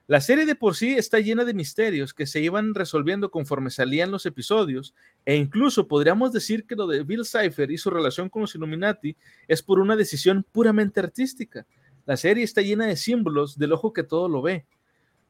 [0.07, 4.11] La serie de por sí está llena de misterios que se iban resolviendo conforme salían
[4.11, 4.93] los episodios,
[5.25, 9.15] e incluso podríamos decir que lo de Bill Cipher y su relación con los Illuminati
[9.47, 11.65] es por una decisión puramente artística.
[12.05, 14.65] La serie está llena de símbolos del ojo que todo lo ve.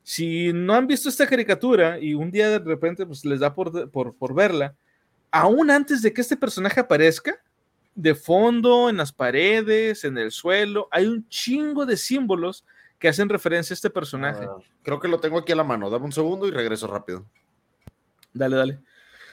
[0.03, 3.89] Si no han visto esta caricatura y un día de repente pues, les da por,
[3.91, 4.75] por, por verla,
[5.31, 7.41] aún antes de que este personaje aparezca,
[7.95, 12.65] de fondo, en las paredes, en el suelo, hay un chingo de símbolos
[13.05, 14.45] que hacen referencia a este personaje.
[14.49, 15.91] Ah, creo que lo tengo aquí a la mano.
[15.91, 17.23] Dame un segundo y regreso rápido.
[18.33, 18.79] Dale, dale.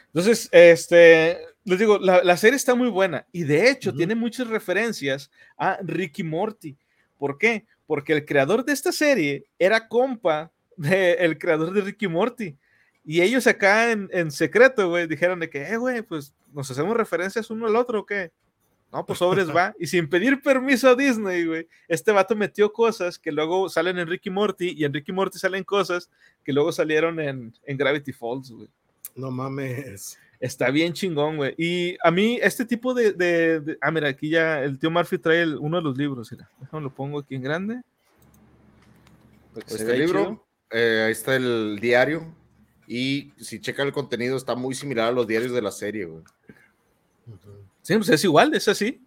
[0.09, 3.97] Entonces, este, les digo, la, la serie está muy buena y de hecho Ujú.
[3.97, 6.77] tiene muchas referencias a Ricky Morty.
[7.16, 7.65] ¿Por qué?
[7.86, 12.59] Porque el creador de esta serie era compa del creador de Ricky Morty.
[13.03, 16.94] Y ellos acá en, en secreto, güey, dijeron de que, eh, güey, pues nos hacemos
[16.94, 18.32] referencias uno al otro o qué.
[18.93, 19.74] No, pues sobres va.
[19.78, 24.06] Y sin pedir permiso a Disney, güey, este vato metió cosas que luego salen en
[24.06, 26.10] Ricky Morty y en Ricky Morty salen cosas
[26.44, 28.69] que luego salieron en, en Gravity Falls, güey.
[29.16, 30.19] No mames.
[30.39, 31.55] Está bien chingón, güey.
[31.56, 35.16] Y a mí, este tipo de, de- de- Ah, mira, aquí ya el tío Murphy
[35.19, 36.31] trae el- uno de los libros.
[36.32, 37.81] Mira, déjame lo pongo aquí en grande.
[39.66, 42.35] Este libro, eh, ahí está el diario.
[42.86, 46.23] Y si checa el contenido, está muy similar a los diarios de la serie, güey.
[47.82, 49.04] Sí, pues es igual, es así.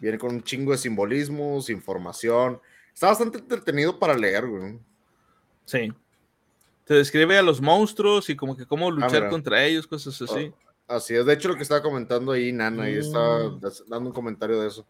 [0.00, 2.60] Viene con un chingo de simbolismos, información.
[2.92, 4.78] Está bastante entretenido para leer, güey.
[5.64, 5.92] Sí.
[6.84, 9.28] Te describe a los monstruos y como que cómo luchar mira.
[9.30, 10.52] contra ellos, cosas así.
[10.86, 11.26] Así es.
[11.26, 13.60] De hecho, lo que estaba comentando ahí, Nana, y estaba Mm.
[13.60, 14.86] das- dando un comentario de eso.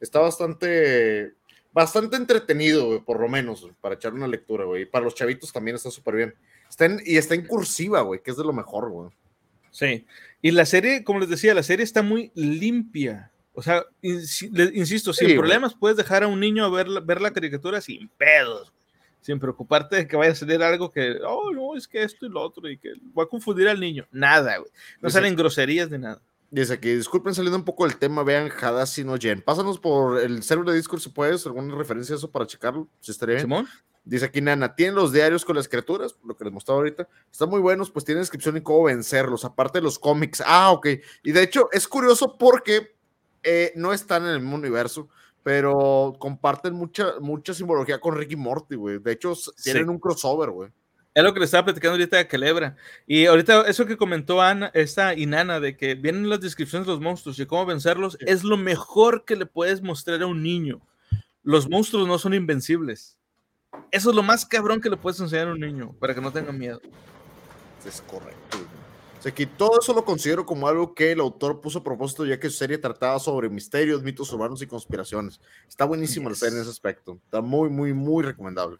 [0.00, 1.34] Está bastante,
[1.72, 4.82] bastante entretenido, güey, por lo menos, güey, para echar una lectura, güey.
[4.82, 6.34] Y para los chavitos también está súper bien.
[6.68, 9.10] Está en- y está en cursiva, güey, que es de lo mejor, güey.
[9.70, 10.04] Sí.
[10.42, 13.30] Y la serie, como les decía, la serie está muy limpia.
[13.54, 15.38] O sea, insisto, sin Sí, güey.
[15.38, 18.72] problemas puedes dejar a un niño a ver, la- ver la caricatura sin pedos.
[19.22, 22.28] Sin preocuparte de que vaya a salir algo que, oh, no, es que esto y
[22.28, 24.06] lo otro, y que va a confundir al niño.
[24.12, 24.70] Nada, güey.
[25.00, 26.20] No salen groserías de nada.
[26.50, 29.42] Dice aquí, disculpen saliendo un poco del tema, vean Hadassah no Jen.
[29.42, 33.10] Pásanos por el server de Discord si puedes, alguna referencia a eso para checarlo, si
[33.10, 33.44] estaría bien.
[33.46, 33.68] Simón.
[34.04, 37.08] Dice aquí Nana, tienen los diarios con las criaturas, lo que les mostraba ahorita.
[37.32, 40.40] Están muy buenos, pues tienen descripción y cómo vencerlos, aparte de los cómics.
[40.46, 40.86] Ah, ok.
[41.24, 42.94] Y de hecho es curioso porque
[43.42, 45.08] eh, no están en el mismo universo,
[45.42, 48.98] pero comparten mucha, mucha simbología con Ricky Morty, güey.
[49.00, 49.50] De hecho, Sí.
[49.64, 50.70] tienen un crossover, güey.
[51.16, 52.76] Es lo que le estaba platicando ahorita a Calebra.
[53.06, 57.00] Y ahorita eso que comentó Ana, esta Inana, de que vienen las descripciones de los
[57.00, 60.82] monstruos y cómo vencerlos, es lo mejor que le puedes mostrar a un niño.
[61.42, 63.16] Los monstruos no son invencibles.
[63.90, 66.30] Eso es lo más cabrón que le puedes enseñar a un niño, para que no
[66.30, 66.82] tenga miedo.
[67.86, 68.58] Es correcto.
[69.18, 72.26] O sea, que todo eso lo considero como algo que el autor puso a propósito,
[72.26, 75.40] ya que su serie trataba sobre misterios, mitos urbanos y conspiraciones.
[75.66, 76.40] Está buenísimo la Yes.
[76.40, 77.18] serie en ese aspecto.
[77.24, 78.76] Está muy, muy, muy recomendable.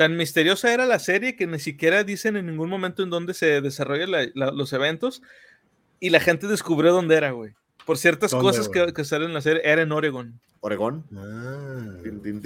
[0.00, 3.60] Tan misteriosa era la serie que ni siquiera dicen en ningún momento en dónde se
[3.60, 5.20] desarrollan la- la- los eventos
[6.00, 7.52] y la gente descubrió dónde era, güey.
[7.84, 10.40] Por ciertas ¿Dónde, cosas que, que salen en la serie, era en Oregon.
[10.60, 11.04] Oregón.
[11.14, 11.98] Ah.
[12.02, 12.40] Tin.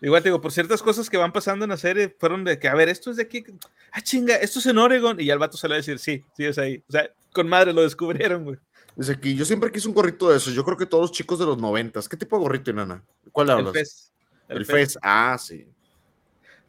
[0.00, 2.68] Igual te digo, por ciertas cosas que van pasando en la serie, fueron de que,
[2.68, 3.42] a ver, esto es de aquí.
[3.90, 5.18] Ah, chinga, esto es en Oregon.
[5.18, 6.80] Y ya el vato sale a decir, sí, sí, es ahí.
[6.88, 8.56] O sea, con madre lo descubrieron, güey.
[8.94, 10.54] Dice aquí, yo siempre quise un gorrito de esos.
[10.54, 12.08] Yo creo que todos los chicos de los noventas.
[12.08, 13.02] ¿Qué tipo de gorrito, Nana?
[13.32, 13.72] ¿Cuál El hablas?
[13.72, 14.12] Fez.
[14.48, 14.96] El, Fez.
[15.02, 15.66] Ah, sí.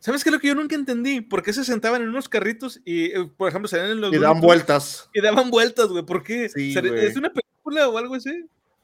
[0.01, 1.21] ¿Sabes qué es lo que yo nunca entendí?
[1.21, 4.13] ¿Por qué se sentaban en unos carritos y, eh, por ejemplo, salían en los.
[4.13, 5.09] Y dan vueltas.
[5.13, 6.03] Y daban vueltas, güey.
[6.03, 6.49] ¿Por qué?
[6.49, 7.05] Sí, ¿Sere- güey.
[7.05, 8.31] ¿Es una película o algo así?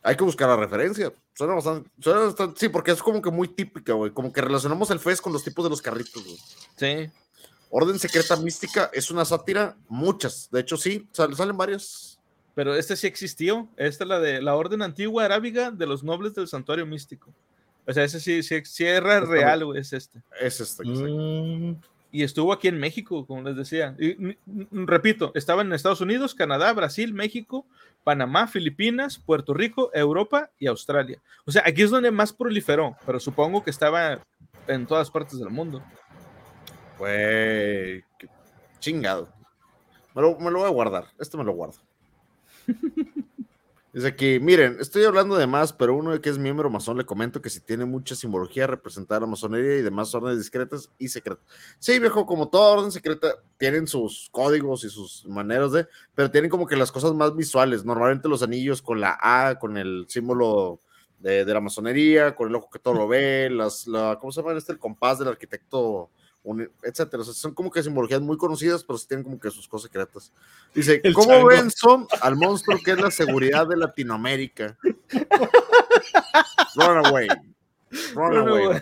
[0.04, 1.12] Hay que buscar la referencia.
[1.34, 4.12] Suena bastante, suena bastante- Sí, porque es como que muy típica, güey.
[4.12, 6.38] Como que relacionamos el Fez con los tipos de los carritos, güey.
[6.78, 7.12] Sí.
[7.70, 10.50] Orden Secreta Mística es una sátira, muchas.
[10.52, 12.20] De hecho, sí, sal- salen varias.
[12.56, 13.68] Pero este sí existió.
[13.76, 17.34] Esta es la de la Orden Antigua Arábiga de los Nobles del Santuario Místico.
[17.88, 20.22] O sea, ese sí, sí, sí era Está real, güey, es este.
[20.42, 20.92] Es exacto.
[20.92, 21.76] Mm,
[22.12, 23.96] Y estuvo aquí en México, como les decía.
[23.98, 27.66] Y, n- n- repito, estaba en Estados Unidos, Canadá, Brasil, México,
[28.04, 31.22] Panamá, Filipinas, Puerto Rico, Europa y Australia.
[31.46, 34.22] O sea, aquí es donde más proliferó, pero supongo que estaba
[34.68, 35.82] en todas partes del mundo.
[37.00, 38.04] Güey,
[38.80, 39.30] chingado.
[40.16, 41.06] Me lo, me lo voy a guardar.
[41.20, 41.76] Este me lo guardo.
[43.98, 47.42] Dice aquí, miren, estoy hablando de más, pero uno que es miembro masón le comento
[47.42, 51.44] que si tiene mucha simbología representar la masonería y demás órdenes discretas y secretas.
[51.80, 56.52] Sí, viejo, como toda orden secreta, tienen sus códigos y sus maneras de, pero tienen
[56.52, 57.86] como que las cosas más visuales.
[57.86, 60.80] Normalmente los anillos con la A, con el símbolo
[61.18, 64.44] de, de la masonería, con el ojo que todo lo ve, las, la, ¿cómo se
[64.44, 64.74] llama este?
[64.74, 66.12] El compás del arquitecto
[66.84, 67.22] etcétera.
[67.22, 69.90] O sea, son como que simbologías muy conocidas, pero sí tienen como que sus cosas
[69.90, 70.32] secretas.
[70.74, 71.48] Dice, El ¿cómo chango.
[71.48, 74.78] ven son al monstruo que es la seguridad de Latinoamérica?
[76.76, 77.28] Run away.
[78.16, 78.80] Run away.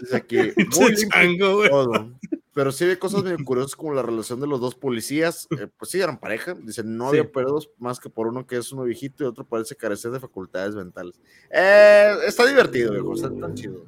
[0.00, 0.38] Dice aquí,
[0.80, 2.12] muy chango, todo.
[2.54, 5.46] Pero sí hay cosas medio curiosas como la relación de los dos policías.
[5.58, 6.54] eh, pues sí, eran pareja.
[6.54, 7.18] Dice, no Sí.
[7.18, 10.20] había pedos más que por uno que es uno viejito y otro parece carecer de
[10.20, 11.20] facultades mentales.
[11.50, 13.14] Eh, está divertido, viejo.
[13.14, 13.84] Está tan chido.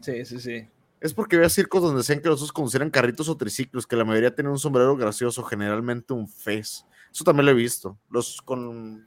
[0.00, 0.66] Sí, sí, sí.
[1.00, 4.04] Es porque había circos donde decían que los otros conducían carritos o triciclos, que la
[4.04, 6.84] mayoría tenían un sombrero gracioso, generalmente un fez.
[7.12, 7.98] Eso también lo he visto.
[8.10, 9.06] Los con.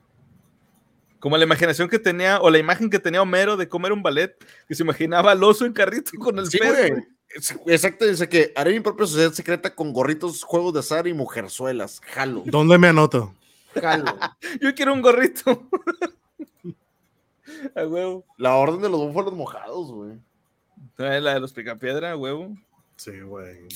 [1.20, 4.04] Como la imaginación que tenía, o la imagen que tenía Homero de cómo era un
[4.04, 4.36] ballet,
[4.68, 7.04] que se imaginaba al oso en carrito con el Sí, pez, güey.
[7.68, 12.00] Exacto, dice que haré mi propia sociedad secreta con gorritos, juegos de azar y mujerzuelas.
[12.14, 13.34] Jalo, ¿Dónde me anoto?
[13.80, 14.06] jalo.
[14.62, 15.68] Yo quiero un gorrito.
[17.76, 18.26] A huevo.
[18.38, 20.18] La orden de los búfalos mojados, güey.
[21.00, 22.58] Trae La de los picapiedra, a huevo.
[22.98, 23.70] Sí, güey.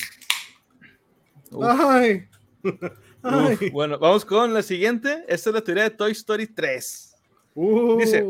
[1.51, 1.63] Uf.
[1.63, 2.27] Ay.
[3.23, 3.53] Ay.
[3.53, 5.23] Uf, Bueno, vamos con la siguiente.
[5.29, 7.15] Esta es la teoría de Toy Story 3.
[7.55, 7.97] Uh.
[7.97, 8.25] Dice,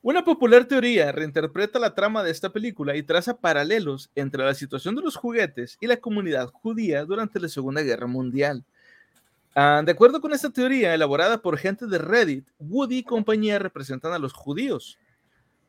[0.00, 4.94] Una popular teoría reinterpreta la trama de esta película y traza paralelos entre la situación
[4.94, 8.64] de los juguetes y la comunidad judía durante la Segunda Guerra Mundial.
[9.56, 14.12] Ah, de acuerdo con esta teoría elaborada por gente de Reddit, Woody y compañía representan
[14.12, 15.00] a los judíos.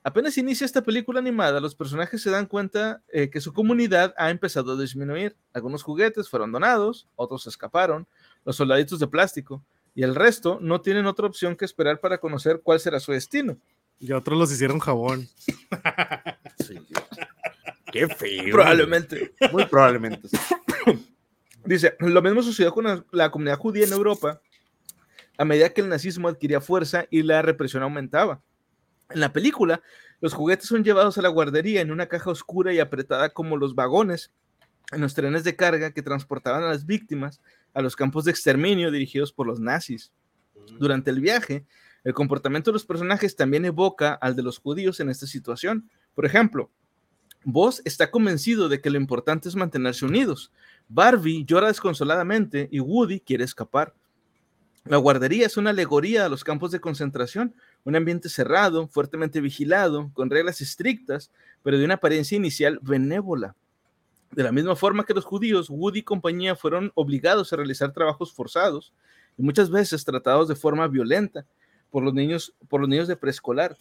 [0.04, 4.32] Apenas inicia esta película animada, los personajes se dan cuenta eh, que su comunidad ha
[4.32, 5.36] empezado a disminuir.
[5.54, 8.08] Algunos juguetes fueron donados, otros escaparon,
[8.44, 9.64] los soldaditos de plástico,
[9.94, 13.58] y el resto no tienen otra opción que esperar para conocer cuál será su destino.
[14.00, 15.28] Y otros los hicieron jabón.
[16.66, 16.76] Sí.
[17.92, 18.52] Qué feo.
[18.52, 19.34] Probablemente.
[19.52, 20.28] Muy probablemente.
[20.28, 20.38] sí.
[21.66, 24.40] Dice, lo mismo sucedió con la, la comunidad judía en Europa
[25.38, 28.42] a medida que el nazismo adquiría fuerza y la represión aumentaba.
[29.14, 29.82] En la película,
[30.20, 33.76] los juguetes son llevados a la guardería en una caja oscura y apretada como los
[33.76, 34.32] vagones
[34.92, 37.42] en los trenes de carga que transportaban a las víctimas
[37.74, 40.12] a los campos de exterminio dirigidos por los nazis.
[40.80, 41.66] Durante el viaje,
[42.04, 45.90] el comportamiento de los personajes también evoca al de los judíos en esta situación.
[46.14, 46.72] Por ejemplo,
[47.44, 50.52] Buzz está convencido de que lo importante es mantenerse unidos.
[50.88, 53.96] Barbie llora desconsoladamente y Woody quiere escapar.
[54.84, 60.12] La guardería es una alegoría a los campos de concentración, un ambiente cerrado, fuertemente vigilado,
[60.14, 61.32] con reglas estrictas,
[61.64, 63.56] pero de una apariencia inicial benévola.
[64.32, 68.34] De la misma forma que los judíos, Woody y compañía fueron obligados a realizar trabajos
[68.34, 68.94] forzados
[69.38, 71.46] y muchas veces tratados de forma violenta
[71.90, 73.76] por los niños, por los niños de preescolar.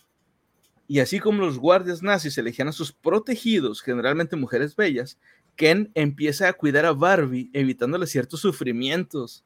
[0.89, 5.18] Y así como los guardias nazis elegían a sus protegidos, generalmente mujeres bellas,
[5.55, 9.44] Ken empieza a cuidar a Barbie, evitándole ciertos sufrimientos.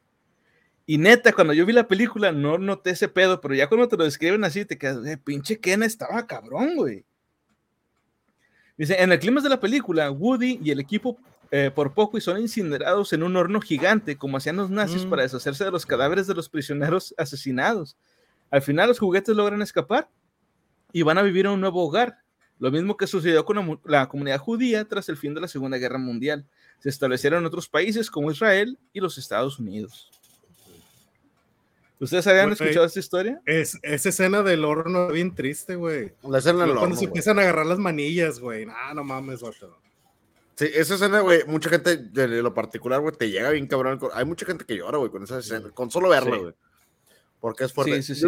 [0.85, 3.97] Y neta, cuando yo vi la película no noté ese pedo, pero ya cuando te
[3.97, 7.03] lo describen así, te quedas, eh, pinche Ken estaba cabrón, güey.
[8.77, 11.17] Dice, en el clima de la película, Woody y el equipo
[11.49, 15.09] eh, por poco y son incinerados en un horno gigante, como hacían los nazis Mm.
[15.09, 17.95] para deshacerse de los cadáveres de los prisioneros asesinados.
[18.51, 20.09] Al final los juguetes logran escapar
[20.91, 22.19] y van a vivir en un nuevo hogar.
[22.59, 25.77] Lo mismo que sucedió con la, la comunidad judía tras el fin de la Segunda
[25.77, 26.45] Guerra Mundial.
[26.79, 30.11] Se establecieron en otros países como Israel y los Estados Unidos.
[31.99, 33.41] ¿Ustedes habían escuchado esta historia?
[33.45, 36.11] Es, esa escena del horno es bien triste, güey.
[36.27, 37.07] La escena del Cuando horno, se güey.
[37.07, 38.67] empiezan a agarrar las manillas, güey.
[38.69, 39.77] Ah, no mames, vato.
[40.57, 43.99] Sí, esa escena, güey, mucha gente de lo particular, güey, te llega bien cabrón.
[44.13, 46.41] Hay mucha gente que llora, güey, con esa escena, con solo verla, Sí.
[46.41, 46.53] güey.
[47.39, 48.01] Porque es fuerte.
[48.01, 48.27] Sí, sí, sí.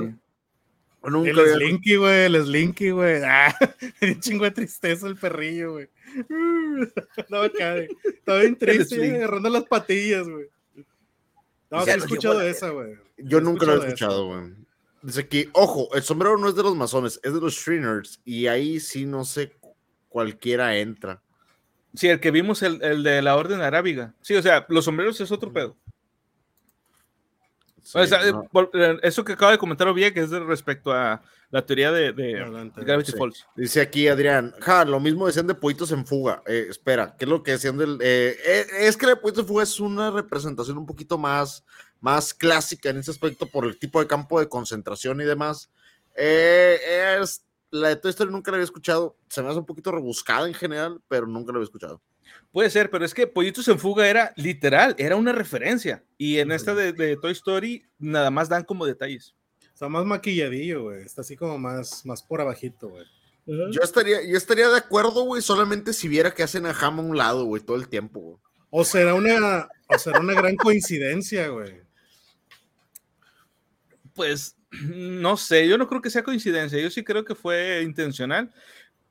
[1.03, 3.21] yo nunca El había- Slinky, güey, el Slinky, güey.
[3.25, 3.55] Ah,
[4.01, 5.89] un chingo de tristeza el perrillo, güey.
[7.29, 7.87] No me cae.
[8.03, 10.47] Estaba bien triste, agarrando las patillas, güey.
[11.69, 12.95] No, sí he escuchado esa, güey.
[13.17, 14.53] Yo nunca lo he escuchado güey.
[15.01, 18.19] Dice aquí, ojo, el sombrero no es de los masones, es de los Shriners.
[18.25, 19.55] Y ahí sí no sé,
[20.09, 21.21] cualquiera entra.
[21.93, 24.13] Sí, el que vimos, el, el de la Orden Arábiga.
[24.21, 25.75] Sí, o sea, los sombreros es otro pedo.
[27.83, 28.43] Sí, O sea, eh, no.
[28.51, 31.91] por- eh, eso que acaba de comentar Oviedo, que es de respecto a la teoría
[31.91, 33.17] de, de Adelante, Gravity sí.
[33.17, 33.45] Falls.
[33.55, 36.43] Dice aquí Adrián, ja, lo mismo decían de Pollitos en Fuga.
[36.45, 37.97] Eh, espera, ¿qué es lo que decían del...?
[38.01, 41.63] eh, eh, es que la de Pollitos en Fuga es una representación un poquito más,
[42.01, 45.71] más clásica en ese aspecto por el tipo de campo de concentración y demás.
[46.15, 46.77] Eh,
[47.21, 49.15] es, la de Toy Story nunca la había escuchado.
[49.29, 52.01] Se me hace un poquito rebuscada en general, pero nunca la había escuchado.
[52.51, 56.03] Puede ser, pero es que Pollitos en Fuga era literal, era una referencia.
[56.17, 59.33] Y en esta de, de Toy Story, nada más dan como detalles.
[59.77, 61.03] Está más maquilladillo, güey.
[61.03, 63.05] Está así como más, más por abajito, güey.
[63.45, 67.03] Yo estaría, yo estaría de acuerdo, güey, solamente si viera que hacen a Ham a
[67.03, 68.37] un lado, güey, todo el tiempo, güey.
[68.71, 71.79] O será una, o será una gran coincidencia, güey.
[74.15, 78.51] Pues no sé, yo no creo que sea coincidencia, yo sí creo que fue intencional.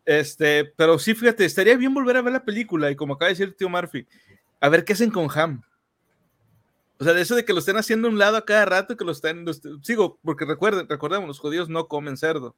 [0.04, 3.34] Este, pero sí, fíjate, estaría bien volver a ver la película y como acaba de
[3.34, 4.04] decir el tío Murphy,
[4.58, 5.62] a ver qué hacen con Ham.
[6.98, 8.96] O sea, de eso de que lo estén haciendo a un lado a cada rato,
[8.96, 12.56] que lo estén, lo est- sigo, porque recuerden, recordemos, los judíos no comen cerdo.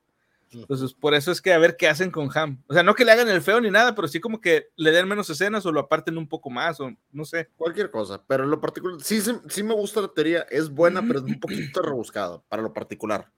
[0.51, 2.63] Entonces, por eso es que a ver qué hacen con Ham.
[2.69, 4.93] O sea, no que le hagan el feo ni nada, pero sí como que le
[4.93, 7.51] den menos escenas o lo aparten un poco más, o no sé.
[7.57, 11.03] Cualquier cosa, pero en lo particular, sí, sí, sí me gusta la teoría, es buena,
[11.03, 13.31] pero es un poquito rebuscada para lo particular.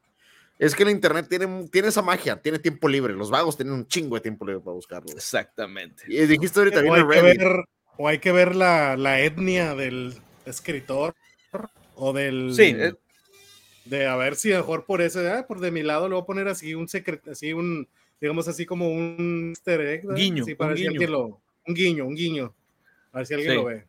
[0.57, 3.87] Es que el internet tiene, tiene esa magia, tiene tiempo libre, los vagos tienen un
[3.89, 5.11] chingo de tiempo libre para buscarlo.
[5.11, 6.05] Exactamente.
[6.07, 7.65] Y dijiste ahorita, O viene hay, que ver,
[7.97, 10.15] o hay que ver la, la etnia del
[10.47, 11.15] escritor
[11.97, 12.95] o del Sí, eh,
[13.85, 16.27] de a ver si mejor por ese, ah, por de mi lado le voy a
[16.27, 17.89] poner así un secreto, así un,
[18.21, 20.07] digamos así como un easter egg.
[20.15, 21.09] Guiño, Sí, para un si guiño.
[21.09, 22.55] lo, un guiño, un guiño.
[23.13, 23.57] A ver si alguien Sí.
[23.57, 23.87] lo ve.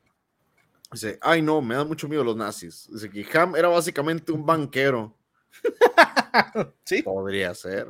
[0.91, 2.89] Dice, ay no, me da mucho miedo los nazis.
[2.91, 5.15] Dice que Ham era básicamente un banquero.
[6.85, 7.01] Sí.
[7.03, 7.87] Podría ser.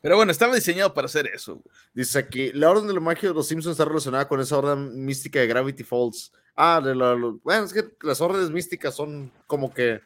[0.00, 1.60] Pero bueno, estaba diseñado para hacer eso.
[1.92, 5.04] Dice aquí, la orden de la magia de los Simpsons está relacionada con esa orden
[5.04, 6.32] mística de Gravity Falls.
[6.60, 10.00] Ah, de la- lo- bueno, es que las órdenes místicas son como que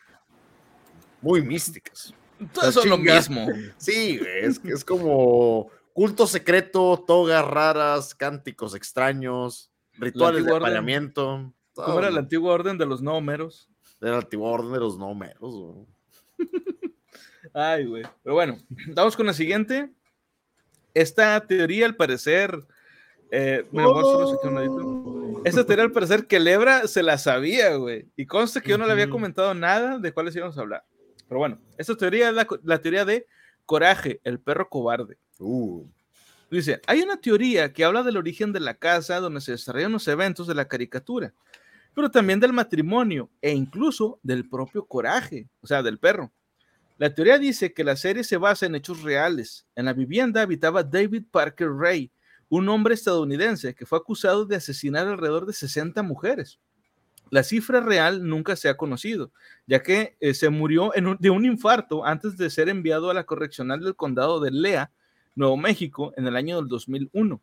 [1.22, 2.12] muy místicas.
[2.52, 3.46] Todo son lo mismo.
[3.78, 10.50] Sí, es, es como culto secreto, togas raras, cánticos extraños, rituales de
[11.72, 12.20] todo, ¿Cómo era la ¿no?
[12.20, 13.68] antigua orden de los no homeros?
[14.00, 15.54] de la antigua orden de los números.
[15.54, 15.86] güey.
[17.54, 18.02] Ay, güey.
[18.22, 18.58] Pero bueno,
[18.94, 19.90] vamos con la siguiente.
[20.92, 22.66] Esta teoría, al parecer.
[23.34, 25.42] Eh, mira, voy a hacerlo aquí a un ladito.
[25.44, 28.06] Esta teoría, al parecer, que Lebra se la sabía, güey.
[28.14, 30.84] Y consta que yo no le había comentado nada de cuáles íbamos a hablar.
[31.26, 33.26] Pero bueno, esta teoría es la, la teoría de
[33.64, 35.16] Coraje, el perro cobarde.
[35.38, 35.86] Uh,
[36.50, 40.06] Dice, hay una teoría que habla del origen de la casa donde se desarrollan los
[40.06, 41.32] eventos de la caricatura,
[41.94, 46.30] pero también del matrimonio e incluso del propio coraje, o sea, del perro.
[46.98, 49.66] La teoría dice que la serie se basa en hechos reales.
[49.74, 52.12] En la vivienda habitaba David Parker Ray,
[52.58, 56.60] un hombre estadounidense que fue acusado de asesinar alrededor de 60 mujeres.
[57.30, 59.32] La cifra real nunca se ha conocido,
[59.66, 63.80] ya que eh, se murió de un infarto antes de ser enviado a la correccional
[63.80, 64.90] del condado de Lea,
[65.34, 67.40] Nuevo México, en el año del 2001.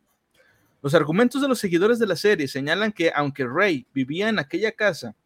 [0.80, 4.70] Los argumentos de los seguidores de la serie señalan que aunque Ray vivía en aquella
[4.70, 5.16] casa,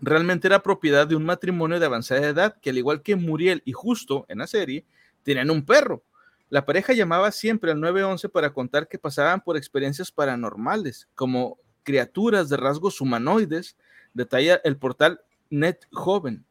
[0.00, 3.72] realmente era propiedad de un matrimonio de avanzada edad que al igual que Muriel y
[3.72, 4.86] Justo en la serie,
[5.22, 6.02] tenían un perro.
[6.50, 12.48] La pareja llamaba siempre al 911 para contar que pasaban por experiencias paranormales, como criaturas
[12.48, 13.76] de rasgos humanoides,
[14.14, 16.44] detalla el portal Net Joven.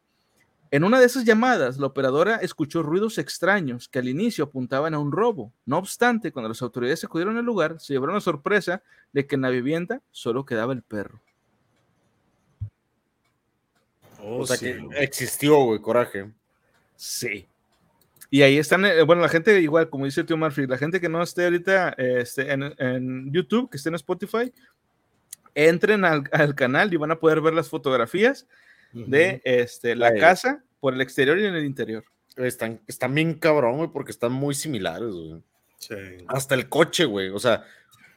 [0.72, 4.98] En una de esas llamadas, la operadora escuchó ruidos extraños que al inicio apuntaban a
[4.98, 5.52] un robo.
[5.66, 8.82] No obstante, cuando las autoridades acudieron al lugar, se llevaron la sorpresa
[9.12, 11.20] de que en la vivienda solo quedaba el perro.
[14.22, 16.30] Oh, o sea sí, que existió, güey, coraje.
[16.94, 17.46] Sí.
[18.30, 21.00] Y ahí están, eh, bueno, la gente igual, como dice el tío Murphy, la gente
[21.00, 24.52] que no esté ahorita eh, este, en, en YouTube, que esté en Spotify,
[25.54, 28.46] entren al, al canal y van a poder ver las fotografías
[28.92, 30.20] de este, la Ahí.
[30.20, 32.04] casa por el exterior y en el interior.
[32.36, 35.42] Están, están bien cabrón, güey, porque están muy similares, güey.
[35.78, 35.94] Sí.
[36.28, 37.30] Hasta el coche, güey.
[37.30, 37.64] O sea,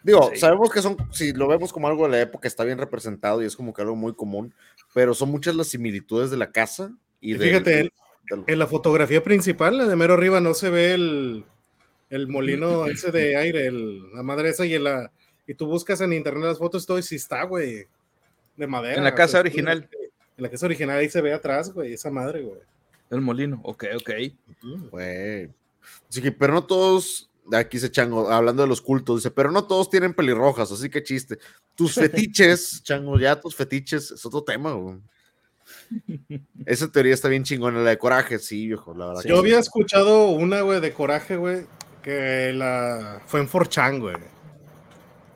[0.04, 0.40] digo, Sí.
[0.40, 3.46] sabemos que son, si lo vemos como algo de la época, está bien representado y
[3.46, 4.54] es como que algo muy común,
[4.94, 7.94] pero son muchas las similitudes de la casa y Y fíjate, del-
[8.48, 11.46] en la fotografía principal, la de mero arriba, no se ve el,
[12.10, 15.12] el molino ese de aire, el- la madre esa, y en la
[15.46, 17.86] y tú buscas en internet las fotos, todo y sí está, güey,
[18.56, 18.96] de madera.
[18.98, 19.90] En la o sea, casa original.
[20.38, 22.60] En la casa original ahí se ve atrás, güey, esa madre, güey.
[23.10, 24.10] El molino, ok, ok.
[24.90, 25.52] Güey.
[26.10, 29.66] Así que, pero no todos, aquí se chango, hablando de los cultos, dice, pero no
[29.66, 31.38] todos tienen pelirrojas, así que chiste.
[31.76, 34.98] Tus fetiches, chango, ya tus fetiches, es otro tema, güey.
[36.66, 39.22] Esa teoría está bien chingona, la de coraje, sí, viejo, la verdad.
[39.22, 39.40] que Yo sí.
[39.42, 41.66] había escuchado una, güey, de coraje, güey,
[42.02, 44.16] que la fue en 4chan, güey.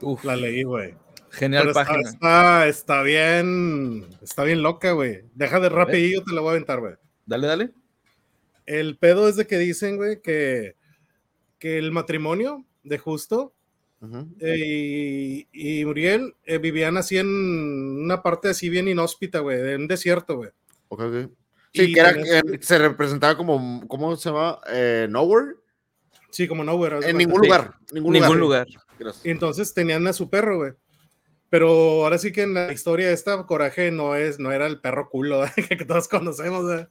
[0.01, 0.93] Uf, La leí, güey.
[1.31, 2.09] genial Pero está, página.
[2.09, 5.23] está, está bien, está bien loca, güey.
[5.33, 6.93] Deja de rapidillo, te la voy a aventar, güey.
[7.25, 7.71] Dale, dale.
[8.65, 10.75] El pedo es de que dicen, güey, que,
[11.59, 13.53] que el matrimonio de Justo
[14.39, 19.75] Eh, y, y Muriel eh, vivían así en una parte así bien inhóspita, güey, de
[19.75, 20.49] un desierto, güey.
[20.89, 21.31] Ok, ok.
[21.73, 24.59] Sí, Y que era, eh, se representaba como, ¿cómo se llama?
[24.71, 25.55] Eh, Nowhere.
[26.29, 26.91] Sí, como no, güey.
[26.93, 27.17] haz de En cuenta.
[27.27, 27.47] ningún Sí.
[27.47, 27.73] lugar.
[27.91, 28.67] Ningún, Ningún lugar.
[28.67, 28.85] lugar.
[28.99, 29.25] Gracias.
[29.25, 30.73] Y entonces tenían a su perro, güey.
[31.49, 31.69] Pero
[32.03, 35.43] ahora sí que en la historia esta, Coraje no es, no era el perro culo
[35.69, 36.85] que todos conocemos, güey.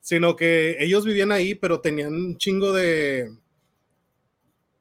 [0.00, 3.30] sino que ellos vivían ahí, pero tenían un chingo de,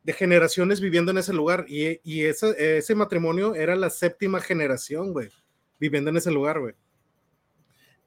[0.04, 1.66] de generaciones viviendo en ese lugar.
[1.68, 5.30] Y, y ese, ese matrimonio era la séptima generación, güey,
[5.80, 6.74] viviendo en ese lugar, güey.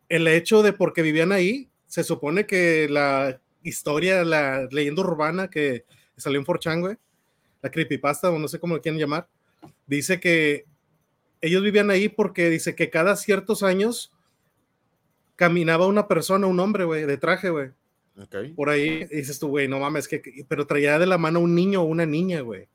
[0.09, 5.85] El hecho de porque vivían ahí, se supone que la historia, la leyenda urbana que
[6.17, 6.97] salió en 4chan, güey,
[7.63, 9.29] la creepypasta, o no sé cómo lo quieren llamar,
[9.87, 10.67] dice que
[11.41, 14.13] ellos vivían ahí porque dice que cada ciertos años
[15.37, 17.71] caminaba una persona, un hombre, güey, de traje, güey,
[18.21, 18.37] Ok.
[18.55, 21.83] por ahí, dices tú, güey, no mames, que, pero traía de la mano un niño
[21.83, 22.69] o una niña, güey.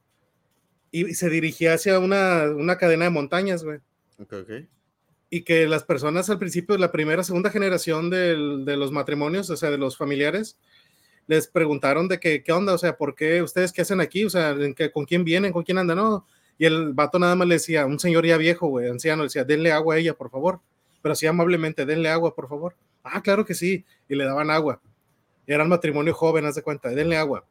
[0.92, 3.80] Y se dirigía hacia una, una cadena de montañas, güey.
[4.20, 4.52] Ok, ok.
[5.30, 9.56] Y que las personas al principio, la primera, segunda generación del- de los matrimonios, o
[9.56, 10.58] sea, de los familiares,
[11.28, 14.26] les preguntaron de que, qué onda, o sea, ¿por qué ustedes qué hacen aquí?
[14.26, 15.54] O sea, ¿en qué- ¿con quién vienen?
[15.54, 15.98] ¿Con quién andan?
[15.98, 16.26] No.
[16.58, 19.44] Y el vato nada más le decía, un señor ya viejo, güey, anciano, le decía,
[19.46, 20.60] denle agua a ella, por favor.
[21.02, 22.76] Pero así amablemente, denle agua, por favor.
[23.04, 23.86] Ah, claro que sí.
[24.10, 24.82] Y le daban agua.
[25.50, 27.44] Era un matrimonio joven, haz de cuenta, denle agua.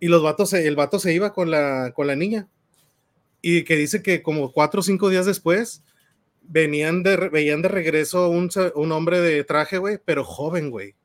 [0.00, 2.48] Y los vatos, el vato se iba con la, con la niña.
[3.42, 5.82] y que dice que como cuatro o cinco días después
[6.42, 10.96] venían de, veían de regreso un, un hombre de traje, güey, pero joven, güey.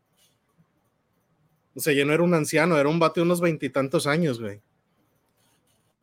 [1.76, 4.62] O sea, ya no era un anciano, era un vato de unos veintitantos años, güey.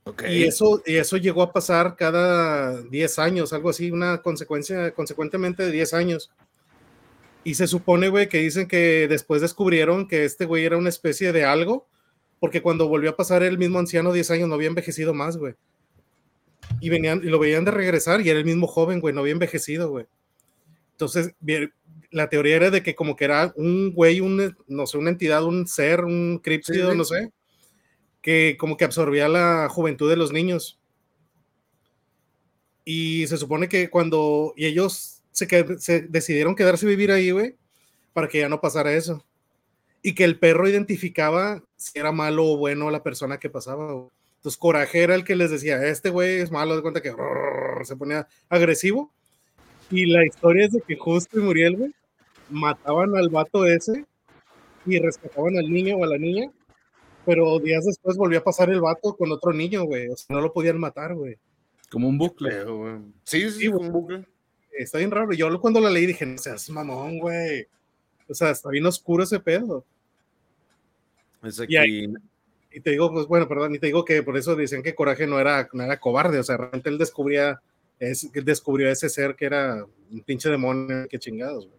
[0.05, 0.25] Ok.
[0.29, 5.65] Y eso, y eso llegó a pasar cada 10 años, algo así, una consecuencia, consecuentemente
[5.65, 6.31] de 10 años.
[7.45, 11.33] Y se supone, güey, que dicen que después descubrieron que este güey era una especie
[11.33, 11.89] de algo,
[12.39, 15.55] porque cuando volvió a pasar el mismo anciano 10 años no había envejecido más, güey.
[16.81, 19.33] Y venían, y lo veían de regresar y era el mismo joven, güey, no había
[19.33, 20.07] envejecido, güey.
[20.93, 21.35] Entonces,
[22.11, 25.45] la teoría era de que como que era un güey, un, no sé, una entidad,
[25.45, 26.97] un ser, un críptido, sí.
[26.97, 27.33] no sé,
[28.21, 30.79] que como que absorbía la juventud de los niños.
[32.85, 37.31] Y se supone que cuando y ellos se, qued- se decidieron quedarse a vivir ahí,
[37.31, 37.57] güey,
[38.13, 39.25] para que ya no pasara eso.
[40.03, 43.93] Y que el perro identificaba si era malo o bueno la persona que pasaba.
[43.93, 44.09] güey.
[44.37, 47.13] Entonces, Coraje era el que les decía, este güey es malo, de cuenta que
[47.85, 49.13] se ponía agresivo.
[49.91, 51.95] Y la historia es de que justo y Muriel, güey,
[52.51, 54.05] mataban al vato ese
[54.87, 56.51] y rescataban al niño o a la niña,
[57.25, 60.09] pero días después volvió a pasar el vato con otro niño, güey.
[60.09, 61.37] O sea, no lo podían matar, güey.
[61.91, 62.65] Como un bucle.
[62.65, 62.95] Güey.
[63.25, 64.25] Sí, sí, un bucle.
[64.79, 65.33] Está bien raro.
[65.33, 67.67] Yo cuando la leí dije, no seas mamón, güey.
[68.29, 69.85] O sea, está bien oscuro ese pedo.
[71.43, 72.15] Es Y ahí- aquí.
[72.75, 75.27] Y te digo, pues bueno, perdón, y te digo que por eso dicen que Coraje
[75.27, 77.61] no era, no era cobarde, o sea, realmente él descubría,
[77.99, 81.79] es, él descubrió ese ser que era un pinche demonio, que chingados, güey.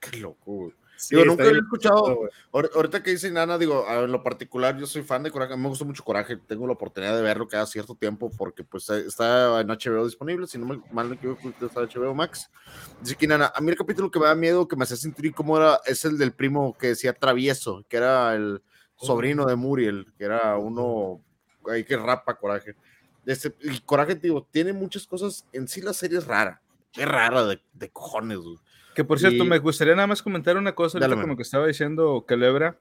[0.00, 0.72] Qué loco, güey.
[0.96, 2.28] Sí, Digo, nunca bien había escuchado-
[2.74, 5.68] Ahorita que dice Nana, digo, a- en lo particular, yo soy fan de Coraje, me
[5.68, 9.60] gusta mucho Coraje, tengo la oportunidad de verlo cada cierto tiempo porque pues eh, está
[9.60, 12.48] en HBO disponible, si no me mal no equivoco, está en HBO Max.
[13.00, 15.34] Dice que Nana, a mí el capítulo que me da miedo, que me hace sentir
[15.34, 18.62] como era, es el del primo que decía Travieso, que era el
[18.96, 21.20] sobrino de Muriel, que era uno
[21.68, 22.76] ahí que rapa Coraje.
[23.26, 26.62] Este, y Coraje, digo, tiene muchas cosas, en sí la serie es rara,
[26.94, 28.56] es rara de, de cojones, güey.
[28.94, 31.42] Que por cierto, Y- me gustaría nada más comentar una cosa ahorita con lo que
[31.42, 32.78] estaba diciendo Calebra.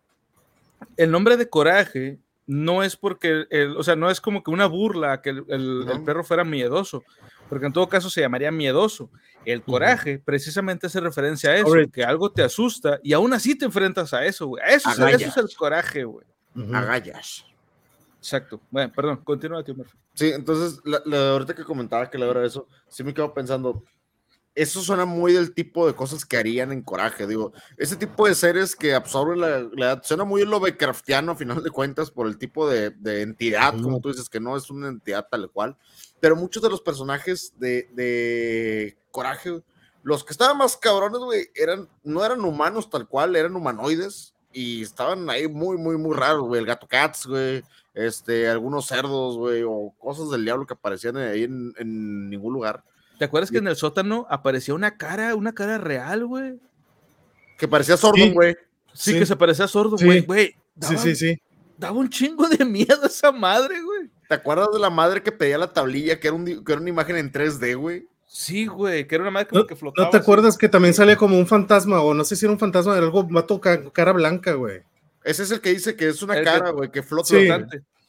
[0.98, 4.66] El nombre de Coraje no es porque, el- o sea, no es como que una
[4.66, 6.06] burla que el, el- el No.
[6.06, 7.04] perro fuera miedoso,
[7.50, 9.10] porque en todo caso se llamaría miedoso.
[9.46, 13.66] El coraje precisamente hace referencia a eso, que algo te asusta y aún así te
[13.66, 14.64] enfrentas a eso, güey.
[14.68, 16.26] Eso, es- eso es el coraje, güey.
[16.56, 16.76] Ujú.
[16.76, 17.46] Agallas.
[18.20, 18.62] Exacto.
[18.72, 19.98] Bueno, perdón, continúa, tío Murphy.
[20.14, 23.84] Sí, entonces, la, la- ahorita que comentaba que le era eso, sí me quedo pensando,
[24.56, 28.36] eso suena muy del tipo de cosas que harían en Coraje, digo, ese tipo de
[28.36, 32.38] seres que absorben la, la edad, suena muy Lovecraftiano a final de cuentas por el
[32.38, 35.76] tipo de, de entidad, como tú dices, que no es una entidad tal cual,
[36.20, 39.64] pero muchos de los personajes de, de Coraje,
[40.04, 44.84] los que estaban más cabrones, güey, eran, no eran humanos tal cual, eran humanoides y
[44.84, 47.64] estaban ahí muy, muy, muy raros, güey, el gato Cats, güey,
[47.96, 52.84] este, algunos cerdos, güey, o cosas del diablo que aparecían ahí en, en ningún lugar.
[53.18, 56.60] ¿Te acuerdas que en el sótano aparecía una cara, una cara real, güey?
[57.58, 58.56] Que parecía sordo, güey.
[58.94, 59.20] Sí, Sí.
[59.20, 60.06] que se parecía sordo, Sí.
[60.06, 60.22] güey.
[60.22, 61.42] Güey, Sí, sí, sí.
[61.78, 64.10] daba un chingo de miedo esa madre, güey.
[64.28, 66.90] ¿Te acuerdas de la madre que pedía la tablilla, que era, un, que era una
[66.90, 68.08] imagen en 3D, güey?
[68.28, 70.08] Sí, güey, que era una madre como ¿No, que flotaba.
[70.08, 70.24] ¿no te así.
[70.24, 72.02] acuerdas que también sale como un fantasma?
[72.02, 74.82] O no sé si era un fantasma, era algo, vato ca- cara blanca, güey.
[75.24, 77.28] Ese es el que dice que es una El que- cara, güey, que flota.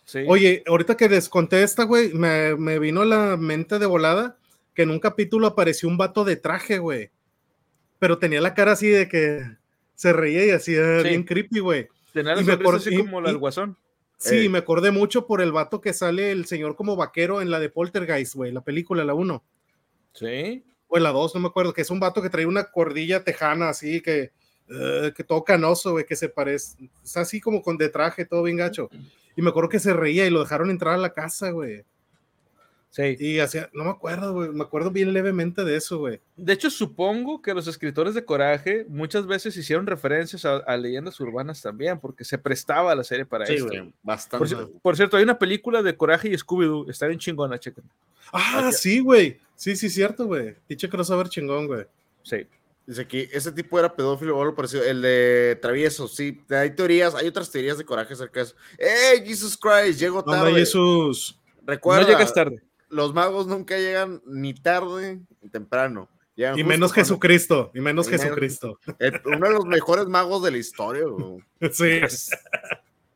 [0.06, 0.18] Sí.
[0.28, 4.36] Oye, ahorita que les conté esta, güey, me, me vino a la mente de volada
[4.74, 7.10] que en un capítulo apareció un vato de traje, güey.
[7.98, 9.42] Pero tenía la cara así de que
[9.94, 11.08] se reía y así, eh, Sí.
[11.08, 11.88] bien creepy, güey.
[12.12, 13.76] Tenía la y me así y- como la del guasón.
[14.18, 14.48] Sí, Eh.
[14.48, 17.68] me acordé mucho por el vato que sale el señor como vaquero en la de
[17.70, 19.44] Poltergeist, güey, la película, la 1.
[20.12, 20.64] Sí.
[20.88, 23.24] O en la 2, no me acuerdo, que es un vato que trae una cordilla
[23.24, 24.30] tejana así, que,
[24.68, 28.42] eh, que todo canoso, güey, que se parece, es así como con de traje, todo
[28.44, 28.88] bien gacho.
[29.36, 31.84] Y me acuerdo que se reía y lo dejaron entrar a la casa, güey.
[32.94, 33.16] Sí.
[33.18, 36.20] Y hacía, no me acuerdo, güey, me acuerdo bien levemente de eso, güey.
[36.36, 41.18] De hecho, supongo que los escritores de Coraje muchas veces hicieron referencias a, a leyendas
[41.18, 43.66] urbanas también, porque se prestaba la serie para Sí, esto.
[43.66, 44.56] güey, Por, bastante.
[44.80, 47.82] por cierto, hay una película de Coraje y Scooby-Doo, está bien chingona, chequen.
[48.32, 49.40] Ah, sí, güey.
[49.56, 50.54] Sí, sí, cierto, güey.
[50.68, 51.86] Dicho crossover chingón, güey.
[52.22, 52.46] Sí.
[52.86, 54.84] Dice aquí, ese tipo era pedófilo o algo parecido.
[54.84, 56.40] El de Travieso, sí.
[56.48, 58.54] Hay teorías, hay otras teorías de coraje acerca de eso.
[58.78, 59.98] ¡Ey, Jesus Christ!
[59.98, 60.52] Llego tarde.
[60.52, 61.40] Jesús.
[61.66, 62.62] Recuerda, no llegas tarde.
[62.88, 66.08] Los magos nunca llegan ni tarde ni temprano.
[66.36, 67.70] Llegan Y menos cuando- Jesucristo.
[67.74, 68.78] Y menos Y menos- Jesucristo.
[69.24, 71.38] uno de los mejores magos de la historia, güey.
[71.72, 72.00] Sí.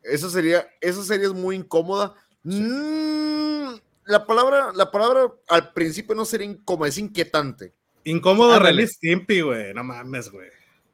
[0.03, 2.15] Eso sería, esa serie es muy incómoda.
[2.43, 3.75] Mm,
[4.05, 7.73] la palabra, la palabra al principio no sería incómoda, es inquietante.
[8.05, 8.57] Incómodo.
[8.59, 9.73] Ren y Stimpy, güey.
[9.73, 10.47] No mames, güey.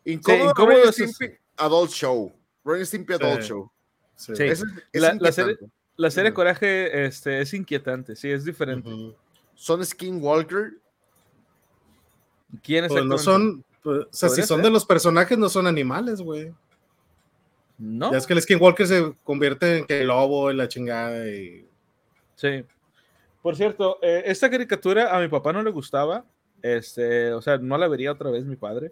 [0.03, 0.91] Incómodo Ren.
[0.91, 2.33] Stimpy, Adult Show.
[2.65, 3.47] Ren Stimpy Adult Sí.
[3.49, 3.71] Show.
[4.15, 4.33] Sí.
[4.35, 4.43] Sí.
[4.43, 5.57] Es La- la serie-.
[5.97, 6.33] La serie.
[6.33, 8.89] Coraje este, es inquietante, sí, es diferente.
[9.53, 10.73] ¿Son Skinwalker?
[12.61, 14.65] ¿Quién Pues no son, pues, o sea, si son ser.
[14.65, 16.53] de los personajes, no son animales, güey.
[17.77, 21.27] No, Ya es que el Skinwalker se convierte en que el lobo y la chingada
[21.27, 21.67] y...
[22.35, 22.63] sí.
[23.41, 26.25] Por cierto, eh, esta caricatura a mi papá no le gustaba,
[26.63, 28.91] este, o sea, no la vería otra vez mi padre,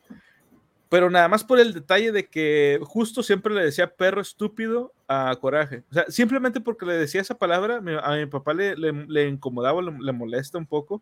[0.93, 5.35] pero nada más por el detalle de que justo siempre le decía perro estúpido a
[5.41, 5.81] Coraje.
[5.89, 9.81] O sea, simplemente porque le decía esa palabra, a mi papá le, le, le incomodaba,
[9.81, 11.01] le, le molesta un poco,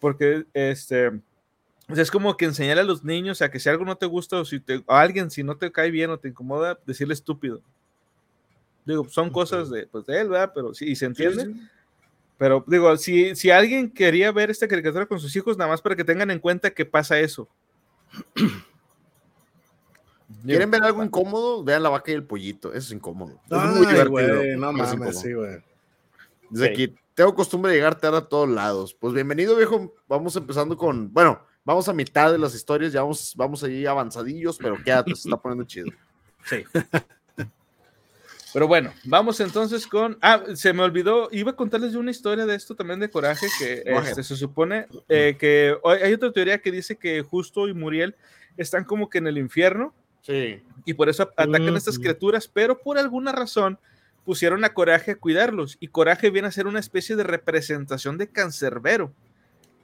[0.00, 3.84] porque este, o sea, es como que enseñarle a los niños a que si algo
[3.84, 6.26] no te gusta o si te, a alguien, si no te cae bien o te
[6.26, 7.62] incomoda, decirle estúpido.
[8.84, 10.50] Digo, son cosas de, pues, de él, ¿verdad?
[10.52, 11.54] Pero sí, y se entiende.
[12.36, 15.94] Pero digo, si, si alguien quería ver esta caricatura con sus hijos, nada más para
[15.94, 17.48] que tengan en cuenta que pasa eso.
[20.44, 21.62] ¿Quieren ver algo incómodo?
[21.64, 22.68] Vean la vaca y el pollito.
[22.70, 23.40] Eso es incómodo.
[23.44, 24.10] Es muy Ay, divertido.
[24.10, 25.12] güey, no mames, incómodo.
[25.12, 25.58] sí, güey.
[26.50, 26.72] Desde Sí.
[26.72, 28.94] aquí, tengo costumbre de llegar tarde a todos lados.
[28.94, 29.94] Pues bienvenido, viejo.
[30.08, 34.56] Vamos empezando con, bueno, vamos a mitad de las historias, ya vamos, vamos ahí avanzadillos,
[34.58, 35.88] pero quédate, se está poniendo chido.
[36.44, 36.64] Sí.
[38.52, 40.18] Pero bueno, vamos entonces con.
[40.20, 43.46] Ah, se me olvidó, iba a contarles yo una historia de esto también de coraje,
[43.60, 47.74] que este, se supone eh, que hay hay otra teoría que dice que Justo y
[47.74, 48.16] Muriel
[48.56, 50.62] están como que en el infierno Sí.
[50.84, 53.78] y por eso atacan a estas criaturas, pero por alguna razón
[54.24, 58.28] pusieron a Coraje a cuidarlos y Coraje viene a ser una especie de representación de
[58.28, 59.12] cancerbero,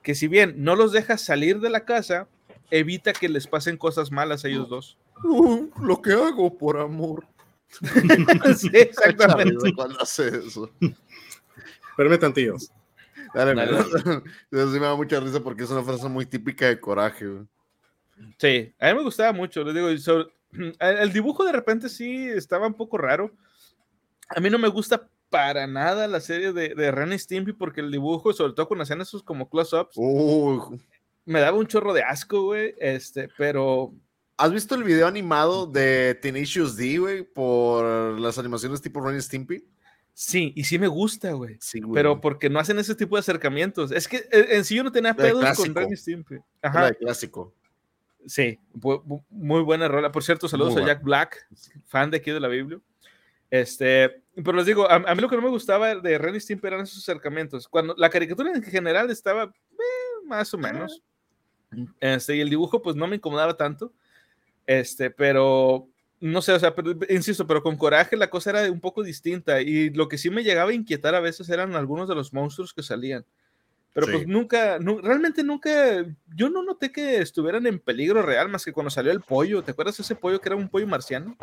[0.02, 2.28] que si bien no los deja salir de la casa,
[2.70, 4.98] evita que les pasen cosas malas a ellos dos.
[5.24, 7.26] Uh, lo que hago por amor.
[8.56, 9.74] sí, exactamente.
[9.74, 10.70] Cuando hace eso.
[11.90, 12.18] Espérame.
[12.18, 13.80] Dale, Dale, mira.
[14.50, 17.26] Eso sí me da mucha risa porque es una frase muy típica de coraje.
[17.26, 17.46] güey.
[18.38, 20.28] Sí, a mí me gustaba mucho, les digo, sobre-
[20.80, 23.32] el dibujo de repente sí estaba un poco raro.
[24.28, 27.80] A mí no me gusta para nada la serie de, de Ren y Stimpy porque
[27.80, 30.78] el dibujo, sobre todo cuando hacían esos como close-ups, Uh,
[31.24, 33.92] me daba un chorro de asco, güey, este, pero
[34.38, 37.22] ¿Has visto el video animado de Tenacious D, güey?
[37.24, 39.64] Por las animaciones tipo Ren y Stimpy.
[40.12, 41.56] sí, y sí me gusta, güey.
[41.58, 41.94] Sí, güey.
[41.94, 43.92] Pero porque no hacen ese tipo de acercamientos.
[43.92, 45.74] Es que eh, en sí yo no tenía pedos con.
[45.74, 46.36] Ren y Stimpy.
[46.60, 47.54] Ajá, de clásico.
[48.26, 50.12] Sí, bu- muy buena rola.
[50.12, 50.86] Por cierto, saludos Muy a.
[50.86, 51.48] Jack Black,
[51.86, 52.80] fan de aquí de la Biblia.
[53.50, 56.40] Este, pero les digo, a, a mí lo que no me gustaba de Ren y
[56.40, 57.68] Stimpy eran esos acercamientos.
[57.68, 61.02] Cuando la caricatura en general estaba eh, más o menos.
[62.00, 63.92] Este, y el dibujo, pues no me incomodaba tanto.
[64.66, 65.88] Este, pero
[66.20, 69.60] no sé, o sea, pero, insisto, pero con coraje la cosa era un poco distinta.
[69.60, 72.74] Y lo que sí me llegaba a inquietar a veces eran algunos de los monstruos
[72.74, 73.24] que salían.
[73.98, 75.70] Pero pues nunca, nu- realmente nunca,
[76.34, 79.62] yo no noté que estuvieran en peligro real más que cuando salió el pollo.
[79.64, 81.34] ¿Te acuerdas de ese pollo que era un pollo marciano?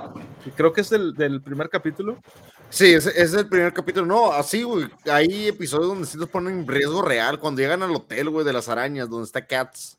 [0.55, 2.21] Creo que es del, del primer capítulo.
[2.69, 4.05] Sí, ese es el primer capítulo.
[4.05, 4.87] No, así, güey.
[5.11, 7.39] Hay episodios donde sí los ponen en riesgo real.
[7.39, 9.97] Cuando llegan al hotel, güey, de las arañas, donde está Cats.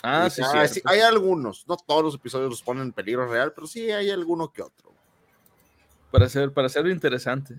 [0.00, 0.80] Ah, Y- sí, ah, sí.
[0.84, 1.66] hay algunos.
[1.66, 4.94] No todos los episodios los ponen en peligro real, pero sí hay alguno que otro.
[6.12, 7.56] Para hacer, para hacerlo interesante.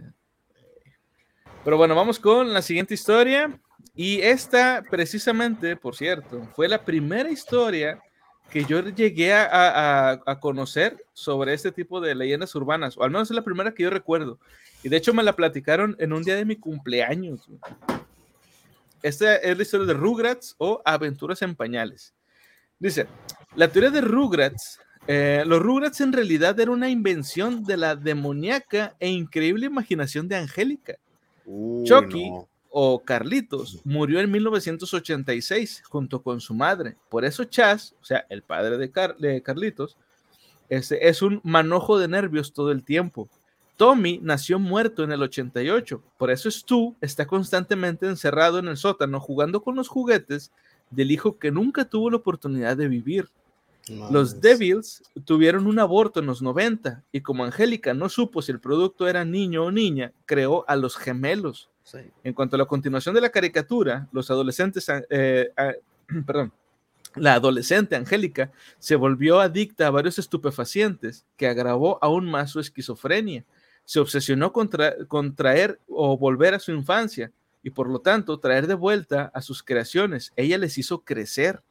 [1.66, 3.60] Pero bueno, vamos con la siguiente historia.
[3.95, 7.99] Y esta, precisamente, por cierto, fue la primera historia
[8.49, 9.45] que yo llegué a,
[10.12, 13.74] a- a conocer sobre este tipo de leyendas urbanas, o al menos es la primera
[13.74, 14.40] que yo recuerdo.
[14.84, 17.48] Y de hecho me la platicaron en un día de mi cumpleaños.
[19.02, 22.14] Esta es la historia de Rugrats o Aventuras en Pañales.
[22.80, 23.08] Dice,
[23.56, 28.95] la teoría de Rugrats, eh, los Rugrats en realidad era una invención de la demoníaca
[28.99, 30.95] e increíble imaginación de Angélica
[31.45, 32.30] Uy, Chucky.
[32.30, 32.48] no.
[32.72, 36.95] O Carlitos murió en 1986 junto con su madre.
[37.10, 39.98] Por eso Chas, o sea, el padre de, Car- de Carlitos,
[40.69, 43.30] este, es un manojo de nervios todo el tiempo.
[43.77, 49.19] Tommy nació muerto en el 88, por eso Stu está constantemente encerrado en el sótano
[49.19, 50.52] jugando con los juguetes
[50.91, 53.30] del hijo que nunca tuvo la oportunidad de vivir.
[54.11, 54.39] Los.
[54.39, 59.07] Devils tuvieron un aborto en los 90 y como Angélica no supo si el producto
[59.07, 61.69] era niño o niña, creó a los gemelos.
[62.24, 65.74] En cuanto a la continuación de la caricatura, los adolescentes, eh, ah,
[66.26, 66.53] perdón,
[67.16, 73.45] la adolescente Angélica se volvió adicta a varios estupefacientes que agravó aún más su esquizofrenia.
[73.84, 77.32] Se obsesionó con traer o volver a su infancia
[77.64, 80.32] y por lo tanto traer de vuelta a sus creaciones.
[80.36, 81.62] Ella les hizo crecer.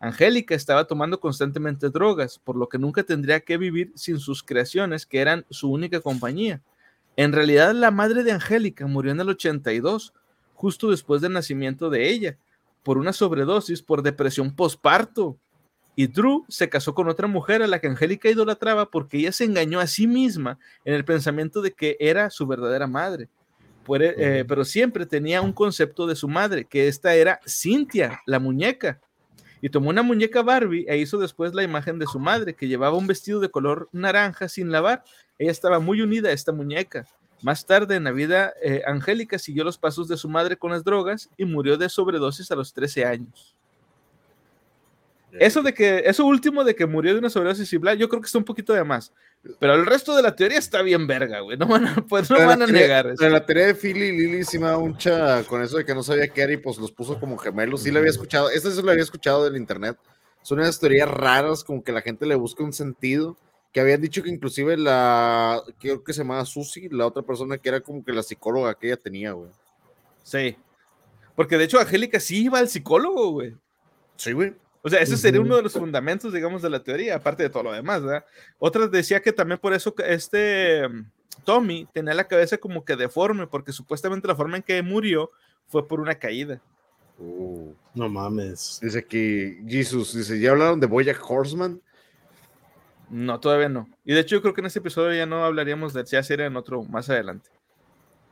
[0.00, 5.06] Angélica estaba tomando constantemente drogas, por lo que nunca tendría que vivir sin sus creaciones,
[5.06, 6.62] que eran su única compañía.
[7.18, 10.14] En realidad, la madre de Angélica murió en el 82,
[10.54, 12.38] justo después del nacimiento de ella,
[12.84, 15.36] por una sobredosis por depresión posparto.
[15.96, 19.42] Y Drew se casó con otra mujer a la que Angélica idolatraba porque ella se
[19.42, 23.28] engañó a sí misma en el pensamiento de que era su verdadera madre.
[23.90, 29.00] eh, pero siempre tenía un concepto de su madre, que esta era Cintia, la muñeca.
[29.60, 32.96] Y tomó una muñeca Barbie e hizo después la imagen de su madre, que llevaba
[32.96, 35.02] un vestido de color naranja sin lavar.
[35.38, 37.06] Ella estaba muy unida a esta muñeca.
[37.42, 40.82] Más tarde, en la vida, eh, Angélica siguió los pasos de su madre con las
[40.82, 43.54] drogas y murió de sobredosis a los 13 años.
[45.32, 48.20] Eso de que, eso último de que murió de una sobredosis y bla, yo creo
[48.22, 49.12] que está un poquito de más.
[49.60, 51.56] Pero el resto de la teoría está bien verga, güey.
[51.56, 53.28] No van a, pues, no van la a teoría- negar eso.
[53.28, 56.02] la teoría de Philly y Lily sí me da mucha con eso de que no
[56.02, 57.82] sabía qué era y pues los puso como gemelos.
[57.82, 58.50] Sí lo había escuchado.
[58.50, 59.96] Esta sí lo había escuchado del internet.
[60.42, 63.36] Son unas teorías raras, como que la gente le busca un sentido.
[63.72, 67.68] Que habían dicho que inclusive la, creo que se llamaba Susi, la otra persona que
[67.68, 69.50] era como que la psicóloga que ella tenía, güey.
[70.22, 70.56] Sí.
[71.36, 73.54] Porque de hecho, Angélica sí iba al psicólogo, güey.
[74.16, 74.54] Sí, güey.
[74.82, 77.64] O sea, ese sería uno de los fundamentos, digamos, de la teoría, aparte de todo
[77.64, 78.24] lo demás, ¿verdad?
[78.58, 81.10] Otra decía que también por eso que este mm,
[81.44, 85.30] Tommy tenía la cabeza como que deforme, porque supuestamente la forma en que murió
[85.66, 86.60] fue por una caída.
[87.18, 88.78] Uh, No mames.
[88.80, 91.80] dice aquí, Jesus, dice, ¿ya hablaron de Boyack Horseman?
[93.10, 93.88] No, todavía no.
[94.04, 96.46] Y de hecho, yo creo que en este episodio ya no hablaríamos de ya sería
[96.46, 97.50] en otro más adelante.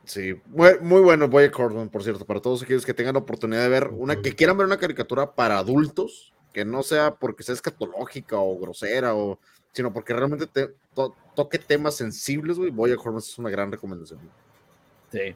[0.05, 3.61] Sí, muy, muy bueno Boyack Horseman, por cierto, para todos aquellos que tengan la oportunidad
[3.63, 7.55] de ver una, que quieran ver una caricatura para adultos, que no sea porque sea
[7.55, 9.37] escatológica o grosera, o,
[9.73, 14.19] sino porque realmente te, to- toque temas sensibles, güey, Boyack Horseman es una gran recomendación.
[15.11, 15.35] Sí.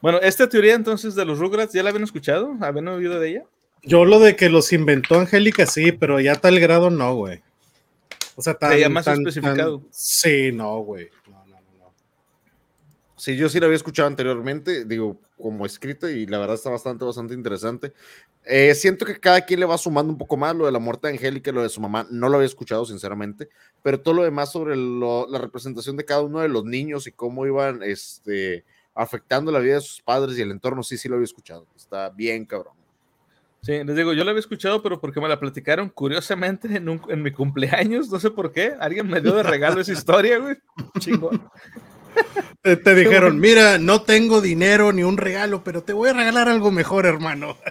[0.00, 2.54] Bueno, esta teoría entonces de los Rugrats, ¿ya la habían escuchado?
[2.60, 3.44] ¿Habían oído de ella?
[3.82, 7.42] Yo lo de que los inventó Angélica sí, pero ya a tal grado no, güey.
[8.38, 9.80] O sea, tan, más tan- especificado.
[9.80, 11.08] tan- Sí, no, güey.
[11.28, 11.94] No, no, no, no.
[13.16, 17.04] Sí, yo sí la había escuchado anteriormente, digo, como escrita, y la verdad está bastante,
[17.04, 17.92] bastante interesante.
[18.44, 21.08] Eh, siento que cada quien le va sumando un poco más, lo de la muerte
[21.08, 23.48] de Angélica y lo de su mamá, no lo había escuchado, sinceramente,
[23.82, 27.12] pero todo lo demás sobre lo- la representación de cada uno de los niños y
[27.12, 31.16] cómo iban este, afectando la vida de sus padres y el entorno, sí, sí lo
[31.16, 31.66] había escuchado.
[31.76, 32.74] Está bien, cabrón.
[33.62, 37.02] Sí, les digo, yo la había escuchado, pero porque me la platicaron curiosamente en, un-
[37.08, 38.74] en mi cumpleaños, no sé por qué.
[38.78, 40.56] Alguien me dio de regalo esa historia, güey.
[40.98, 41.50] Chingón.
[42.62, 46.48] Te, te dijeron, mira, no tengo dinero ni un regalo, pero te voy a regalar
[46.48, 47.56] algo mejor, hermano.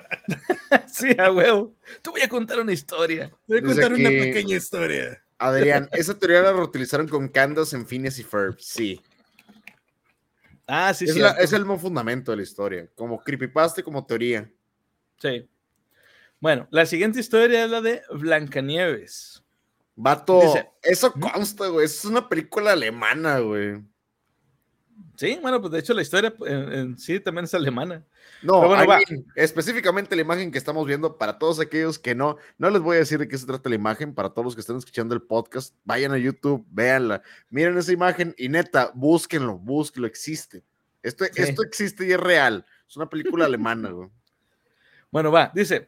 [0.92, 1.76] Sí, a huevo.
[2.02, 3.30] Te voy a contar una historia.
[3.30, 5.22] Te voy a contar una pequeña historia.
[5.38, 9.00] Adrián, esa teoría la reutilizaron con Candace en Phineas y Ferb, sí.
[10.66, 11.20] Ah, sí, es, sí.
[11.20, 14.50] la- es el mismo fundamento de la historia, como creepypasta y como teoría.
[15.22, 15.48] Sí.
[16.40, 19.44] Bueno, la siguiente historia es la de Blancanieves.
[19.96, 21.86] Vato, Dice- eso consta, güey.
[21.86, 23.82] Es una película alemana, güey.
[25.16, 28.06] Sí, bueno, pues de hecho la historia en- en sí también es alemana.
[28.44, 28.94] No, bueno,
[29.36, 33.00] específicamente la imagen que estamos viendo, para todos aquellos que no, no les voy a
[33.00, 35.74] decir de qué se trata la imagen, para todos los que están escuchando el podcast,
[35.86, 40.64] vayan a YouTube, véanla, miren esa imagen y neta, búsquenlo, búsquenlo, existe.
[41.02, 41.32] Esto, Sí.
[41.42, 42.64] esto existe y es real.
[42.88, 44.10] Es una película alemana, güey.
[45.10, 45.88] Bueno, va, dice,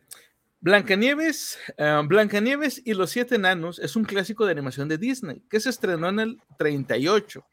[0.61, 5.61] Blancanieves, eh, Blancanieves y los siete enanos es un clásico de animación de Disney que
[5.61, 7.45] se estrenó en el 38.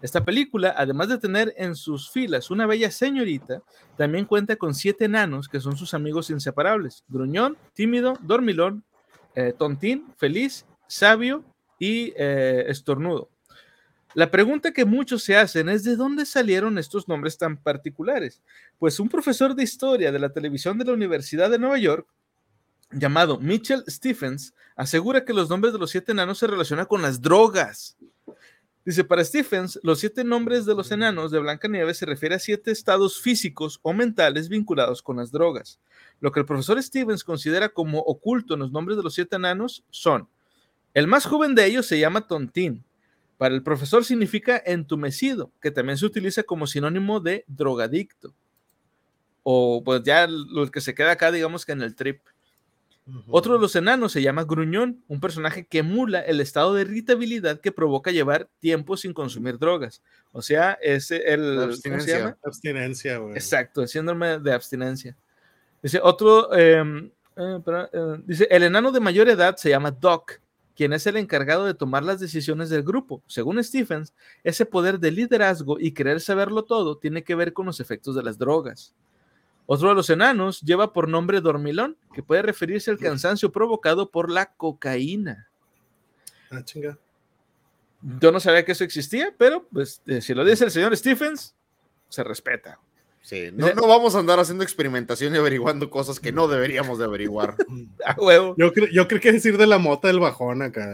[0.00, 3.62] Esta película, además de tener en sus filas una bella señorita,
[3.96, 7.02] también cuenta con siete enanos que son sus amigos inseparables.
[7.08, 8.84] Gruñón, tímido, dormilón,
[9.34, 11.44] eh, tontín, feliz, sabio
[11.80, 13.28] y eh, estornudo.
[14.14, 18.40] La pregunta que muchos se hacen es de dónde salieron estos nombres tan particulares.
[18.78, 22.06] Pues un profesor de historia de la televisión de la Universidad de Nueva York,
[22.92, 27.20] llamado Mitchell Stephens, asegura que los nombres de los siete enanos se relacionan con las
[27.20, 27.96] drogas.
[28.84, 32.72] Dice, para Stephens, los siete nombres de los enanos de Blancanieves se refiere a siete
[32.72, 35.78] estados físicos o mentales vinculados con las drogas.
[36.20, 39.84] Lo que el profesor Stevens considera como oculto en los nombres de los siete enanos
[39.90, 40.28] son,
[40.94, 42.84] el más joven de ellos se llama Tontín.
[43.38, 48.34] Para el profesor significa entumecido, que también se utiliza como sinónimo de drogadicto.
[49.42, 52.20] O pues ya lo que se queda acá, digamos que en el trip.
[53.26, 57.60] Otro de los enanos se llama Gruñón, un personaje que emula el estado de irritabilidad
[57.60, 60.02] que provoca llevar tiempo sin consumir drogas.
[60.30, 61.56] O sea, es el...
[61.56, 62.18] La ¿cómo se abstinencia.
[62.18, 62.38] llama?
[62.44, 63.34] Abstinencia, güey.
[63.34, 65.16] Exacto, el síndrome de abstinencia.
[65.82, 70.40] Dice otro, em, eh, eh, dice, el enano de mayor edad se llama Doc,
[70.76, 73.22] quien es el encargado de tomar las decisiones del grupo.
[73.26, 74.14] Según Stephens,
[74.44, 78.22] ese poder de liderazgo y querer saberlo todo tiene que ver con los efectos de
[78.22, 78.94] las drogas.
[79.66, 84.30] Otro de los enanos lleva por nombre dormilón, que puede referirse al cansancio provocado por
[84.30, 85.48] la cocaína.
[86.50, 86.98] Ah, chinga.
[88.20, 91.54] Yo no sabía que eso existía, pero pues, eh, si lo dice el señor Stephens,
[92.08, 92.78] se respeta.
[93.22, 97.04] Sí, no, no vamos a andar haciendo experimentación y averiguando cosas que no deberíamos de
[97.04, 97.56] averiguar.
[98.04, 100.84] A huevo, Yo, cre- yo creo que decir de la mota del bajón acá.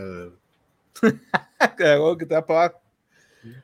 [1.58, 2.80] a huevo que te va para abajo.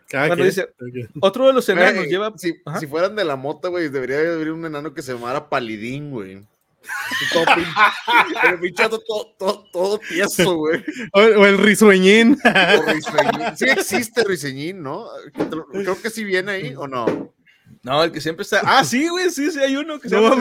[0.08, 0.48] Cada Bueno, quien.
[0.48, 2.32] dice, Otro de los enanos Güey, lleva.
[2.36, 2.54] Si,
[2.86, 6.42] fueran de la mota, güey, debería haber un enano que se llamara Palidín, güey.
[7.32, 10.84] Todo vato todo, todo, todo tieso, güey.
[11.12, 12.36] O, o el risueñín.
[12.44, 13.56] O.
[13.56, 15.06] Sí existe Ruiseñín, ¿no?
[15.72, 17.32] Creo que sí viene ahí, ¿o no?
[17.84, 18.60] No, el que siempre está.
[18.64, 20.34] Ah, sí, güey, sí, sí, hay uno que se llama.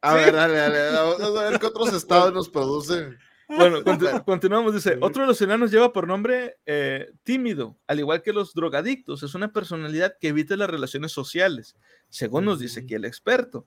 [0.00, 3.16] A ver, dale, dale, dale, Vamos a ver qué otros estados nos producen.
[3.56, 4.74] Bueno, conti- continuamos.
[4.74, 9.22] Dice: Otro de los enanos lleva por nombre eh, tímido, al igual que los drogadictos.
[9.22, 11.76] Es una personalidad que evita las relaciones sociales,
[12.08, 13.66] según nos dice aquí el experto.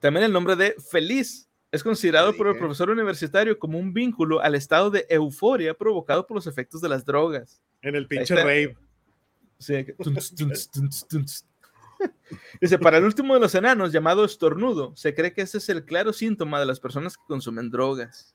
[0.00, 2.60] También el nombre de feliz es considerado por el dije.
[2.64, 7.04] profesor universitario como un vínculo al estado de euforia provocado por los efectos de las
[7.04, 7.62] drogas.
[7.80, 8.76] En el pinche rave.
[9.58, 9.86] Sí.
[12.60, 15.84] Dice, para el último de los enanos, llamado estornudo, se cree que ese es el
[15.84, 18.34] claro síntoma de las personas que consumen drogas.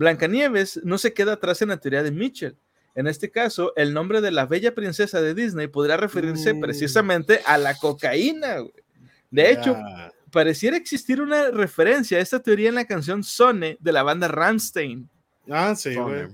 [0.00, 2.56] Blancanieves no se queda atrás en la teoría de Mitchell.
[2.94, 6.60] En este caso, el nombre de la bella princesa de Disney podría referirse Mm.
[6.62, 8.60] precisamente a la cocaína.
[8.60, 8.72] güey.
[9.30, 9.76] De hecho,
[10.32, 15.06] pareciera existir una referencia a esta teoría en la canción Sone de la banda Rammstein.
[15.50, 16.28] Ah, sí, güey.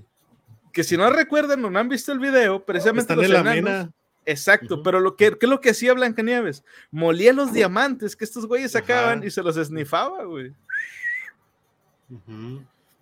[0.71, 3.53] Que si no recuerdan o no han visto el video, precisamente Están los en la
[3.53, 3.91] mina.
[4.25, 6.63] Exacto, pero lo que, ¿qué es lo que hacía Blancanieves?
[6.89, 8.85] Molía los diamantes que estos güeyes Ajá.
[8.85, 10.53] sacaban y se los esnifaba, güey.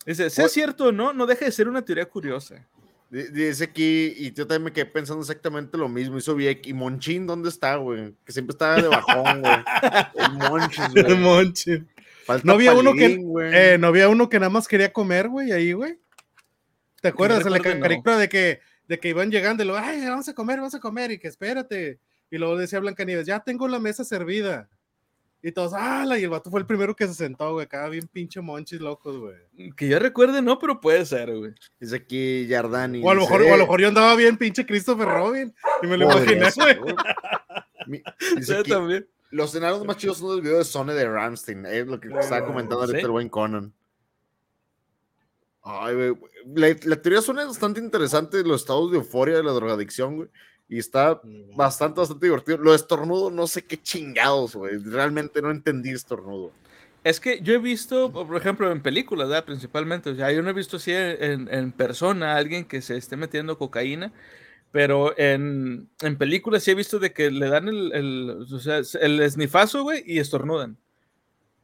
[0.05, 2.67] Dice, sea cierto o no, no deja de ser una teoría curiosa.
[3.09, 6.17] Di- Dice aquí, y yo también me quedé pensando exactamente lo mismo.
[6.17, 6.65] Hizo Viek.
[6.67, 8.13] ¿Y Monchín dónde está, güey?
[8.25, 9.53] Que siempre estaba de bajón, güey.
[10.15, 11.17] El Monchis, güey.
[11.17, 11.83] Monchi.
[12.25, 13.19] Falta No había uno que-.
[13.53, 15.99] Eh, no había uno que nada más quería comer, güey, ahí, güey.
[17.01, 17.45] ¿Te acuerdas?
[17.45, 17.63] En la no.
[17.63, 20.79] caricatura de que, de que iban llegando y luego, ay, vamos a comer, vamos a
[20.79, 21.99] comer, y que espérate.
[22.31, 24.67] Y luego decía Blancanieves, ya tengo la mesa servida.
[25.47, 26.05] Y todos, ¡ah!
[26.17, 27.65] Y el vato fue el primero que se sentó, güey.
[27.65, 29.71] Acá bien pinche monchis locos, güey.
[29.75, 31.53] Que yo recuerde, no, pero puede ser, güey.
[31.79, 33.03] Dice aquí Yardani.
[33.05, 35.07] O a lo dice, mejor, o a lo "Eh, mejor yo andaba bien pinche Christopher
[35.07, 35.53] Robin.
[35.83, 36.49] Y me lo imaginé,
[36.79, 36.95] güey.
[38.43, 39.07] Yo también.
[39.29, 41.63] los enanos más chidos son los videos de Sony de Ramstein.
[41.67, 43.05] Es lo que estaba comentando ahorita Sí.
[43.05, 43.71] el buen Conan.
[45.61, 46.15] Ay, güey.
[46.55, 50.29] La, la teoría suena bastante interesante de los estados de euforia de la drogadicción, güey.
[50.67, 51.21] Y está
[51.55, 52.57] bastante, bastante divertido.
[52.57, 54.77] Lo de estornudo, no sé qué chingados, güey.
[54.77, 56.51] Realmente no entendí estornudo.
[57.03, 59.45] Es que yo he visto, por ejemplo, en películas, ¿verdad?
[59.45, 62.97] Principalmente, o sea, yo no he visto así en, en persona a alguien que se
[62.97, 64.11] esté metiendo cocaína,
[64.71, 68.81] pero en, en películas sí he visto de que le dan el, el, o sea,
[68.99, 70.77] el esnifazo, güey, y estornudan.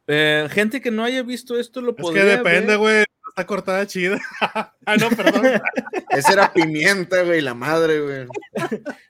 [0.06, 3.04] Eh, gente que no haya visto esto lo Es que podría depende, güey.
[3.32, 4.20] Está cortada chida.
[4.84, 5.62] ah, no, perdón.
[6.10, 8.26] Esa era pimienta, güey, la madre, güey.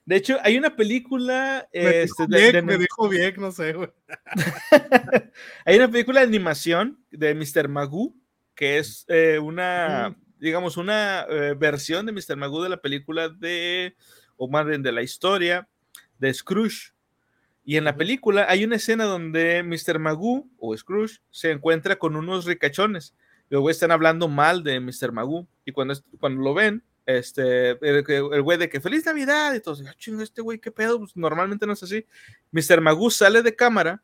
[0.04, 3.50] De hecho, hay una película, Me este, dijo de- bien, de- me dijo bien, no
[3.50, 3.90] sé, güey.
[5.64, 7.66] hay una película de animación de Mr.
[7.66, 8.14] Magoo,
[8.54, 12.36] que es eh, una, digamos, una eh, versión de Mr.
[12.36, 13.96] Magoo de la película de,
[14.36, 15.66] o más bien de la historia
[16.20, 16.92] de Scrooge.
[17.64, 19.98] Y en la película hay una escena donde Mr.
[19.98, 23.16] Magoo o Scrooge se encuentra con unos ricachones.
[23.52, 25.12] Los güeyes están hablando mal de Mr.
[25.12, 25.46] Magoo.
[25.66, 29.92] Y cuando, cuando lo ven, este, el, güey de que feliz Navidad y todos, ah,
[29.98, 32.06] chinga, este güey, qué pedo, pues, normalmente no es así.
[32.50, 32.80] Mr.
[32.80, 34.02] Magoo sale de cámara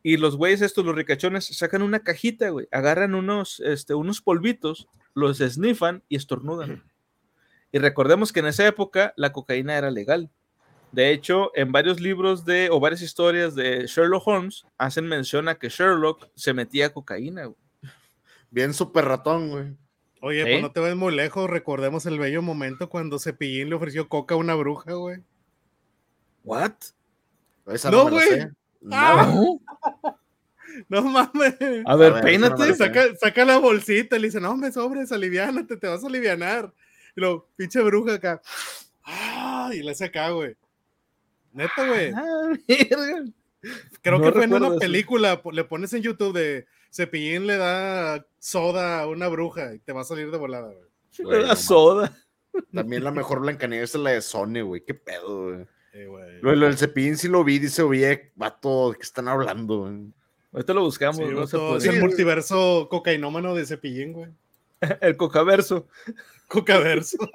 [0.00, 4.86] y los güeyes estos, los ricachones, sacan una cajita, güey, agarran unos, este, unos polvitos,
[5.12, 6.84] los snifan y estornudan.
[7.72, 10.30] Y recordemos que en esa época la cocaína era legal.
[10.92, 15.56] De hecho, en varios libros de, o varias historias de Sherlock Holmes, hacen mención a
[15.56, 17.63] que Sherlock se metía cocaína, güey.
[18.54, 19.76] Bien súper ratón, güey.
[20.20, 20.50] Oye, ¿Sí?
[20.52, 21.50] pues no te ves muy lejos.
[21.50, 25.18] Recordemos el bello momento cuando Cepillín le ofreció coca a una bruja, güey.
[26.44, 26.70] ¿What?
[27.66, 28.28] Esa No, güey.
[28.28, 28.50] sé.
[28.92, 29.26] Ah.
[29.34, 29.60] No,
[30.88, 31.54] No mames.
[31.60, 32.68] A ver, A ver, peínate.
[32.68, 36.06] no Saca, saca la bolsita y le dice, no, me sobres, aliviánate, te vas a
[36.06, 36.72] alivianar.
[37.16, 38.40] Y lo, pinche bruja acá.
[39.02, 40.54] Ah, y le hace acá, güey.
[41.52, 42.12] Neta, güey.
[42.14, 42.52] Ah.
[44.00, 48.24] Creo no que fue en una película, le pones en YouTube de Cepillín le da
[48.38, 50.88] soda a una bruja y te va a salir de volada, güey.
[51.18, 52.16] Güey, La no soda.
[52.72, 54.84] También la mejor Blancanieves es la de Sony, güey.
[54.84, 55.66] Qué pedo, güey.
[55.92, 56.40] Eh, güey.
[56.40, 59.80] Lo, lo del cepillín sí lo vi, dice, oye, vato, ¿de qué están hablando?
[59.80, 60.12] güey?
[60.52, 61.16] Ahorita lo buscamos.
[61.16, 61.78] Sí, no se vato, puede.
[61.78, 64.30] es el multiverso cocainómano de Cepillín, güey.
[65.00, 65.88] El cocaverso.
[66.48, 67.18] Cocaverso.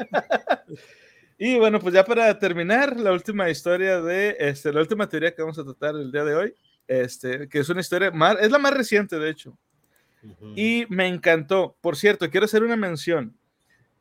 [1.41, 5.41] Y bueno, pues ya para terminar, la última historia de, este, la última teoría que
[5.41, 6.53] vamos a tratar el día de hoy,
[6.89, 9.57] este, que es una historia, más, es la más reciente, de hecho,
[10.55, 11.77] y me encantó.
[11.79, 13.33] Por cierto, quiero hacer una mención.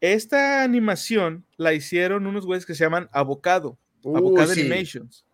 [0.01, 4.61] Esta animación la hicieron unos güeyes que se llaman Avocado, Uh, Avocado sí.
[4.61, 5.25] Animations,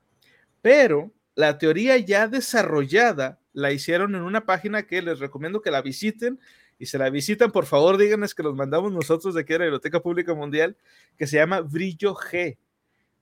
[0.61, 5.83] pero la teoría ya desarrollada la hicieron en una página que les recomiendo que la
[5.83, 6.39] visiten.
[6.77, 9.65] Y se la visitan, por favor, díganles que los mandamos nosotros de aquí a la
[9.67, 10.77] Biblioteca Pública Mundial,
[11.17, 12.57] que se llama Brillo G.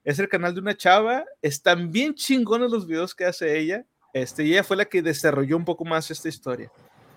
[0.03, 1.23] Es el canal de una chava.
[1.39, 3.85] Están bien chingones los videos que hace ella.
[4.13, 6.71] Este, y ella fue la que desarrolló un poco más esta historia.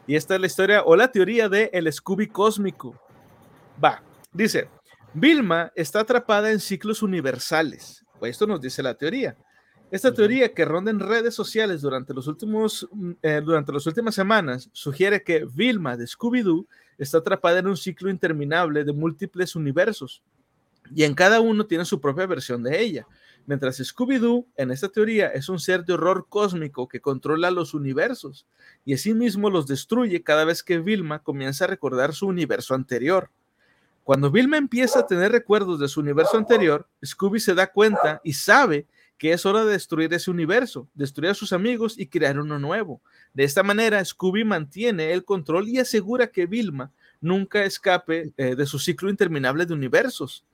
[0.07, 2.99] Y esta es la historia o la teoría de el Scooby cósmico.
[3.83, 4.03] Va,
[4.33, 4.69] dice,
[5.13, 8.05] Vilma está atrapada en ciclos universales.
[8.19, 9.37] Pues esto nos dice la teoría.
[9.91, 14.15] Esta teoría que ronda en redes sociales durante, los últimos, mm, eh, durante las últimas
[14.15, 16.67] semanas sugiere que Vilma de Scooby-Doo
[16.99, 20.23] está atrapada en un ciclo interminable de múltiples universos
[20.95, 23.07] y en cada uno tiene su propia versión de ella.
[23.47, 28.47] Mientras Scooby-Doo, en esta teoría, es un ser de horror cósmico que controla los universos
[28.85, 33.31] y asimismo los destruye cada vez que Vilma comienza a recordar su universo anterior.
[34.03, 38.33] Cuando Vilma empieza a tener recuerdos de su universo anterior, Scooby se da cuenta y
[38.33, 38.87] sabe
[39.19, 43.01] que es hora de destruir ese universo, destruir a sus amigos y crear uno nuevo.
[43.33, 48.67] De esta manera, Scooby mantiene el control y asegura que Vilma nunca escape eh, de
[48.67, 50.45] su ciclo interminable de universos.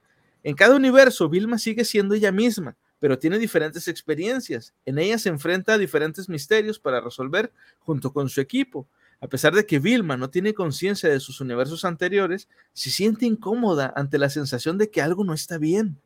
[0.42, 4.74] En cada universo, Vilma sigue siendo ella misma, pero tiene diferentes experiencias.
[4.84, 8.88] En ella se enfrenta a diferentes misterios para resolver junto con su equipo.
[9.20, 13.92] A pesar de que Vilma no tiene conciencia de sus universos anteriores, se siente incómoda
[13.94, 15.96] ante la sensación de que algo no está bien.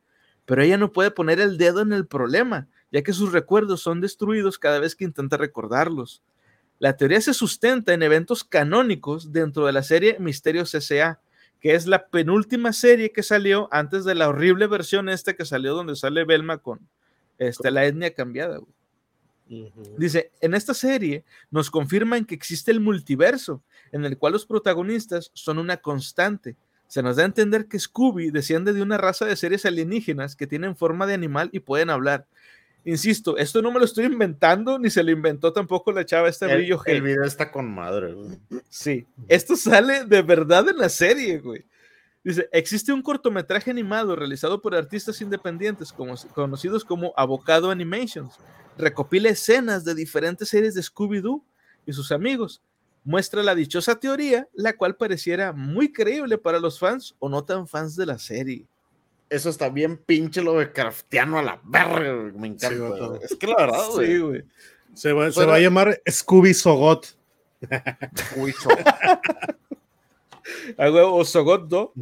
[0.44, 4.02] Pero ella no puede poner el dedo en el problema, ya que sus recuerdos son
[4.02, 6.22] destruidos cada vez que intenta recordarlos.
[6.78, 11.20] La teoría se sustenta en eventos canónicos dentro de la serie Misterios S.A.,
[11.60, 15.74] que es la penúltima serie que salió antes de la horrible versión esta que salió
[15.74, 16.80] donde sale Belma con
[17.38, 18.60] este, la etnia cambiada.
[19.96, 23.62] Dice, en esta serie nos confirman que existe el multiverso,
[23.92, 26.56] en el cual los protagonistas son una constante.
[26.88, 30.46] Se nos da a entender que Scooby desciende de una raza de seres alienígenas que
[30.46, 32.26] tienen forma de animal y pueden hablar.
[32.86, 36.46] Insisto, esto no me lo estoy inventando, ni se lo inventó tampoco la chava esta
[36.50, 38.14] El, brillo el video está con madre.
[38.14, 38.38] güey.
[38.68, 41.64] Sí, esto sale de verdad en la serie, güey.
[42.22, 48.36] Dice, existe un cortometraje animado realizado por artistas independientes como- conocidos como Avocado Animations.
[48.78, 51.42] Recopila escenas de diferentes series de Scooby-Doo
[51.86, 52.62] y sus amigos.
[53.04, 57.66] Muestra la dichosa teoría, la cual pareciera muy creíble para los fans o no tan
[57.68, 58.66] fans de la serie.
[59.28, 62.32] Eso está bien pinche lo de craftiano a la verga.
[62.38, 62.68] Me encanta.
[62.70, 63.08] Sí, vato.
[63.10, 63.20] güey.
[63.24, 64.06] es que la verdad, güey.
[64.06, 64.44] Sí, güey.
[64.94, 67.16] Se va, se va a llamar Scooby Sogot.
[68.36, 68.68] Uy, so-
[70.78, 71.92] A huevo, o Sogot Do.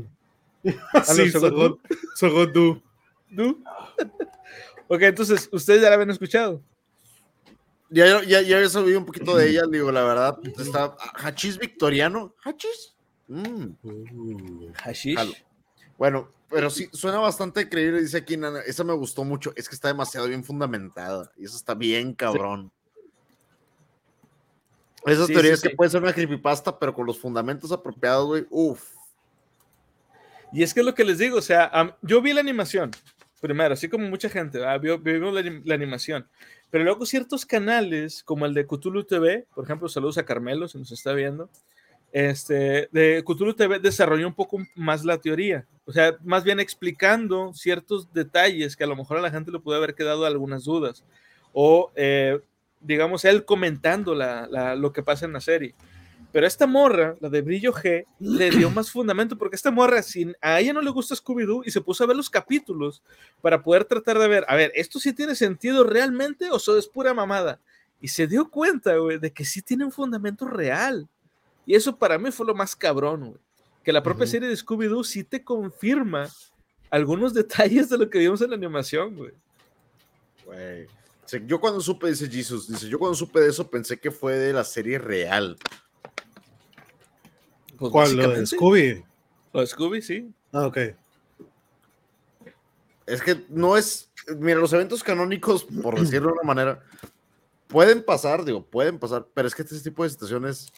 [1.04, 1.80] Sí, Sogot Sogot.
[2.14, 2.82] Sogot Du.
[3.30, 3.58] Do.
[4.88, 6.60] ok, entonces, ustedes ya la habían escuchado.
[7.90, 10.38] ya, ya, ya he sabido un poquito de ella, digo, la verdad.
[10.58, 12.34] Está Hachís Victoriano.
[12.44, 12.94] ¿Hachís?
[13.28, 13.70] Mm,
[14.74, 15.44] Hashish.
[15.98, 18.60] Bueno, pero sí, suena bastante creíble, dice aquí Nana.
[18.60, 19.52] Esa me gustó mucho.
[19.56, 21.30] Es que está demasiado bien fundamentada.
[21.36, 22.70] Y eso está bien cabrón.
[25.04, 25.76] Esas Sí, teorías sí, que sí.
[25.76, 28.46] puede ser una creepypasta, pero con los fundamentos apropiados, güey.
[28.50, 28.82] Uf.
[30.52, 32.92] Y es que es lo que les digo, o sea, yo vi la animación
[33.40, 34.58] primero, así como mucha gente.
[34.78, 36.26] Vio- vimos la animación,
[36.70, 40.78] pero luego ciertos canales, como el de Cthulhu TV, por ejemplo, saludos a Carmelo, si
[40.78, 41.50] nos está viendo,
[42.14, 47.52] este, de Cthulhu TV desarrolló un poco más la teoría, o sea, más bien explicando
[47.54, 51.02] ciertos detalles que a lo mejor a la gente le puede haber quedado algunas dudas,
[51.52, 52.38] o eh,
[52.80, 55.74] digamos, él comentando la- la- lo que pasa en la serie.
[56.30, 60.36] Pero esta morra, la de Brillo G, le dio más fundamento porque esta morra, sin,
[60.40, 63.02] a ella no le gusta Scooby-Doo y se puso a ver los capítulos
[63.40, 66.86] para poder tratar de ver, a ver, ¿esto sí tiene sentido realmente o solo es
[66.86, 67.58] pura mamada?
[68.00, 71.08] Y se dio cuenta, güey, de que sí tiene un fundamento real.
[71.66, 73.40] Y eso para mí fue lo más cabrón, güey.
[73.82, 76.28] Que la propia serie de Scooby-Doo sí te confirma
[76.90, 79.32] algunos detalles de lo que vimos en la animación, güey.
[80.46, 80.86] Güey.
[81.46, 84.52] Yo cuando supe, dice Jesus, dice, yo cuando supe de eso pensé que fue de
[84.52, 85.56] la serie real.
[87.76, 88.16] Pues ¿Cuál?
[88.16, 89.04] Lo de Scooby.
[89.52, 90.32] Lo de Scooby, sí.
[90.52, 90.78] Ah, ok.
[93.06, 96.82] Es que no es, mira, los eventos canónicos, por decirlo de una manera,
[97.68, 100.72] pueden pasar, digo, pueden pasar, pero es que este tipo de situaciones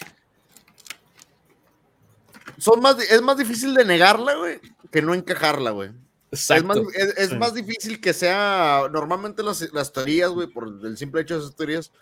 [2.58, 4.60] son más, es más difícil de negarla, güey,
[4.90, 5.90] que no encajarla, güey.
[6.30, 6.88] Es, más, Exacto.
[6.94, 7.36] es, es Sí.
[7.36, 11.54] más difícil que sea, normalmente las, las teorías, güey, por el simple hecho de esas
[11.56, 11.92] teorías,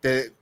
[0.00, 0.32] te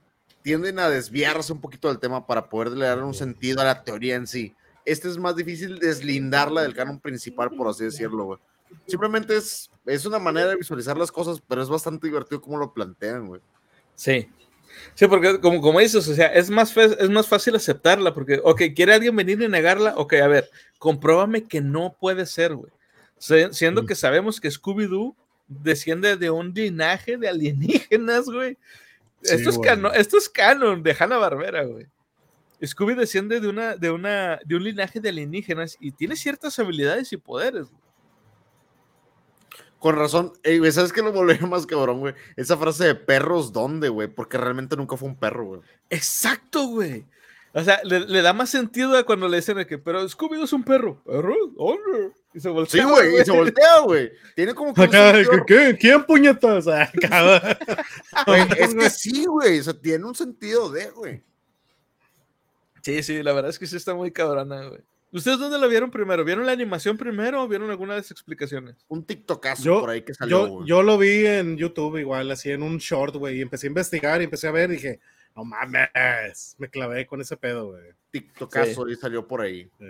[0.41, 4.15] tienden a desviarse un poquito del tema para poder dar un sentido a la teoría
[4.15, 4.53] en sí.
[4.85, 8.39] Este es más difícil deslindarla del canon principal, por así decirlo, güey.
[8.87, 12.73] Simplemente es, es una manera de visualizar las cosas, pero es bastante divertido como lo
[12.73, 13.41] plantean, güey.
[13.95, 14.29] Sí.
[14.95, 18.39] Sí, porque como, como dices, o sea, es más, fe- es más fácil aceptarla, porque,
[18.43, 19.93] ok, ¿quiere alguien venir y negarla?
[19.97, 22.71] Ok, a ver, compruébame que no puede ser, güey.
[23.17, 23.85] Siendo Mm.
[23.85, 25.15] que sabemos que Scooby-Doo
[25.47, 28.57] desciende de un linaje de alienígenas, güey.
[29.21, 31.87] Sí, esto, es cano- esto es canon de Hanna-Barbera, güey.
[32.65, 37.11] Scooby desciende de, una, de, una, de un linaje de alienígenas y tiene ciertas habilidades
[37.13, 37.67] y poderes.
[37.69, 37.81] güey.
[39.79, 42.13] Con razón, Ey, güey, ¿sabes qué lo volvió más cabrón, güey?
[42.35, 44.07] Esa frase de perros, ¿dónde, güey?
[44.09, 45.61] Porque realmente nunca fue un perro, güey.
[45.89, 47.05] Exacto, güey.
[47.53, 50.53] O sea, le, le da más sentido a cuando le dicen que, pero Scooby es
[50.53, 51.01] un perro.
[51.05, 51.33] ¿Perro?
[51.57, 52.11] ¿Dónde?
[52.33, 52.85] Y se Sí, voltea.
[52.85, 54.11] güey, y se voltea, güey.
[54.35, 55.13] Tiene como que Acá,
[55.47, 55.75] ¿qué?
[55.79, 56.67] ¿Quién puñetas?
[56.67, 57.57] Acá.
[58.27, 61.23] güey, es que sí, güey, o sea, tiene un sentido de, güey.
[62.83, 64.81] Sí, sí, la verdad es que sí está muy cabrona, güey.
[65.11, 66.23] ¿Ustedes dónde la vieron primero?
[66.23, 68.75] ¿Vieron la animación primero o vieron alguna de las explicaciones?
[68.87, 72.51] Un TikTokazo Yo- por ahí que salió, Yo, yo lo vi en YouTube igual, así
[72.51, 74.99] en un short, güey, y empecé a investigar y empecé a ver y dije,
[75.35, 77.83] no mames, me clavé con ese pedo, güey.
[78.11, 79.69] TikTokazo y salió por ahí.
[79.79, 79.85] Sí.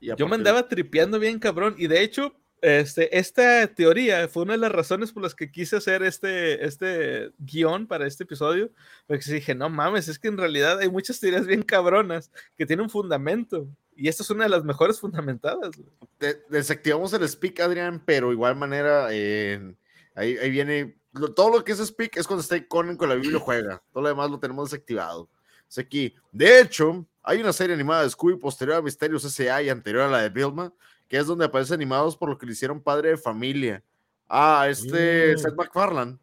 [0.00, 4.52] Y Yo me andaba tripeando bien cabrón y de hecho, este, esta teoría fue una
[4.54, 8.70] de las razones por las que quise hacer este, este guion para este episodio,
[9.06, 12.66] porque sí dije, no mames, es que en realidad hay muchas teorías bien cabronas que
[12.66, 13.68] tienen un fundamento
[13.98, 15.72] y esta es una de las mejores fundamentadas.
[16.20, 19.74] de- desactivamos el speak, Adrián, pero igual manera, eh,
[20.14, 23.14] ahí, ahí viene, lo- todo lo que es speak es cuando está Conan con la
[23.16, 25.28] Biblia juega, todo lo demás lo tenemos desactivado.
[25.68, 29.62] Es aquí, de hecho, hay una serie animada de Scooby posterior a Misterios S.A.
[29.62, 30.72] y anterior a la de Vilma,
[31.08, 33.82] que es donde aparecen animados por lo que le hicieron padre de familia.
[34.28, 35.38] Ah, este Mm.
[35.38, 36.16] Seth MacFarlane.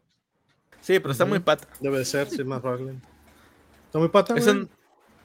[0.80, 1.66] Sí, pero está muy pata.
[1.80, 2.96] Debe de ser, sí, más Farley.
[3.86, 4.68] ¿Está muy pata, Es en-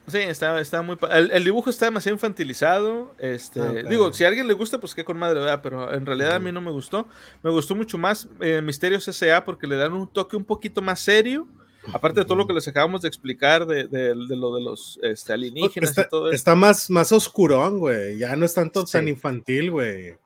[0.08, 0.98] Sí, está, está muy...
[1.12, 3.14] El, el dibujo está demasiado infantilizado.
[3.18, 3.72] Este, Ah.
[3.88, 5.60] Digo, si a alguien le gusta, pues qué con madre, ¿verdad?
[5.62, 7.06] Pero en realidad a mí no me gustó.
[7.42, 9.44] Me gustó mucho más eh, Misterios S.A.
[9.44, 11.46] porque le dan un toque un poquito más serio.
[11.92, 14.98] Aparte de todo lo que les acabamos de explicar de, de- de lo de los
[15.02, 16.34] este, alienígenas Está, y todo eso.
[16.36, 18.18] está más, más oscurón, güey.
[18.18, 18.92] Ya no es tanto Sí.
[18.92, 20.16] tan infantil, güey.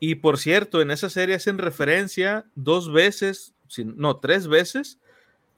[0.00, 4.98] Y por cierto, en esa serie hacen referencia dos veces, no, tres veces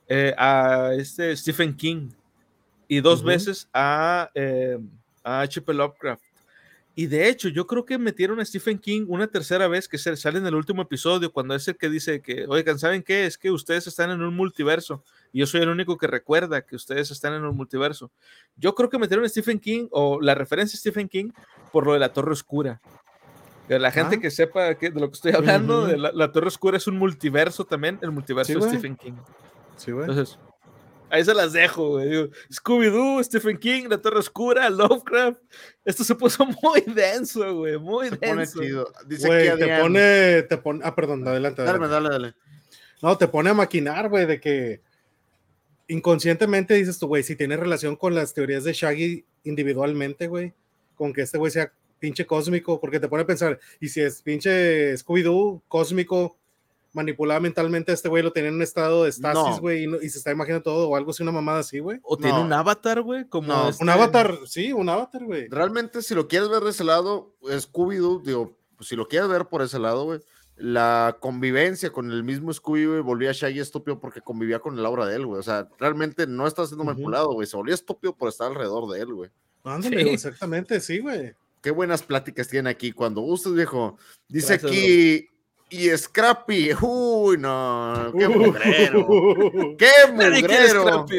[0.09, 2.11] eh, a este Stephen King
[2.89, 3.29] y dos Ujú.
[3.29, 4.79] veces a, eh,
[5.25, 5.75] a H.P.
[5.75, 6.23] Lovecraft.
[6.99, 10.17] Y de hecho, yo creo que metieron a Stephen King una tercera vez que se
[10.17, 13.27] sale en el último episodio, cuando es el que dice que, oigan, ¿saben qué?
[13.27, 16.75] Es que ustedes están en un multiverso y yo soy el único que recuerda que
[16.75, 18.11] ustedes están en un multiverso.
[18.57, 21.33] Yo creo que metieron a Stephen King o la referencia a Stephen King
[21.71, 22.81] por lo de la Torre Oscura.
[23.69, 24.21] La gente Ah.
[24.21, 25.87] que sepa que- de lo que estoy hablando, Ujú.
[25.89, 28.69] de la, la Torre Oscura es un multiverso también, el multiverso Sí, de.
[28.71, 29.13] Stephen King.
[29.77, 30.09] Sí, güey.
[30.09, 30.39] Entonces,
[31.11, 32.31] ahí se las dejo, güey.
[32.51, 35.41] Scooby-Doo, Stephen King, La Torre Oscura, Lovecraft.
[35.85, 38.61] Esto se puso muy denso, güey, muy Se pone denso.
[38.63, 38.93] chido.
[39.07, 39.81] Dice Güey, aquí te Adrián.
[39.83, 41.63] pone, te pone, ah, perdón, adelante.
[41.63, 42.35] Dale, dale, dale.
[43.03, 44.81] No, te pone a maquinar, güey, de que
[45.89, 50.53] inconscientemente dices tú, güey, si tiene relación con las teorías de Shaggy individualmente, güey,
[50.97, 54.21] con que este güey sea pinche cósmico, porque te pone a pensar, y si es
[54.23, 56.37] pinche Scooby-Doo cósmico,
[56.97, 60.09] manipulado mentalmente, este güey lo tenía en un estado de estasis, güey, y, no- y
[60.09, 62.01] se está imaginando todo, o algo así, una mamada así, güey.
[62.03, 65.47] O tiene un avatar, güey, como No, este- Un avatar, sí, un avatar, güey.
[65.49, 69.47] Realmente, si lo quieres ver de ese lado, Scooby-Doo, digo, pues, si lo quieres ver
[69.47, 70.21] por ese lado, güey,
[70.57, 74.87] la convivencia con el mismo Scooby, güey, volvía a Shaggy estúpido porque convivía con el
[74.87, 75.39] aura de él, güey.
[75.39, 77.47] O sea, realmente no está siendo manipulado, güey.
[77.47, 79.31] Se volvía estúpido por estar alrededor de él, güey.
[79.65, 80.03] Ándale, Sí.
[80.03, 81.35] güey, exactamente, sí, güey.
[81.61, 82.93] Qué buenas pláticas tiene aquí.
[82.93, 83.99] Cuando gustes, viejo.
[84.29, 85.29] Dice Gracias, aquí.
[85.69, 86.71] Y Scrappy.
[86.81, 88.13] Uy, no.
[88.17, 89.07] Qué mugrero.
[89.79, 91.07] Qué mugrero.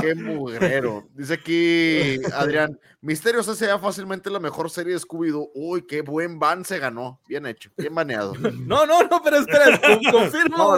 [0.00, 1.06] Qué mugrero.
[1.14, 2.78] Dice aquí Adrián.
[3.00, 3.78] Misterios S.A.
[3.78, 5.50] fácilmente la mejor serie de Scooby-Doo.
[5.54, 7.20] Uy, qué buen ban se ganó.
[7.28, 7.70] Bien hecho.
[7.76, 8.32] Bien baneado.
[8.66, 10.76] No, no, no, pero espera, con- confirmo.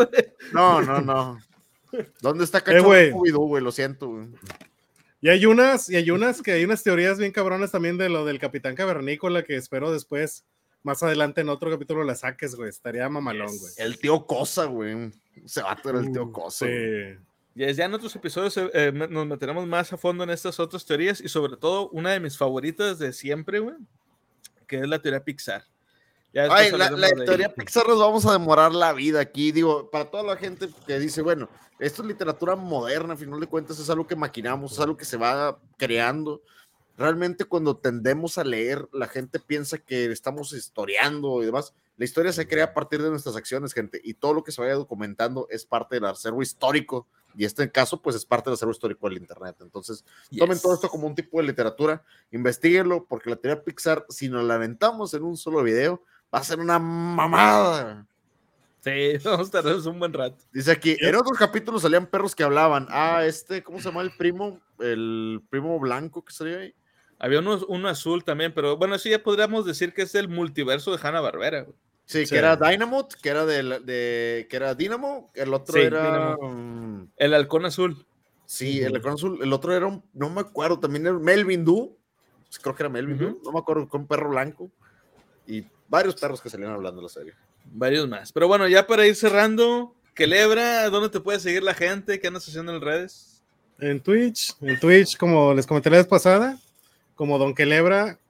[0.53, 0.81] No.
[0.81, 1.39] No, no, no.
[2.21, 3.13] ¿Dónde está cachorro güey.
[3.13, 3.63] Scooby-Doo, güey?
[3.63, 4.27] Lo siento, güey.
[5.21, 8.25] Y hay unas, y hay unas que hay unas teorías bien cabronas también de lo
[8.25, 10.45] del Capitán Cavernícola que espero después,
[10.87, 12.71] más adelante en otro capítulo las saques, güey.
[12.71, 13.73] Estaría mamalón, güey.
[13.77, 15.11] El tío Cosa, güey.
[15.45, 16.67] Se va a tener el tío Uh, Cosa.
[16.67, 17.19] sí.
[17.57, 20.85] Ya, ya en otros episodios eh, eh, nos meteremos más a fondo en estas otras
[20.85, 23.75] teorías y sobre todo una de mis favoritas de siempre, güey,
[24.69, 25.65] que es la teoría Pixar.
[26.35, 29.53] Ya Ay, la, la teoría Pixar nos vamos a demorar la vida aquí.
[29.53, 31.49] Digo, para toda la gente que dice, bueno,
[31.79, 35.07] esto es literatura moderna, a final de cuentas es algo que maquinamos, es algo que
[35.07, 36.43] se va creando.
[36.97, 41.75] Realmente cuando tendemos a leer, la gente piensa que estamos historiando y demás.
[41.99, 44.61] La historia se crea a partir de nuestras acciones, gente, y todo lo que se
[44.61, 47.07] vaya documentando es parte del acervo histórico,
[47.37, 49.57] y este caso, pues es parte del acervo histórico del Internet.
[49.61, 50.05] Entonces,
[50.39, 54.45] tomen todo esto como un tipo de literatura, investiguenlo, porque la teoría Pixar, si nos
[54.45, 56.03] la aventamos en un solo video,
[56.35, 58.07] va a ser una mamada.
[58.81, 60.37] Sí, vamos a tardar un buen rato.
[60.51, 62.87] Dice aquí, en otros capítulos salían perros que hablaban.
[62.89, 64.61] Ah, este, ¿cómo se llama el primo?
[64.79, 66.75] El primo blanco que salía ahí.
[67.19, 70.95] Había uno, uno azul también, pero bueno, sí ya podríamos decir que es el multiverso
[70.95, 71.67] de Hanna Barbera.
[72.05, 72.33] Sí, Sí.
[72.35, 76.05] que era Dynamite, que era de, la- de- que era Dynamo, el otro Sí, era
[76.37, 77.09] Dynamo.
[77.17, 78.07] El halcón azul.
[78.45, 81.97] sí, el halcón azul, el otro era un, no me acuerdo, también era Melvin Du,
[82.63, 83.25] creo que era Melvin Ujú.
[83.39, 84.71] Du, no me acuerdo, con un perro blanco.
[85.49, 87.33] Y varios perros que salieron hablando de la serie.
[87.65, 88.31] Varios más.
[88.33, 92.21] Pero bueno, ya para ir cerrando, Kelebra, ¿dónde te puede seguir la gente?
[92.21, 93.43] ¿Qué andas haciendo en redes?
[93.81, 96.57] En Twitch, en Twitch, como les comenté la vez pasada,
[97.17, 98.21] como Don Quelebra.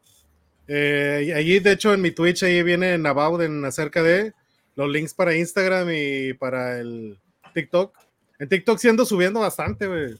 [0.68, 4.32] Eh, allí, de hecho, en mi Twitch, ahí viene en About en acerca de
[4.74, 7.18] los links para Instagram y para el
[7.52, 7.94] TikTok.
[8.38, 10.14] En TikTok sí ando subiendo bastante, güey.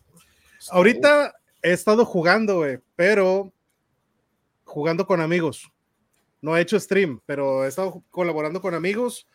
[0.71, 3.53] Ahorita he estado jugando, güey, pero
[4.65, 5.71] jugando con amigos.
[6.41, 9.27] No he hecho stream, pero he estado colaborando con amigos.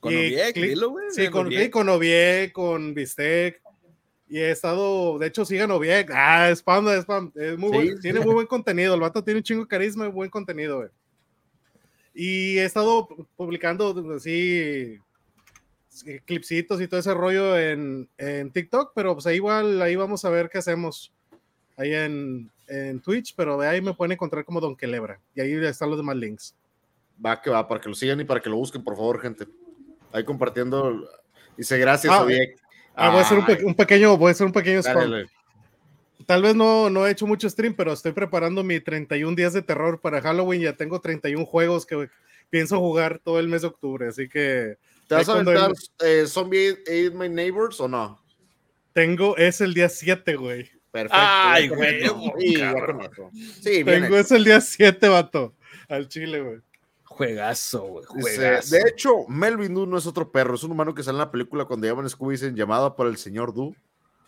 [0.00, 1.06] Con Oviek, dilo, güey.
[1.10, 1.70] Sí, con, Oviek.
[1.70, 3.60] con Oviek, con Bistec.
[4.30, 6.10] Y he estado, de hecho, sigan Oviek.
[6.12, 7.32] Ah, spam, spam.
[7.34, 8.94] Es muy Sí, buen- tiene muy buen contenido.
[8.94, 10.88] El vato tiene un chingo de carisma y buen contenido, güey.
[12.14, 14.98] Y he estado publicando así
[15.88, 20.24] sí, clipsitos y todo ese rollo en, en TikTok, pero pues ahí igual, ahí vamos
[20.24, 21.12] a ver qué hacemos
[21.76, 25.20] ahí en, en Twitch, pero de ahí me pueden encontrar como Don Quelebra.
[25.34, 26.54] Y ahí están los demás links.
[27.24, 29.46] Va que va, para que lo sigan y para que lo busquen, por favor, gente.
[30.12, 31.08] Ahí compartiendo.
[31.56, 32.24] Dice gracias, Ah.
[33.06, 35.26] Ah, voy a hacer un, pe- un pequeño, voy a hacer un pequeño dale.
[36.26, 39.62] Tal vez no, no he hecho mucho stream, pero estoy preparando mi 31 días de
[39.62, 40.60] terror para Halloween.
[40.60, 42.08] Ya tengo 31 juegos que
[42.50, 44.76] pienso jugar todo el mes de octubre, así que
[45.06, 45.72] ¿Te vas a aventar
[46.04, 48.20] eh, Zombie Ate My Neighbors o no?
[48.92, 50.70] tengo, es el día 7, güey.
[50.90, 51.16] Perfecto.
[51.18, 52.02] Ay, güey.
[52.40, 52.56] Sí.
[53.62, 55.54] Sí, Tengo es el día 7, vato,
[55.88, 56.58] al chile, güey.
[57.18, 58.04] Juegazo, güey.
[58.06, 58.76] Juegazo.
[58.76, 61.32] de hecho, Melvin Du no es otro perro, es un humano que sale en la
[61.32, 63.74] película cuando llaman Scooby y dicen llamada por el señor Du.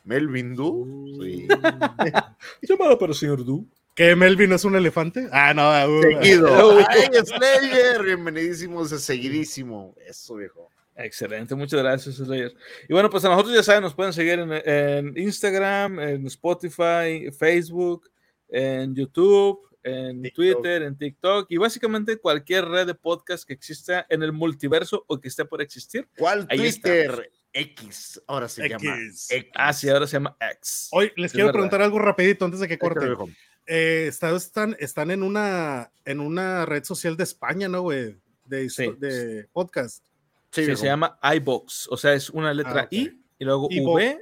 [0.02, 1.06] Melvin Du.
[1.22, 1.46] Sí.
[2.62, 3.64] Llamada para el señor Du.
[3.94, 5.28] ¿Que Melvin no es un elefante?
[5.30, 6.78] Ah, no, uh, Seguido.
[6.88, 9.94] Ay, Slayer, bienvenidísimo, ese seguidísimo.
[10.04, 10.68] Eso, viejo.
[10.96, 12.52] Excelente, muchas gracias, Slayer.
[12.88, 17.30] Y bueno, pues a nosotros ya saben, nos pueden seguir en, en Instagram, en Spotify,
[17.30, 18.10] Facebook,
[18.48, 20.34] en YouTube, en TikTok.
[20.36, 25.20] Twitter, en TikTok y básicamente cualquier red de podcast que exista en el multiverso o
[25.20, 26.08] que esté por existir.
[26.18, 27.30] ¿Cuál Ahí Twitter?
[27.52, 28.22] X.
[28.26, 29.30] Ahora se llama X.
[29.30, 29.50] X.
[29.54, 30.88] Ah, sí, ahora se llama X.
[30.92, 31.52] Hoy les Es quiero verdad.
[31.54, 33.06] preguntar algo rapidito antes de que Échale, corte.
[33.06, 33.28] viejo.
[33.66, 38.16] Eh, está- están, están en una en una red social de España, ¿no, güey?
[38.44, 38.92] De, Sí.
[38.98, 40.04] de podcast.
[40.52, 42.88] Sí, se llama iBox, o sea, es una letra Ah.
[42.90, 44.20] I y luego V,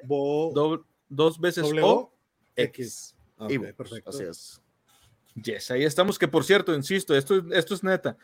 [1.08, 2.14] dos veces W, O,
[2.56, 2.68] X.
[2.78, 3.14] X.
[3.38, 4.10] Ok, Evox, perfecto.
[4.10, 4.60] Así es.
[5.42, 8.16] Yes, ahí estamos, que por cierto, insisto, esto, esto es neta.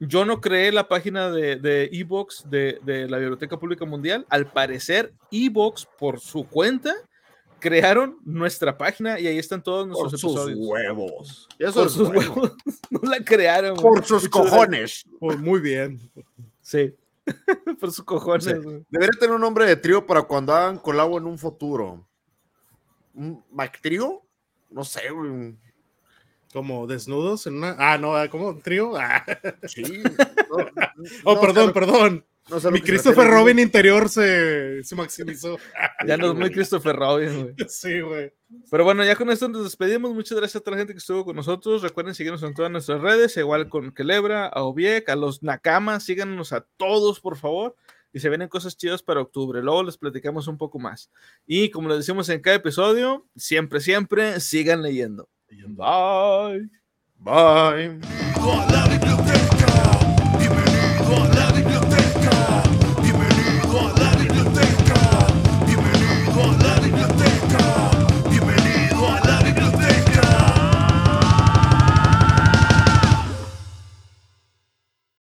[0.00, 4.26] Yo no creé la página de, de Evox de, de la Biblioteca Pública Mundial.
[4.28, 6.94] Al parecer, Evox, por su cuenta,
[7.58, 10.58] crearon nuestra página y ahí están todos Por nuestros sus episodios.
[10.60, 11.48] huevos.
[11.58, 12.20] Por es sus bueno.
[12.20, 12.52] huevos.
[12.90, 13.76] No la crearon.
[13.76, 15.04] Por sus cojones.
[15.18, 16.00] Pues muy bien.
[16.60, 16.94] Sí.
[17.80, 18.44] por sus cojones.
[18.44, 18.52] Sí.
[18.88, 22.06] Debería tener un nombre de trío para cuando hagan colabo en un futuro.
[23.14, 24.22] ¿Un Mac trío?
[24.70, 25.56] No sé, güey.
[26.58, 27.76] Como desnudos en una.
[27.78, 28.48] Ah, no, ¿cómo?
[28.48, 28.96] ¿Un trío?
[28.96, 29.24] Ah.
[29.68, 29.82] Sí.
[30.50, 30.56] No,
[31.22, 32.26] Oh, no sé perdón, perdón.
[32.50, 35.56] no sé Mi Christopher refiere, Robin interior se, se maximizó.
[36.06, 37.54] Ya no es muy Christopher Robin, güey.
[37.68, 38.32] Sí, güey.
[38.72, 40.12] Pero bueno, ya con esto nos despedimos.
[40.12, 41.82] Muchas gracias a toda la gente que estuvo con nosotros.
[41.82, 46.02] Recuerden seguirnos en todas nuestras redes, igual con Kelebra, a Obiek, a los Nakamas.
[46.02, 47.76] Síganos a todos, por favor.
[48.12, 49.62] Y se vienen cosas chidas para octubre.
[49.62, 51.12] Luego les platicamos un poco más.
[51.46, 55.28] Y como les decimos en cada episodio, siempre, siempre sigan leyendo.
[55.50, 56.68] Bye.
[57.20, 58.00] Bye.
[58.34, 59.07] Toda la vida